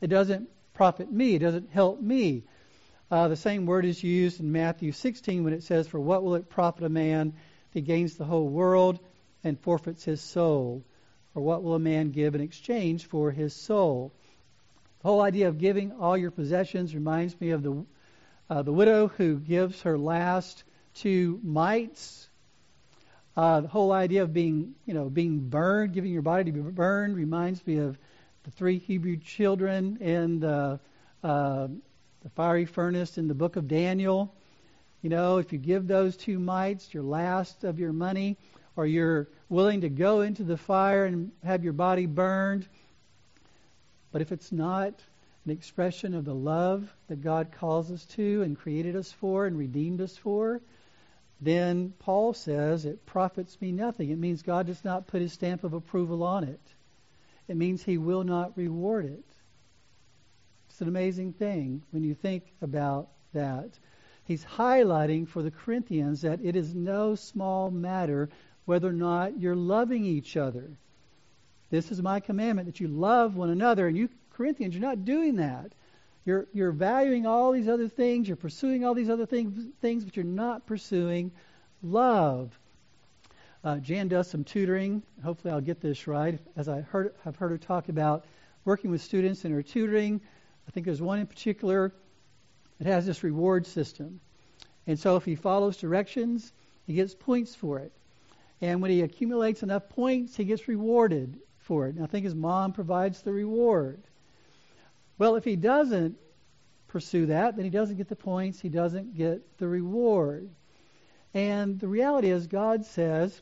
It 0.00 0.08
doesn't 0.08 0.48
profit 0.74 1.10
me. 1.10 1.34
It 1.34 1.40
doesn't 1.40 1.70
help 1.70 2.00
me. 2.00 2.44
Uh, 3.10 3.28
the 3.28 3.36
same 3.36 3.66
word 3.66 3.84
is 3.84 4.02
used 4.02 4.40
in 4.40 4.50
Matthew 4.50 4.92
16 4.92 5.44
when 5.44 5.52
it 5.52 5.62
says, 5.62 5.86
For 5.86 6.00
what 6.00 6.24
will 6.24 6.34
it 6.34 6.50
profit 6.50 6.84
a 6.84 6.88
man 6.88 7.34
if 7.68 7.74
he 7.74 7.80
gains 7.80 8.16
the 8.16 8.24
whole 8.24 8.48
world 8.48 8.98
and 9.44 9.58
forfeits 9.60 10.04
his 10.04 10.20
soul? 10.20 10.84
Or 11.34 11.42
what 11.42 11.62
will 11.62 11.74
a 11.74 11.80
man 11.80 12.10
give 12.10 12.34
in 12.34 12.40
exchange 12.40 13.06
for 13.06 13.30
his 13.30 13.54
soul? 13.54 14.12
The 15.02 15.08
whole 15.08 15.20
idea 15.20 15.48
of 15.48 15.58
giving 15.58 15.92
all 15.92 16.16
your 16.16 16.32
possessions 16.32 16.94
reminds 16.94 17.40
me 17.40 17.50
of 17.50 17.62
the 17.62 17.84
uh, 18.48 18.62
the 18.62 18.72
widow 18.72 19.08
who 19.08 19.38
gives 19.38 19.82
her 19.82 19.98
last 19.98 20.62
two 20.94 21.40
mites. 21.42 22.28
Uh, 23.36 23.60
the 23.60 23.68
whole 23.68 23.92
idea 23.92 24.22
of 24.22 24.32
being, 24.32 24.74
you 24.86 24.94
know, 24.94 25.10
being 25.10 25.40
burned, 25.40 25.92
giving 25.92 26.12
your 26.12 26.22
body 26.22 26.44
to 26.44 26.52
be 26.52 26.60
burned, 26.60 27.16
reminds 27.16 27.66
me 27.66 27.78
of 27.78 27.98
the 28.44 28.50
three 28.52 28.78
Hebrew 28.78 29.16
children 29.18 29.98
in 30.00 30.40
the, 30.40 30.80
uh, 31.22 31.68
the 32.22 32.28
fiery 32.34 32.64
furnace 32.64 33.18
in 33.18 33.28
the 33.28 33.34
book 33.34 33.56
of 33.56 33.68
Daniel. 33.68 34.32
You 35.02 35.10
know, 35.10 35.38
if 35.38 35.52
you 35.52 35.58
give 35.58 35.86
those 35.86 36.16
two 36.16 36.38
mites, 36.38 36.94
your 36.94 37.02
last 37.02 37.64
of 37.64 37.78
your 37.78 37.92
money, 37.92 38.38
or 38.76 38.86
you're 38.86 39.28
willing 39.48 39.82
to 39.82 39.88
go 39.88 40.20
into 40.20 40.44
the 40.44 40.56
fire 40.56 41.04
and 41.04 41.32
have 41.44 41.64
your 41.64 41.72
body 41.72 42.06
burned, 42.06 42.66
but 44.12 44.22
if 44.22 44.32
it's 44.32 44.52
not 44.52 44.94
an 45.46 45.52
expression 45.52 46.14
of 46.14 46.24
the 46.24 46.34
love 46.34 46.92
that 47.08 47.22
God 47.22 47.52
calls 47.52 47.90
us 47.90 48.04
to 48.06 48.42
and 48.42 48.58
created 48.58 48.96
us 48.96 49.12
for 49.12 49.46
and 49.46 49.56
redeemed 49.56 50.00
us 50.00 50.16
for, 50.16 50.60
then 51.40 51.92
Paul 52.00 52.34
says 52.34 52.84
it 52.84 53.06
profits 53.06 53.60
me 53.60 53.70
nothing. 53.72 54.10
It 54.10 54.18
means 54.18 54.42
God 54.42 54.66
does 54.66 54.84
not 54.84 55.06
put 55.06 55.20
his 55.20 55.32
stamp 55.32 55.64
of 55.64 55.72
approval 55.72 56.22
on 56.22 56.44
it. 56.44 56.60
It 57.46 57.56
means 57.56 57.82
he 57.82 57.98
will 57.98 58.24
not 58.24 58.56
reward 58.56 59.04
it. 59.04 59.24
It's 60.68 60.80
an 60.80 60.88
amazing 60.88 61.32
thing 61.34 61.82
when 61.90 62.02
you 62.04 62.14
think 62.14 62.44
about 62.60 63.08
that. 63.32 63.70
He's 64.24 64.44
highlighting 64.44 65.28
for 65.28 65.42
the 65.42 65.52
Corinthians 65.52 66.22
that 66.22 66.40
it 66.42 66.56
is 66.56 66.74
no 66.74 67.14
small 67.14 67.70
matter 67.70 68.28
whether 68.64 68.88
or 68.88 68.92
not 68.92 69.38
you're 69.38 69.54
loving 69.54 70.04
each 70.04 70.36
other. 70.36 70.68
This 71.70 71.92
is 71.92 72.02
my 72.02 72.20
commandment 72.20 72.66
that 72.66 72.80
you 72.80 72.88
love 72.88 73.36
one 73.36 73.50
another, 73.50 73.86
and 73.86 73.96
you 73.96 74.08
Corinthians, 74.36 74.74
you're 74.74 74.82
not 74.82 75.04
doing 75.04 75.36
that. 75.36 75.72
You're, 76.26 76.46
you're 76.52 76.72
valuing 76.72 77.24
all 77.24 77.52
these 77.52 77.68
other 77.68 77.88
things, 77.88 78.26
you're 78.26 78.36
pursuing 78.36 78.84
all 78.84 78.94
these 78.94 79.08
other 79.08 79.26
things, 79.26 79.72
things 79.80 80.04
but 80.04 80.16
you're 80.16 80.24
not 80.24 80.66
pursuing 80.66 81.30
love. 81.82 82.58
Uh, 83.64 83.78
Jan 83.78 84.08
does 84.08 84.28
some 84.28 84.44
tutoring. 84.44 85.02
Hopefully, 85.24 85.52
I'll 85.54 85.60
get 85.60 85.80
this 85.80 86.06
right. 86.06 86.38
As 86.56 86.68
I 86.68 86.82
heard, 86.82 87.14
have 87.24 87.36
heard 87.36 87.52
her 87.52 87.58
talk 87.58 87.88
about 87.88 88.24
working 88.64 88.90
with 88.90 89.00
students 89.00 89.44
in 89.44 89.52
her 89.52 89.62
tutoring, 89.62 90.20
I 90.68 90.70
think 90.72 90.84
there's 90.84 91.00
one 91.00 91.20
in 91.20 91.26
particular 91.26 91.92
that 92.78 92.88
has 92.88 93.06
this 93.06 93.22
reward 93.22 93.66
system. 93.66 94.20
And 94.86 94.98
so, 94.98 95.16
if 95.16 95.24
he 95.24 95.36
follows 95.36 95.76
directions, 95.76 96.52
he 96.86 96.94
gets 96.94 97.14
points 97.14 97.54
for 97.54 97.78
it. 97.78 97.92
And 98.60 98.82
when 98.82 98.90
he 98.90 99.02
accumulates 99.02 99.62
enough 99.62 99.88
points, 99.88 100.36
he 100.36 100.44
gets 100.44 100.68
rewarded 100.68 101.38
for 101.58 101.86
it. 101.86 101.94
And 101.94 102.04
I 102.04 102.06
think 102.06 102.24
his 102.24 102.34
mom 102.34 102.72
provides 102.72 103.22
the 103.22 103.32
reward. 103.32 104.02
Well, 105.18 105.36
if 105.36 105.44
he 105.44 105.56
doesn't 105.56 106.16
pursue 106.88 107.26
that, 107.26 107.56
then 107.56 107.64
he 107.64 107.70
doesn't 107.70 107.96
get 107.96 108.08
the 108.08 108.16
points, 108.16 108.60
he 108.60 108.68
doesn't 108.68 109.16
get 109.16 109.58
the 109.58 109.68
reward. 109.68 110.50
And 111.34 111.78
the 111.78 111.88
reality 111.88 112.30
is, 112.30 112.46
God 112.46 112.84
says, 112.84 113.40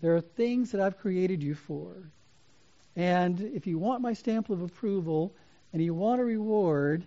there 0.00 0.14
are 0.14 0.20
things 0.20 0.72
that 0.72 0.80
I've 0.80 0.98
created 0.98 1.42
you 1.42 1.54
for. 1.54 2.10
And 2.94 3.40
if 3.40 3.66
you 3.66 3.78
want 3.78 4.02
my 4.02 4.12
stamp 4.12 4.50
of 4.50 4.62
approval 4.62 5.34
and 5.72 5.82
you 5.82 5.94
want 5.94 6.20
a 6.20 6.24
reward, 6.24 7.06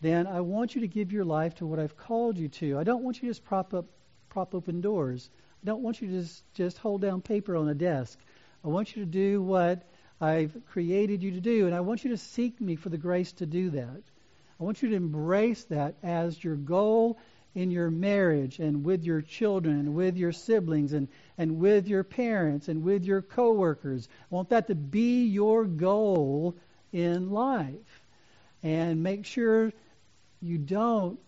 then 0.00 0.26
I 0.26 0.40
want 0.40 0.74
you 0.74 0.80
to 0.82 0.88
give 0.88 1.12
your 1.12 1.24
life 1.24 1.54
to 1.56 1.66
what 1.66 1.78
I've 1.78 1.96
called 1.96 2.38
you 2.38 2.48
to. 2.48 2.78
I 2.78 2.84
don't 2.84 3.02
want 3.02 3.16
you 3.16 3.22
to 3.22 3.26
just 3.28 3.44
prop 3.44 3.74
up 3.74 3.86
prop 4.30 4.54
open 4.54 4.80
doors. 4.80 5.28
I 5.62 5.66
don't 5.66 5.82
want 5.82 6.00
you 6.00 6.08
to 6.08 6.20
just, 6.20 6.44
just 6.54 6.78
hold 6.78 7.02
down 7.02 7.20
paper 7.20 7.56
on 7.56 7.68
a 7.68 7.74
desk. 7.74 8.18
I 8.64 8.68
want 8.68 8.94
you 8.96 9.04
to 9.04 9.10
do 9.10 9.42
what 9.42 9.89
I've 10.20 10.54
created 10.70 11.22
you 11.22 11.32
to 11.32 11.40
do, 11.40 11.66
and 11.66 11.74
I 11.74 11.80
want 11.80 12.04
you 12.04 12.10
to 12.10 12.18
seek 12.18 12.60
me 12.60 12.76
for 12.76 12.90
the 12.90 12.98
grace 12.98 13.32
to 13.34 13.46
do 13.46 13.70
that. 13.70 14.02
I 14.60 14.64
want 14.64 14.82
you 14.82 14.90
to 14.90 14.96
embrace 14.96 15.64
that 15.64 15.94
as 16.02 16.42
your 16.42 16.56
goal 16.56 17.18
in 17.54 17.70
your 17.70 17.90
marriage 17.90 18.58
and 18.58 18.84
with 18.84 19.02
your 19.02 19.22
children 19.22 19.78
and 19.78 19.94
with 19.94 20.16
your 20.16 20.32
siblings 20.32 20.92
and, 20.92 21.08
and 21.38 21.58
with 21.58 21.88
your 21.88 22.04
parents 22.04 22.68
and 22.68 22.82
with 22.82 23.04
your 23.04 23.22
coworkers. 23.22 24.08
I 24.30 24.34
want 24.34 24.50
that 24.50 24.66
to 24.68 24.74
be 24.74 25.24
your 25.24 25.64
goal 25.64 26.54
in 26.92 27.30
life. 27.30 28.02
And 28.62 29.02
make 29.02 29.24
sure 29.24 29.72
you 30.42 30.58
don't 30.58 31.18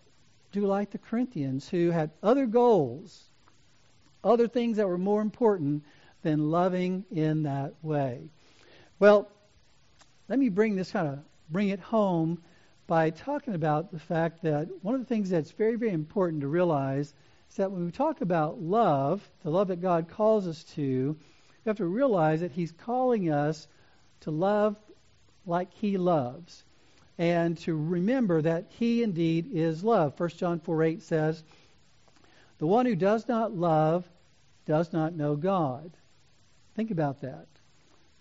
do 0.52 0.66
like 0.66 0.90
the 0.90 0.98
Corinthians 0.98 1.66
who 1.68 1.90
had 1.90 2.10
other 2.22 2.46
goals, 2.46 3.24
other 4.22 4.46
things 4.46 4.76
that 4.76 4.88
were 4.88 4.98
more 4.98 5.22
important 5.22 5.84
than 6.22 6.50
loving 6.50 7.04
in 7.10 7.44
that 7.44 7.72
way. 7.82 8.28
Well, 8.98 9.28
let 10.28 10.38
me 10.38 10.48
bring 10.48 10.76
this 10.76 10.92
kind 10.92 11.08
of 11.08 11.18
bring 11.50 11.68
it 11.68 11.80
home 11.80 12.42
by 12.86 13.10
talking 13.10 13.54
about 13.54 13.92
the 13.92 13.98
fact 13.98 14.42
that 14.42 14.68
one 14.82 14.94
of 14.94 15.00
the 15.00 15.06
things 15.06 15.30
that's 15.30 15.50
very, 15.50 15.76
very 15.76 15.92
important 15.92 16.42
to 16.42 16.48
realize 16.48 17.14
is 17.50 17.56
that 17.56 17.70
when 17.70 17.84
we 17.84 17.90
talk 17.90 18.20
about 18.20 18.60
love, 18.60 19.28
the 19.42 19.50
love 19.50 19.68
that 19.68 19.80
God 19.80 20.08
calls 20.08 20.46
us 20.46 20.64
to, 20.74 21.16
we 21.64 21.68
have 21.68 21.76
to 21.76 21.84
realize 21.84 22.40
that 22.40 22.52
He's 22.52 22.72
calling 22.72 23.30
us 23.30 23.68
to 24.20 24.30
love 24.30 24.76
like 25.46 25.72
He 25.74 25.96
loves. 25.96 26.64
and 27.18 27.58
to 27.58 27.76
remember 27.76 28.40
that 28.42 28.66
He 28.78 29.02
indeed 29.02 29.50
is 29.52 29.84
love. 29.84 30.18
1 30.18 30.28
John 30.30 30.60
4 30.60 30.82
8 30.82 31.02
says, 31.02 31.42
The 32.58 32.66
one 32.66 32.86
who 32.86 32.96
does 32.96 33.28
not 33.28 33.54
love 33.54 34.08
does 34.64 34.92
not 34.92 35.14
know 35.14 35.36
God. 35.36 35.90
Think 36.74 36.90
about 36.90 37.20
that. 37.20 37.46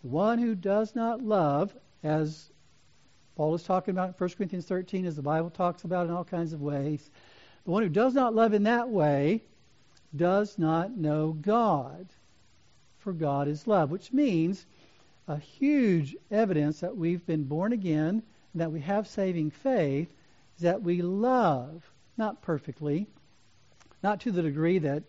The 0.01 0.09
one 0.09 0.39
who 0.39 0.55
does 0.55 0.95
not 0.95 1.21
love, 1.21 1.75
as 2.03 2.51
Paul 3.35 3.53
is 3.55 3.63
talking 3.63 3.91
about 3.91 4.09
in 4.09 4.13
1 4.17 4.29
Corinthians 4.31 4.65
13, 4.65 5.05
as 5.05 5.15
the 5.15 5.21
Bible 5.21 5.49
talks 5.49 5.83
about 5.83 6.07
in 6.07 6.11
all 6.11 6.23
kinds 6.23 6.53
of 6.53 6.61
ways, 6.61 7.09
the 7.65 7.71
one 7.71 7.83
who 7.83 7.89
does 7.89 8.13
not 8.13 8.33
love 8.33 8.53
in 8.53 8.63
that 8.63 8.89
way 8.89 9.43
does 10.15 10.57
not 10.57 10.97
know 10.97 11.33
God, 11.33 12.07
for 12.99 13.13
God 13.13 13.47
is 13.47 13.67
love, 13.67 13.91
which 13.91 14.11
means 14.11 14.65
a 15.27 15.37
huge 15.37 16.15
evidence 16.31 16.79
that 16.79 16.97
we've 16.97 17.25
been 17.25 17.43
born 17.43 17.71
again 17.71 18.23
and 18.53 18.61
that 18.61 18.71
we 18.71 18.81
have 18.81 19.07
saving 19.07 19.51
faith 19.51 20.11
is 20.55 20.63
that 20.63 20.81
we 20.81 21.01
love, 21.01 21.89
not 22.17 22.41
perfectly, 22.41 23.07
not 24.03 24.19
to 24.21 24.31
the 24.31 24.41
degree 24.41 24.79
that 24.79 25.03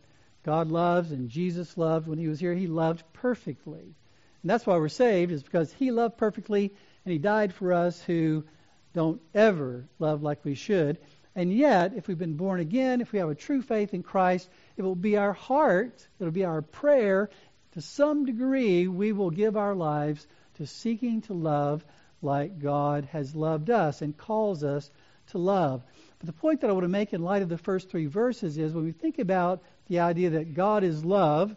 God 0.45 0.70
loves 0.70 1.12
and 1.12 1.30
Jesus 1.30 1.78
loved 1.78 2.07
when 2.07 2.18
he 2.18 2.28
was 2.28 2.40
here. 2.40 2.55
He 2.55 2.66
loved 2.66 3.03
perfectly. 3.12 3.95
And 4.43 4.51
that's 4.51 4.66
why 4.66 4.76
we're 4.76 4.88
saved, 4.88 5.32
is 5.32 5.43
because 5.43 5.72
he 5.72 5.90
loved 5.90 6.16
perfectly 6.18 6.72
and 7.05 7.12
he 7.12 7.18
died 7.18 7.55
for 7.55 7.72
us 7.72 8.01
who 8.03 8.45
don't 8.93 9.20
ever 9.34 9.84
love 9.99 10.22
like 10.22 10.45
we 10.45 10.55
should. 10.55 10.99
And 11.34 11.53
yet, 11.53 11.95
if 11.97 12.09
we've 12.09 12.18
been 12.18 12.36
born 12.36 12.61
again, 12.61 13.01
if 13.01 13.12
we 13.12 13.18
have 13.18 13.30
a 13.30 13.34
true 13.34 13.62
faith 13.62 13.95
in 13.95 14.03
Christ, 14.03 14.49
it 14.76 14.82
will 14.82 14.95
be 14.95 15.16
our 15.16 15.32
heart, 15.32 16.07
it'll 16.20 16.32
be 16.32 16.45
our 16.45 16.61
prayer. 16.61 17.30
To 17.72 17.80
some 17.80 18.26
degree, 18.26 18.86
we 18.86 19.12
will 19.12 19.30
give 19.30 19.57
our 19.57 19.74
lives 19.74 20.26
to 20.57 20.66
seeking 20.66 21.22
to 21.22 21.32
love 21.32 21.84
like 22.20 22.61
God 22.61 23.07
has 23.12 23.34
loved 23.34 23.70
us 23.70 24.03
and 24.03 24.16
calls 24.16 24.62
us 24.62 24.90
to 25.28 25.38
love. 25.38 25.82
But 26.18 26.26
the 26.26 26.32
point 26.34 26.61
that 26.61 26.70
I 26.70 26.72
want 26.74 26.84
to 26.84 26.88
make 26.88 27.12
in 27.12 27.22
light 27.22 27.43
of 27.43 27.49
the 27.49 27.59
first 27.59 27.90
three 27.90 28.07
verses 28.07 28.59
is 28.59 28.74
when 28.74 28.84
we 28.84 28.93
think 28.93 29.18
about 29.18 29.62
the 29.88 30.01
idea 30.01 30.30
that 30.30 30.55
God 30.55 30.84
is 30.84 31.05
love, 31.05 31.57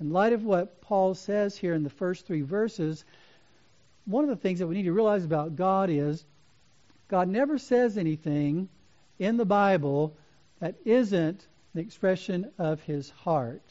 in 0.00 0.10
light 0.10 0.32
of 0.32 0.44
what 0.44 0.80
Paul 0.80 1.14
says 1.14 1.56
here 1.56 1.74
in 1.74 1.82
the 1.82 1.90
first 1.90 2.26
three 2.26 2.42
verses, 2.42 3.04
one 4.04 4.24
of 4.24 4.30
the 4.30 4.36
things 4.36 4.60
that 4.60 4.66
we 4.66 4.76
need 4.76 4.84
to 4.84 4.92
realize 4.92 5.24
about 5.24 5.56
God 5.56 5.90
is 5.90 6.24
God 7.08 7.28
never 7.28 7.58
says 7.58 7.96
anything 7.96 8.68
in 9.18 9.36
the 9.36 9.44
Bible 9.44 10.16
that 10.60 10.76
isn't 10.84 11.46
an 11.74 11.80
expression 11.80 12.50
of 12.58 12.80
his 12.82 13.10
heart, 13.10 13.62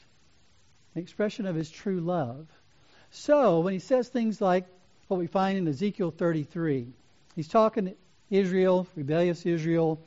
an 0.95 1.01
expression 1.01 1.45
of 1.45 1.55
his 1.55 1.69
true 1.69 1.99
love. 1.99 2.47
So 3.11 3.61
when 3.61 3.73
he 3.73 3.79
says 3.79 4.09
things 4.09 4.41
like 4.41 4.65
what 5.07 5.19
we 5.19 5.27
find 5.27 5.57
in 5.57 5.67
Ezekiel 5.67 6.11
33, 6.11 6.87
he's 7.35 7.47
talking 7.47 7.85
to 7.85 7.95
Israel, 8.29 8.87
rebellious 8.95 9.45
Israel. 9.45 10.01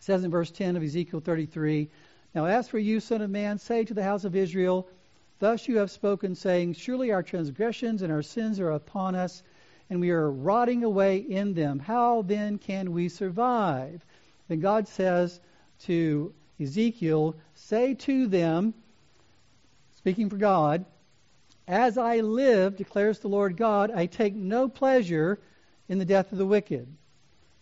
Says 0.00 0.24
in 0.24 0.30
verse 0.30 0.50
10 0.50 0.76
of 0.76 0.82
Ezekiel 0.82 1.20
33, 1.20 1.88
Now 2.34 2.46
as 2.46 2.68
for 2.68 2.78
you, 2.78 2.98
son 2.98 3.22
of 3.22 3.30
man, 3.30 3.58
say 3.58 3.84
to 3.84 3.94
the 3.94 4.02
house 4.02 4.24
of 4.24 4.34
Israel, 4.34 4.88
Thus 5.42 5.66
you 5.66 5.78
have 5.78 5.90
spoken, 5.90 6.36
saying, 6.36 6.74
Surely 6.74 7.10
our 7.10 7.24
transgressions 7.24 8.02
and 8.02 8.12
our 8.12 8.22
sins 8.22 8.60
are 8.60 8.70
upon 8.70 9.16
us, 9.16 9.42
and 9.90 9.98
we 9.98 10.12
are 10.12 10.30
rotting 10.30 10.84
away 10.84 11.16
in 11.16 11.52
them. 11.52 11.80
How 11.80 12.22
then 12.22 12.58
can 12.58 12.92
we 12.92 13.08
survive? 13.08 14.06
Then 14.46 14.60
God 14.60 14.86
says 14.86 15.40
to 15.80 16.32
Ezekiel, 16.60 17.34
Say 17.54 17.94
to 17.94 18.28
them, 18.28 18.72
speaking 19.96 20.30
for 20.30 20.36
God, 20.36 20.84
As 21.66 21.98
I 21.98 22.20
live, 22.20 22.76
declares 22.76 23.18
the 23.18 23.26
Lord 23.26 23.56
God, 23.56 23.90
I 23.90 24.06
take 24.06 24.36
no 24.36 24.68
pleasure 24.68 25.40
in 25.88 25.98
the 25.98 26.04
death 26.04 26.30
of 26.30 26.38
the 26.38 26.46
wicked, 26.46 26.86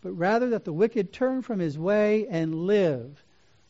but 0.03 0.13
rather 0.13 0.51
that 0.51 0.67
the 0.67 0.73
wicked 0.75 1.15
turn 1.15 1.41
from 1.41 1.61
his 1.61 1.79
way 1.79 2.27
and 2.29 2.67
live. 2.67 3.25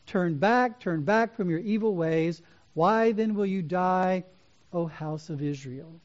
Turn 0.07 0.39
back, 0.39 0.81
turn 0.81 1.05
back 1.05 1.37
from 1.37 1.49
your 1.49 1.61
evil 1.61 1.95
ways. 1.95 2.43
Why 2.75 3.13
then 3.13 3.35
will 3.35 3.47
you 3.47 3.63
die, 3.63 4.25
O 4.73 4.87
house 4.87 5.31
of 5.31 5.43
Israel? 5.43 6.01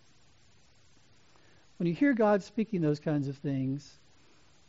When 1.77 1.87
you 1.87 1.93
hear 1.93 2.13
God 2.13 2.43
speaking 2.43 2.81
those 2.81 2.99
kinds 2.99 3.27
of 3.27 3.37
things, 3.37 3.99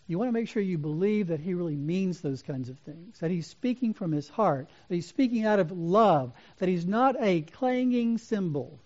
you 0.09 0.19
want 0.19 0.29
to 0.29 0.33
make 0.33 0.49
sure 0.49 0.63
you 0.63 0.79
believe 0.79 1.29
that 1.29 1.41
he 1.41 1.55
really 1.55 1.75
means 1.75 2.21
those 2.21 2.43
kinds 2.43 2.69
of 2.69 2.79
things, 2.81 3.19
that 3.21 3.31
he's 3.31 3.47
speaking 3.47 3.95
from 3.95 4.13
his 4.13 4.29
heart, 4.29 4.69
that 4.89 4.95
he's 4.95 5.07
speaking 5.07 5.45
out 5.45 5.59
of 5.59 5.73
love, 5.73 6.33
that 6.59 6.69
he's 6.69 6.87
not 6.87 7.17
a 7.21 7.43
clanging 7.43 8.19
cymbal. 8.19 8.79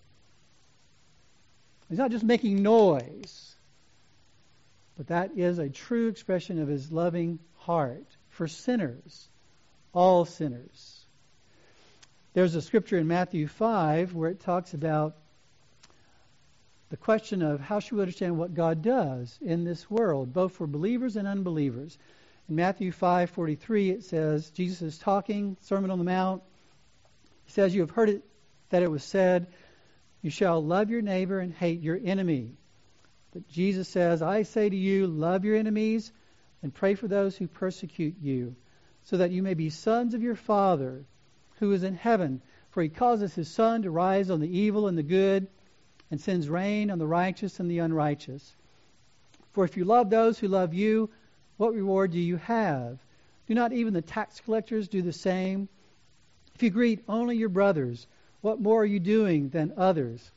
He's 1.89 1.99
not 1.99 2.11
just 2.11 2.23
making 2.23 2.63
noise, 2.63 3.55
but 4.97 5.07
that 5.07 5.31
is 5.37 5.59
a 5.59 5.69
true 5.69 6.07
expression 6.07 6.59
of 6.59 6.67
his 6.67 6.91
loving 6.91 7.39
heart 7.57 8.05
for 8.29 8.47
sinners, 8.47 9.29
all 9.93 10.25
sinners. 10.25 11.00
There's 12.33 12.55
a 12.55 12.61
scripture 12.61 12.97
in 12.97 13.09
Matthew 13.09 13.45
5 13.47 14.13
where 14.13 14.29
it 14.29 14.39
talks 14.39 14.73
about 14.73 15.17
the 16.89 16.95
question 16.95 17.41
of 17.41 17.59
how 17.59 17.79
should 17.79 17.95
we 17.95 18.01
understand 18.01 18.37
what 18.37 18.53
God 18.53 18.81
does 18.81 19.37
in 19.41 19.65
this 19.65 19.89
world, 19.89 20.31
both 20.31 20.53
for 20.53 20.65
believers 20.65 21.17
and 21.17 21.27
unbelievers. 21.27 21.97
In 22.47 22.55
Matthew 22.55 22.93
5:43 22.93 23.91
it 23.91 24.03
says 24.05 24.49
Jesus 24.51 24.81
is 24.81 24.97
talking, 24.97 25.57
Sermon 25.59 25.91
on 25.91 25.97
the 25.97 26.05
Mount. 26.05 26.41
He 27.43 27.51
says, 27.51 27.75
"You 27.75 27.81
have 27.81 27.91
heard 27.91 28.09
it 28.09 28.23
that 28.69 28.83
it 28.83 28.91
was 28.91 29.03
said, 29.03 29.47
you 30.21 30.29
shall 30.29 30.63
love 30.63 30.89
your 30.89 31.01
neighbor 31.01 31.39
and 31.39 31.51
hate 31.53 31.81
your 31.81 31.99
enemy." 32.01 32.55
But 33.33 33.49
Jesus 33.49 33.89
says, 33.89 34.21
"I 34.21 34.43
say 34.43 34.69
to 34.69 34.75
you, 34.75 35.05
love 35.05 35.43
your 35.43 35.57
enemies 35.57 36.13
and 36.63 36.73
pray 36.73 36.95
for 36.95 37.09
those 37.09 37.35
who 37.35 37.47
persecute 37.47 38.15
you, 38.21 38.55
so 39.03 39.17
that 39.17 39.31
you 39.31 39.43
may 39.43 39.53
be 39.53 39.69
sons 39.69 40.13
of 40.13 40.21
your 40.23 40.35
Father 40.35 41.03
who 41.61 41.71
is 41.71 41.83
in 41.83 41.95
heaven, 41.95 42.41
for 42.71 42.83
he 42.83 42.89
causes 42.89 43.33
his 43.33 43.47
sun 43.47 43.83
to 43.83 43.89
rise 43.89 44.29
on 44.29 44.41
the 44.41 44.57
evil 44.59 44.89
and 44.89 44.97
the 44.97 45.03
good." 45.03 45.47
and 46.11 46.19
sends 46.19 46.49
rain 46.49 46.91
on 46.91 46.99
the 46.99 47.07
righteous 47.07 47.59
and 47.59 47.71
the 47.71 47.79
unrighteous. 47.79 48.55
For 49.53 49.63
if 49.63 49.77
you 49.77 49.85
love 49.85 50.09
those 50.09 50.37
who 50.37 50.49
love 50.49 50.73
you, 50.73 51.09
what 51.55 51.73
reward 51.73 52.11
do 52.11 52.19
you 52.19 52.35
have? 52.35 52.99
Do 53.47 53.55
not 53.55 53.71
even 53.71 53.93
the 53.93 54.01
tax 54.01 54.41
collectors 54.41 54.89
do 54.89 55.01
the 55.01 55.13
same? 55.13 55.69
If 56.53 56.63
you 56.63 56.69
greet 56.69 57.03
only 57.07 57.37
your 57.37 57.49
brothers, 57.49 58.07
what 58.41 58.59
more 58.59 58.81
are 58.81 58.85
you 58.85 58.99
doing 58.99 59.49
than 59.49 59.73
others? 59.77 60.31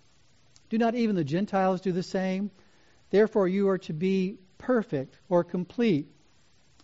Do 0.71 0.79
not 0.79 0.95
even 0.95 1.17
the 1.17 1.25
Gentiles 1.25 1.81
do 1.81 1.93
the 1.93 2.03
same? 2.03 2.51
Therefore, 3.11 3.49
you 3.49 3.69
are 3.69 3.79
to 3.79 3.93
be 3.93 4.39
perfect 4.59 5.19
or 5.29 5.45
complete, 5.45 6.07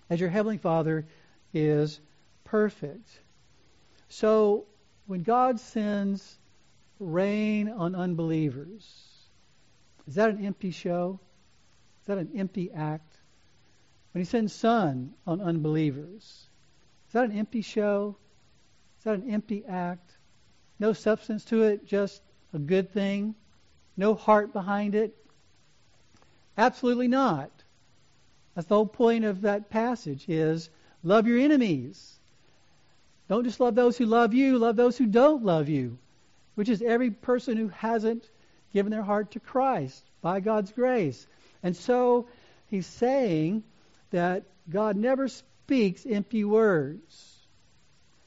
as 0.09 0.21
your 0.21 0.29
heavenly 0.29 0.59
Father 0.59 1.07
is 1.55 2.01
perfect. 2.45 3.21
So, 4.11 4.67
when 5.07 5.23
God 5.23 5.59
sends 5.59 6.39
rain 7.01 7.69
on 7.71 7.95
unbelievers. 7.95 8.85
Is 10.07 10.15
that 10.15 10.31
an 10.31 10.45
empty 10.45 10.71
show? 10.71 11.19
Is 12.03 12.07
that 12.07 12.19
an 12.19 12.31
empty 12.37 12.71
act? 12.71 13.17
When 14.13 14.21
he 14.21 14.25
sends 14.27 14.53
sun 14.53 15.15
on 15.27 15.41
unbelievers, 15.41 16.49
is 17.09 17.13
that 17.13 17.31
an 17.31 17.39
empty 17.39 17.63
show? 17.63 18.17
Is 18.99 19.05
that 19.05 19.15
an 19.15 19.31
empty 19.31 19.65
act? 19.67 20.17
No 20.79 20.93
substance 20.93 21.45
to 21.47 21.63
it, 21.63 21.87
just 21.87 22.23
a 22.53 22.59
good 22.59 22.93
thing? 22.93 23.35
No 23.97 24.15
heart 24.15 24.53
behind 24.53 24.95
it? 24.95 25.17
Absolutely 26.59 27.09
not. 27.09 27.51
That's 28.55 28.67
the 28.67 28.75
whole 28.75 28.87
point 28.87 29.25
of 29.25 29.43
that 29.43 29.71
passage 29.71 30.29
is 30.29 30.69
love 31.03 31.27
your 31.27 31.39
enemies. 31.39 32.19
Don't 33.31 33.45
just 33.45 33.61
love 33.61 33.75
those 33.75 33.97
who 33.97 34.05
love 34.05 34.35
you, 34.35 34.59
love 34.59 34.77
those 34.77 34.99
who 34.99 35.07
don't 35.07 35.43
love 35.43 35.71
you 35.71 35.97
which 36.61 36.69
is 36.69 36.83
every 36.83 37.11
person 37.11 37.57
who 37.57 37.69
hasn't 37.69 38.29
given 38.75 38.93
their 38.93 39.03
heart 39.03 39.31
to 39.31 39.41
Christ 39.41 40.05
by 40.21 40.41
God's 40.41 40.71
grace. 40.73 41.27
And 41.63 41.75
so 41.75 42.29
he's 42.67 42.87
saying 42.87 43.63
that 44.11 44.45
God 44.69 44.97
never 44.97 45.29
speaks 45.29 46.05
empty 46.05 46.45
words. 46.45 47.39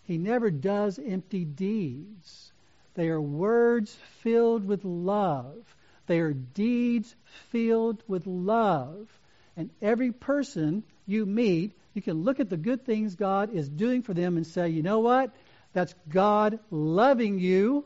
He 0.06 0.18
never 0.18 0.50
does 0.50 0.98
empty 0.98 1.46
deeds. 1.46 2.52
They 2.96 3.10
are 3.10 3.22
words 3.22 3.96
filled 4.22 4.66
with 4.66 4.84
love. 4.84 5.64
They 6.08 6.20
are 6.22 6.34
deeds 6.34 7.16
filled 7.52 8.02
with 8.08 8.26
love. 8.26 9.08
And 9.56 9.70
every 9.80 10.12
person 10.12 10.84
you 11.06 11.28
meet, 11.28 11.74
you 11.94 12.02
can 12.02 12.24
look 12.24 12.40
at 12.40 12.50
the 12.50 12.58
good 12.58 12.86
things 12.86 13.16
God 13.16 13.54
is 13.54 13.70
doing 13.70 14.02
for 14.02 14.14
them 14.14 14.38
and 14.38 14.46
say, 14.46 14.70
you 14.70 14.84
know 14.84 15.00
what? 15.00 15.32
That's 15.74 15.94
God 16.10 16.60
loving 16.72 17.40
you 17.40 17.86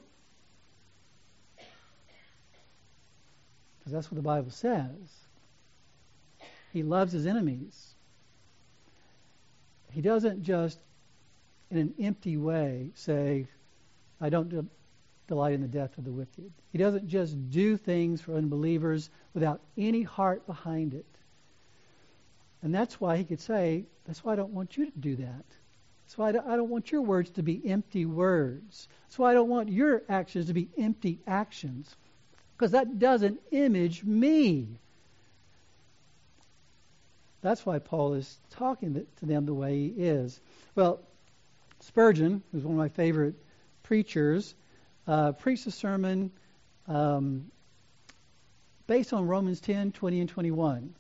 Because 3.88 3.94
that's 3.94 4.12
what 4.12 4.18
the 4.18 4.22
Bible 4.22 4.52
says. 4.52 4.92
He 6.74 6.84
loves 6.84 7.14
his 7.14 7.26
enemies. 7.26 7.96
He 9.92 10.02
doesn't 10.02 10.44
just, 10.44 10.78
in 11.72 11.78
an 11.78 11.94
empty 11.98 12.36
way, 12.36 12.92
say, 12.96 13.48
I 14.20 14.28
don't 14.28 14.50
de- 14.50 14.66
delight 15.30 15.54
in 15.54 15.62
the 15.62 15.70
death 15.70 15.98
of 15.98 16.04
the 16.04 16.12
wicked. 16.12 16.52
He 16.74 16.78
doesn't 16.78 17.08
just 17.08 17.50
do 17.50 17.78
things 17.78 18.20
for 18.20 18.36
unbelievers 18.36 19.10
without 19.34 19.62
any 19.78 20.04
heart 20.04 20.46
behind 20.46 20.94
it. 20.94 21.06
And 22.62 22.76
that's 22.76 23.00
why 23.00 23.16
he 23.16 23.24
could 23.24 23.40
say, 23.40 23.86
That's 24.08 24.24
why 24.24 24.34
I 24.34 24.36
don't 24.38 24.54
want 24.54 24.78
you 24.78 24.86
to 24.86 24.98
do 24.98 25.18
that. 25.18 25.46
That's 26.06 26.18
why 26.18 26.30
I 26.30 26.32
don't, 26.32 26.70
want 26.70 26.90
your 26.90 27.02
words 27.02 27.30
to 27.32 27.44
be 27.44 27.62
empty 27.70 28.06
words. 28.06 28.88
That's 29.04 29.20
why 29.20 29.32
I 29.32 29.34
don't 29.34 29.50
want 29.50 29.68
your 29.68 30.04
actions 30.08 30.48
to 30.48 30.54
be 30.54 30.70
empty 30.78 31.20
actions. 31.28 31.94
Because 32.56 32.72
that 32.72 32.98
doesn't 32.98 33.42
image 33.52 34.06
me. 34.06 34.80
That's 37.42 37.66
why 37.66 37.80
Paul 37.80 38.14
is 38.14 38.40
talking 38.52 39.06
to 39.20 39.26
them 39.26 39.46
the 39.46 39.54
way 39.54 39.76
he 39.76 39.88
is. 39.88 40.40
Well, 40.76 41.02
Spurgeon, 41.82 42.42
who's 42.52 42.64
one 42.64 42.74
of 42.74 42.80
my 42.80 42.90
favorite 42.90 43.36
preachers, 43.84 44.56
uh, 45.08 45.34
preached 45.34 45.68
a 45.68 45.72
sermon 45.72 46.32
um, 46.88 47.52
based 48.88 49.12
on 49.12 49.28
Romans 49.28 49.60
10, 49.60 49.92
20, 49.92 50.22
and 50.22 50.30
21. 50.30 50.96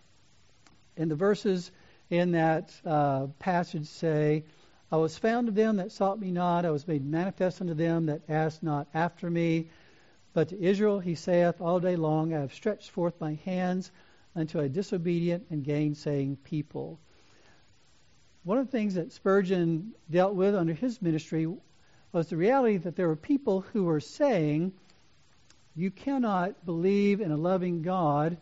And 0.97 1.10
the 1.10 1.16
verses 1.16 1.72
in 2.10 2.32
that 2.32 2.74
uh, 2.86 3.28
passage 3.39 3.88
say, 3.88 4.43
I 4.91 4.97
was 4.97 5.18
found 5.18 5.49
of 5.49 5.55
them 5.55 5.78
that 5.78 5.91
sought 5.91 6.20
me 6.20 6.32
not, 6.32 6.66
I 6.66 6.72
was 6.72 6.88
made 6.88 7.05
manifest 7.05 7.60
unto 7.60 7.74
them 7.74 8.05
that 8.05 8.22
asked 8.30 8.64
not 8.64 8.88
after 8.93 9.30
me. 9.30 9.70
But 10.34 10.49
to 10.49 10.62
Israel 10.62 10.99
he 10.99 11.16
saith, 11.16 11.60
All 11.60 11.80
day 11.80 11.95
long 11.95 12.34
I 12.34 12.39
have 12.39 12.53
stretched 12.53 12.91
forth 12.91 13.20
my 13.20 13.34
hands 13.43 13.91
unto 14.36 14.60
a 14.60 14.70
disobedient 14.70 15.45
and 15.49 15.64
gainsaying 15.64 16.38
people. 16.43 16.99
One 18.43 18.60
of 18.60 18.68
the 18.68 18.72
things 18.72 18.93
that 18.95 19.12
Spurgeon 19.12 19.93
dealt 20.10 20.36
with 20.36 20.55
under 20.55 20.74
his 20.74 21.01
ministry 21.01 21.51
was 22.14 22.28
the 22.28 22.38
reality 22.38 22.78
that 22.78 22.95
there 22.95 23.10
were 23.10 23.18
people 23.18 23.62
who 23.74 23.84
were 23.84 23.99
saying, 23.99 24.72
You 25.76 25.91
cannot 25.91 26.66
believe 26.66 27.20
in 27.20 27.32
a 27.32 27.38
loving 27.38 27.82
God, 27.82 28.38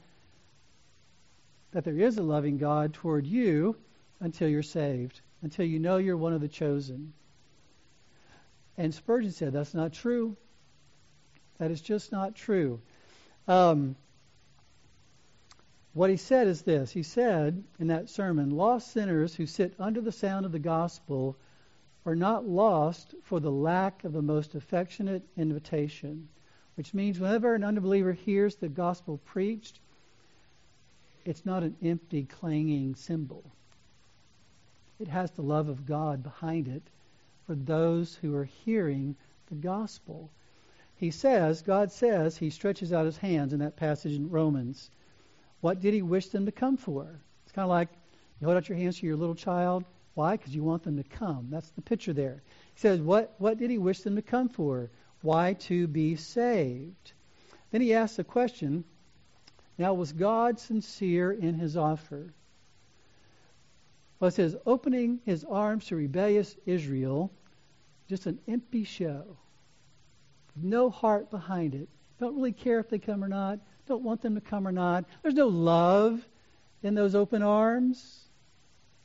that 1.75 1.83
there 1.83 1.99
is 1.99 2.17
a 2.17 2.23
loving 2.23 2.57
God 2.57 2.93
toward 2.93 3.27
you 3.27 3.75
until 4.21 4.47
you're 4.47 4.63
saved, 4.63 5.19
until 5.41 5.65
you 5.65 5.77
know 5.77 5.97
you're 5.97 6.15
one 6.15 6.31
of 6.31 6.39
the 6.39 6.47
chosen. 6.47 7.11
And 8.77 8.93
Spurgeon 8.93 9.31
said, 9.31 9.51
That's 9.51 9.73
not 9.73 9.91
true. 9.91 10.37
That 11.57 11.71
is 11.71 11.81
just 11.81 12.13
not 12.13 12.33
true. 12.33 12.79
Um, 13.45 13.97
what 15.91 16.09
he 16.09 16.15
said 16.15 16.47
is 16.47 16.61
this 16.61 16.91
He 16.91 17.03
said 17.03 17.61
in 17.77 17.87
that 17.87 18.09
sermon, 18.09 18.51
Lost 18.51 18.93
sinners 18.93 19.35
who 19.35 19.45
sit 19.45 19.73
under 19.77 19.99
the 19.99 20.13
sound 20.13 20.45
of 20.45 20.53
the 20.53 20.59
gospel 20.59 21.35
are 22.05 22.15
not 22.15 22.47
lost 22.47 23.15
for 23.23 23.41
the 23.41 23.51
lack 23.51 24.05
of 24.05 24.13
the 24.13 24.21
most 24.21 24.55
affectionate 24.55 25.27
invitation, 25.35 26.29
which 26.75 26.93
means 26.93 27.19
whenever 27.19 27.53
an 27.53 27.65
unbeliever 27.65 28.13
hears 28.13 28.55
the 28.55 28.69
gospel 28.69 29.17
preached, 29.25 29.81
it's 31.25 31.45
not 31.45 31.63
an 31.63 31.75
empty, 31.83 32.23
clanging 32.23 32.95
cymbal. 32.95 33.43
It 34.99 35.07
has 35.09 35.31
the 35.31 35.41
love 35.41 35.67
of 35.67 35.85
God 35.85 36.23
behind 36.23 36.67
it 36.67 36.83
for 37.45 37.55
those 37.55 38.15
who 38.15 38.35
are 38.35 38.45
hearing 38.45 39.15
the 39.47 39.55
gospel. 39.55 40.29
He 40.95 41.11
says, 41.11 41.61
God 41.61 41.91
says, 41.91 42.37
He 42.37 42.49
stretches 42.49 42.93
out 42.93 43.05
His 43.05 43.17
hands 43.17 43.51
in 43.51 43.59
that 43.59 43.75
passage 43.75 44.13
in 44.13 44.29
Romans 44.29 44.89
what 45.65 45.81
did 45.81 45.95
he 45.95 46.03
wish 46.03 46.27
them 46.27 46.45
to 46.45 46.51
come 46.51 46.77
for? 46.77 47.19
It's 47.43 47.51
kind 47.51 47.63
of 47.63 47.71
like 47.71 47.89
you 48.39 48.45
hold 48.45 48.55
out 48.55 48.69
your 48.69 48.77
hands 48.77 48.99
to 48.99 49.07
your 49.07 49.15
little 49.15 49.33
child. 49.33 49.83
Why? 50.13 50.37
Because 50.37 50.55
you 50.55 50.63
want 50.63 50.83
them 50.83 50.97
to 50.97 51.03
come. 51.03 51.47
That's 51.49 51.71
the 51.71 51.81
picture 51.81 52.13
there. 52.13 52.43
He 52.75 52.79
says, 52.79 53.01
what, 53.01 53.33
what 53.39 53.57
did 53.57 53.71
he 53.71 53.79
wish 53.79 54.01
them 54.01 54.15
to 54.15 54.21
come 54.21 54.47
for? 54.47 54.91
Why? 55.23 55.53
To 55.53 55.87
be 55.87 56.17
saved. 56.17 57.13
Then 57.71 57.81
he 57.81 57.95
asks 57.95 58.17
the 58.17 58.23
question 58.23 58.83
Now, 59.77 59.93
was 59.93 60.13
God 60.13 60.59
sincere 60.59 61.31
in 61.31 61.55
his 61.55 61.75
offer? 61.75 62.33
It 64.21 64.33
says, 64.33 64.55
opening 64.65 65.19
his 65.25 65.43
arms 65.43 65.85
to 65.87 65.95
rebellious 65.95 66.55
Israel, 66.65 67.31
just 68.07 68.25
an 68.25 68.39
empty 68.47 68.83
show. 68.83 69.37
No 70.55 70.89
heart 70.89 71.29
behind 71.29 71.75
it. 71.75 71.89
Don't 72.19 72.35
really 72.35 72.53
care 72.53 72.79
if 72.79 72.89
they 72.89 72.97
come 72.97 73.23
or 73.23 73.27
not 73.27 73.59
don't 73.85 74.03
want 74.03 74.21
them 74.21 74.35
to 74.35 74.41
come 74.41 74.67
or 74.67 74.71
not. 74.71 75.05
There's 75.21 75.35
no 75.35 75.47
love 75.47 76.25
in 76.83 76.95
those 76.95 77.15
open 77.15 77.41
arms. 77.41 78.21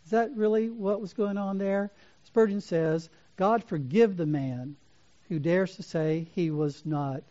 Is 0.05 0.11
that 0.11 0.35
really 0.35 0.71
what 0.71 1.01
was 1.01 1.13
going 1.13 1.37
on 1.37 1.59
there? 1.59 1.91
Spurgeon 2.25 2.61
says, 2.61 3.09
God 3.37 3.63
forgive 3.65 4.17
the 4.17 4.27
man 4.27 4.77
who 5.29 5.39
dares 5.39 5.77
to 5.77 5.83
say 5.83 6.29
he 6.35 6.51
was 6.51 6.85
not 6.85 7.23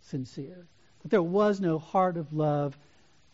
sincere. 0.00 0.66
That 1.02 1.10
there 1.10 1.22
was 1.22 1.60
no 1.60 1.78
heart 1.78 2.16
of 2.16 2.32
love 2.32 2.76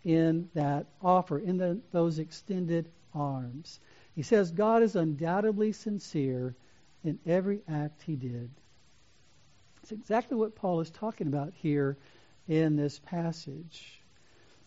in 0.04 0.48
that 0.54 0.86
offer, 1.00 1.38
in 1.38 1.56
the, 1.56 1.80
those 1.92 2.18
extended 2.18 2.88
arms. 3.14 3.80
He 4.14 4.22
says 4.22 4.50
God 4.50 4.82
is 4.82 4.96
undoubtedly 4.96 5.72
sincere 5.72 6.54
in 7.04 7.18
every 7.26 7.62
act 7.68 8.02
he 8.02 8.16
did. 8.16 8.50
It's 9.82 9.92
exactly 9.92 10.36
what 10.36 10.54
Paul 10.54 10.80
is 10.80 10.90
talking 10.90 11.26
about 11.26 11.52
here 11.54 11.96
in 12.48 12.76
this 12.76 12.98
passage. 13.00 14.00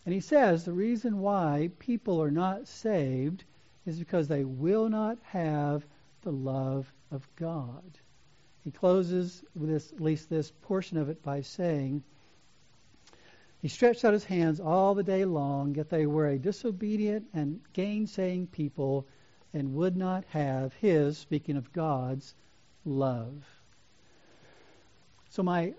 And 0.04 0.12
he 0.12 0.20
says 0.20 0.64
the 0.64 0.72
reason 0.72 1.18
why 1.20 1.70
people 1.78 2.22
are 2.22 2.30
not 2.30 2.68
saved 2.68 3.44
is 3.86 3.98
because 3.98 4.28
they 4.28 4.44
will 4.44 4.88
not 4.88 5.18
have 5.22 5.86
the 6.22 6.32
love 6.32 6.92
of 7.10 7.28
God. 7.36 7.98
He 8.64 8.70
closes 8.70 9.44
this, 9.54 9.92
at 9.92 10.00
least 10.00 10.28
this 10.28 10.52
portion 10.62 10.98
of 10.98 11.08
it 11.08 11.22
by 11.22 11.40
saying, 11.40 12.02
He 13.62 13.68
stretched 13.68 14.04
out 14.04 14.12
his 14.12 14.24
hands 14.24 14.60
all 14.60 14.94
the 14.94 15.02
day 15.02 15.24
long, 15.24 15.74
yet 15.74 15.88
they 15.88 16.06
were 16.06 16.28
a 16.28 16.38
disobedient 16.38 17.26
and 17.32 17.60
gainsaying 17.72 18.48
people 18.48 19.06
and 19.52 19.74
would 19.74 19.96
not 19.96 20.24
have 20.26 20.74
his, 20.74 21.16
speaking 21.16 21.56
of 21.56 21.72
God's, 21.72 22.34
love. 22.84 23.44
So 25.30 25.42
my 25.42 25.74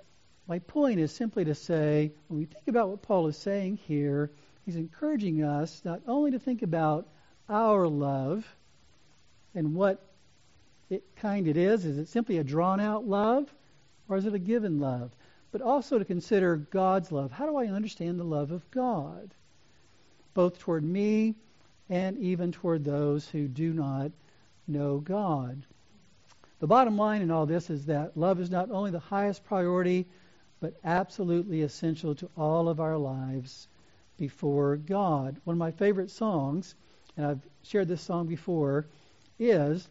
my 0.47 0.59
point 0.59 0.99
is 0.99 1.11
simply 1.11 1.43
to 1.45 1.55
say, 1.55 2.11
when 2.27 2.39
we 2.39 2.45
think 2.45 2.67
about 2.67 2.89
what 2.89 3.01
Paul 3.01 3.27
is 3.27 3.37
saying 3.37 3.77
here, 3.77 4.31
he's 4.65 4.77
encouraging 4.77 5.43
us 5.43 5.81
not 5.83 6.01
only 6.07 6.31
to 6.31 6.39
think 6.39 6.61
about 6.61 7.07
our 7.49 7.87
love 7.87 8.47
and 9.53 9.75
what 9.75 10.01
it 10.89 11.03
kind 11.17 11.47
it 11.47 11.57
is. 11.57 11.83
Is 11.83 11.97
it 11.97 12.07
simply 12.07 12.37
a 12.37 12.43
drawn 12.43 12.79
out 12.79 13.05
love 13.05 13.53
or 14.07 14.15
is 14.15 14.25
it 14.25 14.33
a 14.33 14.39
given 14.39 14.79
love? 14.79 15.11
But 15.57 15.65
also 15.65 15.97
to 15.97 16.05
consider 16.05 16.55
God's 16.55 17.11
love. 17.11 17.31
How 17.31 17.47
do 17.47 17.55
I 17.55 17.65
understand 17.65 18.19
the 18.19 18.23
love 18.23 18.51
of 18.51 18.69
God? 18.69 19.33
Both 20.35 20.59
toward 20.59 20.83
me 20.83 21.33
and 21.89 22.15
even 22.19 22.51
toward 22.51 22.85
those 22.85 23.27
who 23.27 23.47
do 23.47 23.73
not 23.73 24.11
know 24.67 24.99
God. 24.99 25.65
The 26.59 26.67
bottom 26.67 26.95
line 26.95 27.23
in 27.23 27.31
all 27.31 27.47
this 27.47 27.71
is 27.71 27.87
that 27.87 28.15
love 28.15 28.39
is 28.39 28.51
not 28.51 28.69
only 28.69 28.91
the 28.91 28.99
highest 28.99 29.45
priority 29.45 30.05
but 30.59 30.75
absolutely 30.83 31.63
essential 31.63 32.13
to 32.13 32.29
all 32.37 32.69
of 32.69 32.79
our 32.79 32.97
lives 32.97 33.67
before 34.15 34.77
God. 34.77 35.41
One 35.43 35.55
of 35.55 35.59
my 35.59 35.71
favorite 35.71 36.11
songs, 36.11 36.75
and 37.15 37.25
I've 37.25 37.47
shared 37.63 37.87
this 37.87 38.03
song 38.03 38.27
before, 38.27 38.85
is 39.39 39.89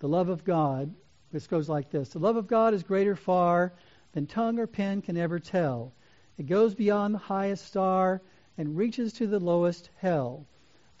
The 0.00 0.08
Love 0.08 0.28
of 0.28 0.44
God, 0.44 0.92
which 1.30 1.48
goes 1.48 1.68
like 1.68 1.90
this 1.90 2.08
The 2.08 2.18
love 2.18 2.34
of 2.34 2.48
God 2.48 2.74
is 2.74 2.82
greater 2.82 3.14
far 3.14 3.72
than 4.16 4.26
tongue 4.26 4.58
or 4.58 4.66
pen 4.66 5.02
can 5.02 5.14
ever 5.18 5.38
tell. 5.38 5.92
It 6.38 6.46
goes 6.46 6.74
beyond 6.74 7.12
the 7.12 7.18
highest 7.18 7.66
star 7.66 8.22
and 8.56 8.74
reaches 8.74 9.12
to 9.12 9.26
the 9.26 9.38
lowest 9.38 9.90
hell. 9.96 10.46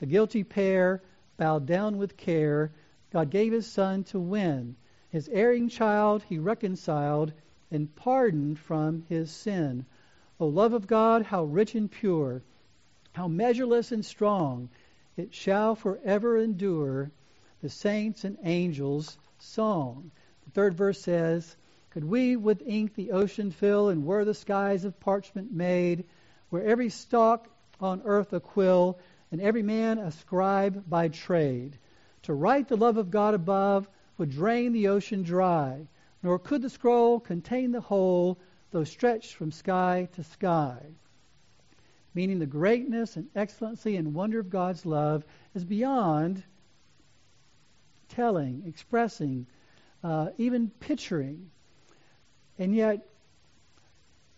The 0.00 0.04
guilty 0.04 0.44
pair 0.44 1.00
bowed 1.38 1.64
down 1.64 1.96
with 1.96 2.18
care. 2.18 2.72
God 3.10 3.30
gave 3.30 3.54
his 3.54 3.66
son 3.66 4.04
to 4.04 4.20
win. 4.20 4.76
His 5.08 5.30
erring 5.30 5.70
child 5.70 6.24
he 6.24 6.38
reconciled 6.38 7.32
and 7.70 7.96
pardoned 7.96 8.58
from 8.58 9.06
his 9.08 9.30
sin. 9.30 9.86
O 10.38 10.48
love 10.48 10.74
of 10.74 10.86
God, 10.86 11.22
how 11.22 11.44
rich 11.44 11.74
and 11.74 11.90
pure, 11.90 12.42
how 13.12 13.28
measureless 13.28 13.92
and 13.92 14.04
strong, 14.04 14.68
it 15.16 15.32
shall 15.32 15.74
forever 15.74 16.36
endure 16.36 17.10
the 17.62 17.70
saints 17.70 18.24
and 18.24 18.36
angels' 18.42 19.16
song. 19.38 20.10
The 20.44 20.50
third 20.50 20.74
verse 20.74 21.00
says, 21.00 21.56
Could 21.96 22.04
we 22.04 22.36
with 22.36 22.60
ink 22.66 22.94
the 22.94 23.12
ocean 23.12 23.50
fill, 23.50 23.88
and 23.88 24.04
were 24.04 24.26
the 24.26 24.34
skies 24.34 24.84
of 24.84 25.00
parchment 25.00 25.50
made, 25.50 26.04
where 26.50 26.62
every 26.62 26.90
stalk 26.90 27.48
on 27.80 28.02
earth 28.04 28.34
a 28.34 28.40
quill, 28.40 28.98
and 29.32 29.40
every 29.40 29.62
man 29.62 29.96
a 29.96 30.10
scribe 30.10 30.84
by 30.86 31.08
trade, 31.08 31.78
to 32.24 32.34
write 32.34 32.68
the 32.68 32.76
love 32.76 32.98
of 32.98 33.10
God 33.10 33.32
above 33.32 33.88
would 34.18 34.28
drain 34.28 34.72
the 34.72 34.88
ocean 34.88 35.22
dry 35.22 35.88
nor 36.22 36.38
could 36.38 36.60
the 36.60 36.68
scroll 36.68 37.18
contain 37.18 37.72
the 37.72 37.80
whole, 37.80 38.38
though 38.72 38.84
stretched 38.84 39.32
from 39.32 39.50
sky 39.50 40.06
to 40.12 40.22
sky. 40.22 40.82
Meaning 42.12 42.40
the 42.40 42.44
greatness 42.44 43.16
and 43.16 43.30
excellency 43.34 43.96
and 43.96 44.12
wonder 44.12 44.38
of 44.38 44.50
God's 44.50 44.84
love 44.84 45.24
is 45.54 45.64
beyond 45.64 46.44
telling, 48.10 48.64
expressing, 48.66 49.46
uh, 50.04 50.28
even 50.36 50.68
picturing. 50.68 51.50
And 52.58 52.74
yet, 52.74 53.06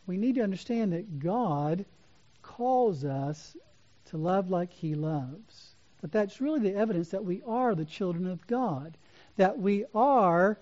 we 0.06 0.16
need 0.16 0.36
to 0.36 0.42
understand 0.42 0.92
that 0.92 1.18
God 1.18 1.84
calls 2.42 3.04
us 3.04 3.56
to 4.06 4.16
love 4.16 4.50
like 4.50 4.72
He 4.72 4.94
loves. 4.94 5.74
but 6.00 6.12
that's 6.12 6.40
really 6.40 6.60
the 6.60 6.74
evidence 6.74 7.08
that 7.10 7.24
we 7.24 7.42
are 7.42 7.74
the 7.74 7.84
children 7.84 8.26
of 8.26 8.46
God, 8.46 8.96
that 9.36 9.58
we 9.58 9.84
are 9.94 10.58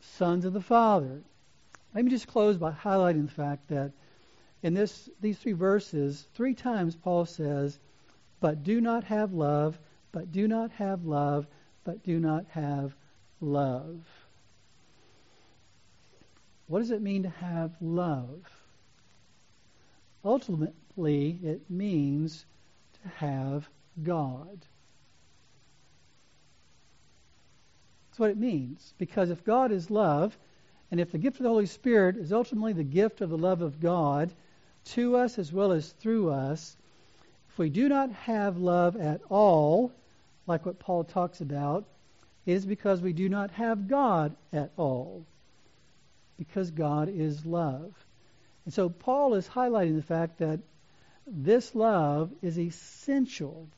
sons 0.00 0.44
of 0.44 0.52
the 0.52 0.60
Father. 0.60 1.22
Let 1.94 2.04
me 2.04 2.10
just 2.10 2.28
close 2.28 2.56
by 2.56 2.72
highlighting 2.72 3.26
the 3.26 3.32
fact 3.32 3.68
that 3.68 3.92
in 4.62 4.74
this 4.74 5.10
these 5.20 5.38
three 5.38 5.52
verses, 5.52 6.26
three 6.34 6.54
times 6.54 6.96
Paul 6.96 7.26
says, 7.26 7.78
"But 8.40 8.62
do 8.62 8.80
not 8.80 9.04
have 9.04 9.32
love, 9.32 9.78
but 10.12 10.30
do 10.30 10.46
not 10.46 10.70
have 10.72 11.04
love, 11.04 11.46
but 11.84 12.02
do 12.04 12.18
not 12.20 12.46
have 12.46 12.94
love." 13.40 14.00
What 16.72 16.78
does 16.78 16.90
it 16.90 17.02
mean 17.02 17.24
to 17.24 17.28
have 17.28 17.76
love? 17.82 18.50
Ultimately, 20.24 21.38
it 21.42 21.68
means 21.68 22.46
to 23.02 23.08
have 23.10 23.68
God. 24.02 24.58
That's 28.08 28.18
what 28.18 28.30
it 28.30 28.38
means. 28.38 28.94
Because 28.96 29.28
if 29.28 29.44
God 29.44 29.70
is 29.70 29.90
love, 29.90 30.34
and 30.90 30.98
if 30.98 31.12
the 31.12 31.18
gift 31.18 31.36
of 31.36 31.42
the 31.42 31.50
Holy 31.50 31.66
Spirit 31.66 32.16
is 32.16 32.32
ultimately 32.32 32.72
the 32.72 32.84
gift 32.84 33.20
of 33.20 33.28
the 33.28 33.36
love 33.36 33.60
of 33.60 33.78
God 33.78 34.32
to 34.92 35.16
us 35.16 35.38
as 35.38 35.52
well 35.52 35.72
as 35.72 35.90
through 35.90 36.30
us, 36.30 36.74
if 37.50 37.58
we 37.58 37.68
do 37.68 37.86
not 37.86 38.10
have 38.12 38.56
love 38.56 38.96
at 38.96 39.20
all, 39.28 39.92
like 40.46 40.64
what 40.64 40.78
Paul 40.78 41.04
talks 41.04 41.42
about, 41.42 41.84
it 42.46 42.52
is 42.52 42.64
because 42.64 43.02
we 43.02 43.12
do 43.12 43.28
not 43.28 43.50
have 43.50 43.88
God 43.88 44.34
at 44.54 44.70
all. 44.78 45.26
Because 46.36 46.70
God 46.70 47.08
is 47.08 47.46
love. 47.46 47.94
And 48.64 48.74
so 48.74 48.88
Paul 48.88 49.34
is 49.34 49.48
highlighting 49.48 49.96
the 49.96 50.02
fact 50.02 50.38
that 50.38 50.60
this 51.26 51.74
love 51.74 52.30
is 52.42 52.58
essential. 52.58 53.68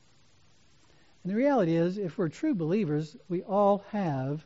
And 1.23 1.33
the 1.33 1.37
reality 1.37 1.75
is, 1.75 1.99
if 1.99 2.19
we're 2.19 2.29
true 2.29 2.55
believers, 2.55 3.17
we 3.29 3.43
all 3.43 3.85
have 3.91 4.45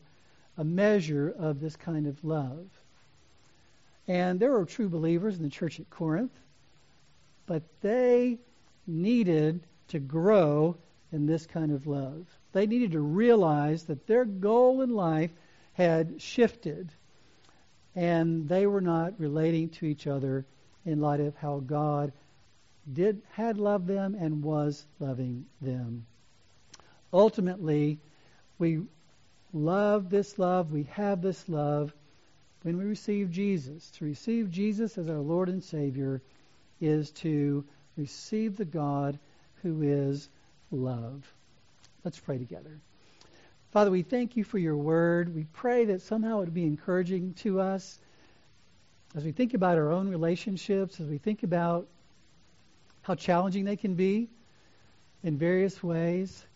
a 0.57 0.65
measure 0.65 1.33
of 1.37 1.61
this 1.61 1.77
kind 1.77 2.07
of 2.07 2.25
love. 2.25 2.69
And 4.07 4.41
there 4.41 4.53
were 4.53 4.65
true 4.65 4.89
believers 4.89 5.37
in 5.37 5.43
the 5.43 5.51
church 5.51 5.79
at 5.81 5.91
Corinth, 5.91 6.33
but 7.47 7.63
they 7.81 8.39
needed 8.87 9.61
to 9.89 9.99
grow 9.99 10.77
in 11.13 11.27
this 11.27 11.47
kind 11.47 11.73
of 11.73 11.87
love. 11.87 12.27
They 12.53 12.67
needed 12.67 12.93
to 12.93 13.01
realize 13.01 13.85
that 13.85 14.07
their 14.07 14.25
goal 14.25 14.83
in 14.83 14.91
life 14.91 15.31
had 15.75 16.21
shifted 16.21 16.91
and 17.99 18.49
they 18.49 18.65
were 18.65 18.81
not 18.81 19.19
relating 19.19 19.71
to 19.71 19.85
each 19.85 20.07
other 20.07 20.47
in 20.87 21.01
light 21.01 21.19
of 21.19 21.35
how 21.35 21.59
God 21.59 22.13
did 22.91 23.21
had 23.33 23.59
loved 23.59 23.89
them 23.89 24.15
and 24.15 24.41
was 24.41 24.87
loving 25.01 25.47
them. 25.61 26.07
Ultimately, 27.13 27.99
we 28.57 28.83
love 29.53 30.11
this 30.11 30.39
love, 30.39 30.71
we 30.71 30.85
have 30.93 31.21
this 31.23 31.49
love 31.49 31.93
when 32.63 32.79
we 32.79 32.85
receive 32.85 33.33
Jesus. 33.33 33.91
To 33.99 34.05
receive 34.05 34.49
Jesus 34.53 34.97
as 34.97 35.09
our 35.09 35.19
Lord 35.19 35.49
and 35.49 35.65
Savior 35.65 36.23
is 36.81 37.11
to 37.23 37.65
receive 37.97 38.57
the 38.57 38.65
God 38.65 39.19
who 39.63 39.83
is 39.83 40.29
love. 40.71 41.27
Let's 42.05 42.21
pray 42.21 42.39
together. 42.39 42.79
Father, 43.71 43.91
we 43.91 44.01
thank 44.01 44.35
you 44.35 44.45
for 44.45 44.57
your 44.57 44.77
word. 44.77 45.35
We 45.35 45.45
pray 45.53 45.85
that 45.87 46.01
somehow 46.01 46.39
it 46.39 46.47
would 46.47 46.55
be 46.55 46.65
encouraging 46.65 47.35
to 47.41 47.61
us 47.61 47.99
as 49.15 49.25
we 49.25 49.33
think 49.33 49.53
about 49.53 49.77
our 49.77 49.93
own 49.93 50.09
relationships, 50.09 51.01
as 51.01 51.07
we 51.07 51.19
think 51.19 51.43
about 51.43 51.87
how 53.03 53.15
challenging 53.15 53.67
they 53.67 53.77
can 53.77 53.95
be 53.95 54.31
in 55.23 55.37
various 55.37 55.83
ways. 55.83 56.47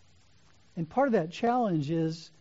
And 0.75 0.89
part 0.89 1.07
of 1.07 1.13
that 1.13 1.31
challenge 1.31 1.91
is 1.91 2.31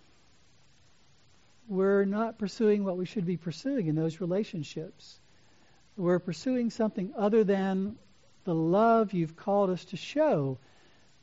we're 1.68 2.06
not 2.06 2.38
pursuing 2.38 2.82
what 2.82 2.96
we 2.96 3.04
should 3.04 3.26
be 3.26 3.36
pursuing 3.36 3.88
in 3.88 3.94
those 3.94 4.22
relationships. 4.22 5.18
We're 5.98 6.18
pursuing 6.18 6.70
something 6.70 7.12
other 7.14 7.44
than 7.44 7.96
the 8.44 8.54
love 8.54 9.12
you've 9.12 9.36
called 9.36 9.68
us 9.68 9.84
to 9.86 9.98
show 9.98 10.56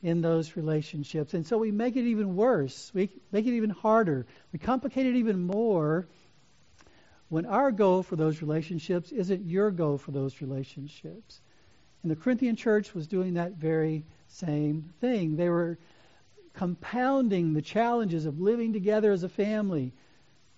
in 0.02 0.20
those 0.20 0.56
relationships. 0.56 1.34
And 1.34 1.46
so 1.46 1.58
we 1.58 1.70
make 1.70 1.96
it 1.96 2.04
even 2.04 2.36
worse. 2.36 2.90
We 2.94 3.10
make 3.32 3.46
it 3.46 3.54
even 3.54 3.70
harder. 3.70 4.26
We 4.52 4.58
complicate 4.58 5.06
it 5.06 5.16
even 5.16 5.40
more 5.40 6.08
when 7.28 7.46
our 7.46 7.70
goal 7.70 8.02
for 8.02 8.16
those 8.16 8.42
relationships 8.42 9.12
isn't 9.12 9.46
your 9.46 9.70
goal 9.70 9.98
for 9.98 10.10
those 10.10 10.40
relationships. 10.40 11.40
And 12.02 12.10
the 12.10 12.16
Corinthian 12.16 12.56
church 12.56 12.94
was 12.94 13.06
doing 13.06 13.34
that 13.34 13.52
very 13.52 14.04
same 14.28 14.90
thing. 15.00 15.36
They 15.36 15.48
were 15.48 15.78
compounding 16.54 17.52
the 17.52 17.62
challenges 17.62 18.26
of 18.26 18.40
living 18.40 18.72
together 18.72 19.12
as 19.12 19.22
a 19.22 19.28
family 19.28 19.92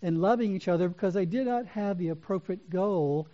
and 0.01 0.21
loving 0.21 0.55
each 0.55 0.69
other 0.69 0.89
because 0.89 1.15
they 1.15 1.27
did 1.27 1.47
not 1.47 1.67
have 1.67 1.99
the 1.99 2.09
appropriate 2.09 2.71
goal 2.71 3.29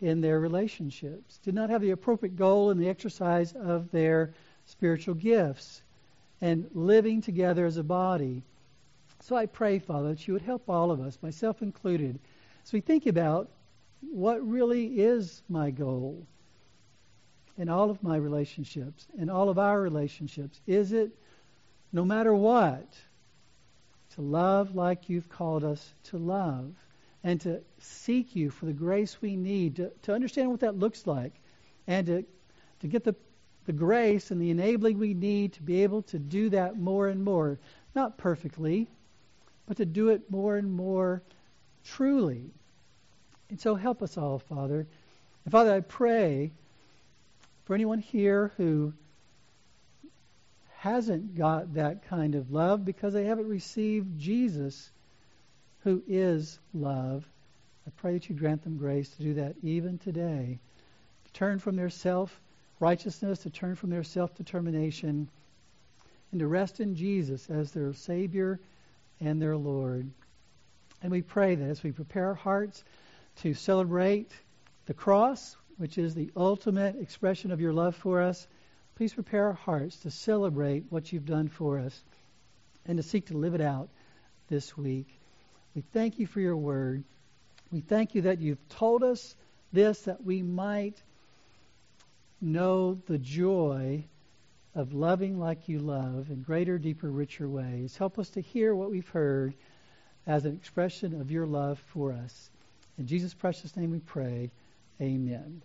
in 0.00 0.20
their 0.20 0.40
relationships, 0.40 1.38
did 1.38 1.54
not 1.54 1.70
have 1.70 1.80
the 1.80 1.90
appropriate 1.90 2.36
goal 2.36 2.70
in 2.70 2.78
the 2.78 2.88
exercise 2.88 3.52
of 3.52 3.90
their 3.92 4.34
spiritual 4.72 5.14
gifts 5.14 5.82
and 6.40 6.68
living 6.72 7.20
together 7.20 7.66
as 7.66 7.76
a 7.76 7.84
body. 7.84 8.42
So 9.20 9.36
I 9.36 9.46
pray, 9.46 9.78
Father, 9.78 10.08
that 10.08 10.26
you 10.26 10.32
would 10.32 10.42
help 10.42 10.68
all 10.68 10.90
of 10.90 11.00
us, 11.00 11.18
myself 11.22 11.62
included, 11.62 12.18
as 12.64 12.72
we 12.72 12.80
think 12.80 13.06
about 13.06 13.50
what 14.00 14.44
really 14.46 14.86
is 15.00 15.42
my 15.48 15.70
goal 15.70 16.26
in 17.56 17.68
all 17.68 17.90
of 17.90 18.02
my 18.02 18.16
relationships, 18.16 19.06
in 19.16 19.30
all 19.30 19.48
of 19.50 19.58
our 19.58 19.80
relationships. 19.80 20.60
Is 20.66 20.92
it, 20.92 21.12
no 21.92 22.04
matter 22.04 22.34
what, 22.34 22.88
to 24.14 24.22
love 24.22 24.74
like 24.74 25.08
you've 25.08 25.28
called 25.28 25.64
us 25.64 25.94
to 26.04 26.18
love, 26.18 26.74
and 27.22 27.40
to 27.42 27.60
seek 27.78 28.34
you 28.34 28.50
for 28.50 28.66
the 28.66 28.72
grace 28.72 29.22
we 29.22 29.36
need, 29.36 29.76
to, 29.76 29.92
to 30.02 30.12
understand 30.12 30.50
what 30.50 30.60
that 30.60 30.76
looks 30.76 31.06
like, 31.06 31.34
and 31.86 32.06
to, 32.06 32.24
to 32.80 32.86
get 32.88 33.04
the, 33.04 33.14
the 33.66 33.72
grace 33.72 34.30
and 34.30 34.40
the 34.40 34.50
enabling 34.50 34.98
we 34.98 35.14
need 35.14 35.52
to 35.54 35.62
be 35.62 35.82
able 35.82 36.02
to 36.02 36.18
do 36.18 36.50
that 36.50 36.78
more 36.78 37.08
and 37.08 37.24
more. 37.24 37.58
Not 37.94 38.18
perfectly, 38.18 38.88
but 39.66 39.76
to 39.76 39.84
do 39.84 40.08
it 40.08 40.30
more 40.30 40.56
and 40.56 40.72
more 40.72 41.22
truly. 41.84 42.50
And 43.50 43.60
so 43.60 43.74
help 43.74 44.02
us 44.02 44.16
all, 44.16 44.38
Father. 44.38 44.86
And 45.44 45.52
Father, 45.52 45.74
I 45.74 45.80
pray 45.80 46.52
for 47.64 47.74
anyone 47.74 47.98
here 47.98 48.52
who 48.56 48.92
hasn't 50.78 51.36
got 51.36 51.74
that 51.74 52.08
kind 52.08 52.34
of 52.34 52.50
love 52.50 52.84
because 52.84 53.12
they 53.12 53.24
haven't 53.24 53.48
received 53.48 54.18
Jesus, 54.18 54.90
who 55.84 56.02
is 56.08 56.58
love. 56.74 57.24
I 57.86 57.90
pray 57.96 58.14
that 58.14 58.28
you 58.28 58.34
grant 58.34 58.62
them 58.64 58.78
grace 58.78 59.08
to 59.10 59.22
do 59.22 59.34
that 59.34 59.54
even 59.62 59.98
today, 59.98 60.58
to 61.24 61.32
turn 61.32 61.60
from 61.60 61.76
their 61.76 61.90
self 61.90 62.40
righteousness, 62.82 63.40
to 63.40 63.50
turn 63.50 63.76
from 63.76 63.90
their 63.90 64.04
self 64.04 64.34
determination, 64.34 65.28
and 66.30 66.40
to 66.40 66.46
rest 66.46 66.80
in 66.80 66.94
Jesus 66.94 67.48
as 67.48 67.72
their 67.72 67.92
Savior 67.94 68.60
and 69.20 69.40
their 69.40 69.56
Lord. 69.56 70.10
And 71.02 71.10
we 71.10 71.22
pray 71.22 71.54
that 71.54 71.68
as 71.68 71.82
we 71.82 71.92
prepare 71.92 72.28
our 72.28 72.34
hearts 72.34 72.84
to 73.42 73.54
celebrate 73.54 74.30
the 74.86 74.94
cross, 74.94 75.56
which 75.78 75.96
is 75.96 76.14
the 76.14 76.30
ultimate 76.36 76.96
expression 77.00 77.50
of 77.50 77.60
your 77.60 77.72
love 77.72 77.96
for 77.96 78.20
us, 78.20 78.46
Please 78.96 79.14
prepare 79.14 79.46
our 79.46 79.52
hearts 79.52 79.96
to 79.98 80.10
celebrate 80.10 80.84
what 80.90 81.12
you've 81.12 81.26
done 81.26 81.48
for 81.48 81.78
us 81.78 82.04
and 82.86 82.98
to 82.98 83.02
seek 83.02 83.26
to 83.26 83.36
live 83.36 83.54
it 83.54 83.60
out 83.60 83.88
this 84.48 84.76
week. 84.76 85.08
We 85.74 85.82
thank 85.92 86.18
you 86.18 86.26
for 86.26 86.40
your 86.40 86.56
word. 86.56 87.04
We 87.70 87.80
thank 87.80 88.14
you 88.14 88.22
that 88.22 88.40
you've 88.40 88.68
told 88.68 89.02
us 89.02 89.34
this 89.72 90.02
that 90.02 90.22
we 90.22 90.42
might 90.42 91.02
know 92.42 92.94
the 93.06 93.18
joy 93.18 94.04
of 94.74 94.92
loving 94.92 95.38
like 95.38 95.68
you 95.68 95.78
love 95.78 96.30
in 96.30 96.42
greater, 96.42 96.78
deeper, 96.78 97.10
richer 97.10 97.48
ways. 97.48 97.96
Help 97.96 98.18
us 98.18 98.30
to 98.30 98.40
hear 98.40 98.74
what 98.74 98.90
we've 98.90 99.08
heard 99.08 99.54
as 100.26 100.44
an 100.44 100.54
expression 100.54 101.20
of 101.20 101.30
your 101.30 101.46
love 101.46 101.78
for 101.78 102.12
us. 102.12 102.50
In 102.98 103.06
Jesus' 103.06 103.34
precious 103.34 103.76
name 103.76 103.90
we 103.90 104.00
pray. 104.00 104.50
Amen. 105.00 105.62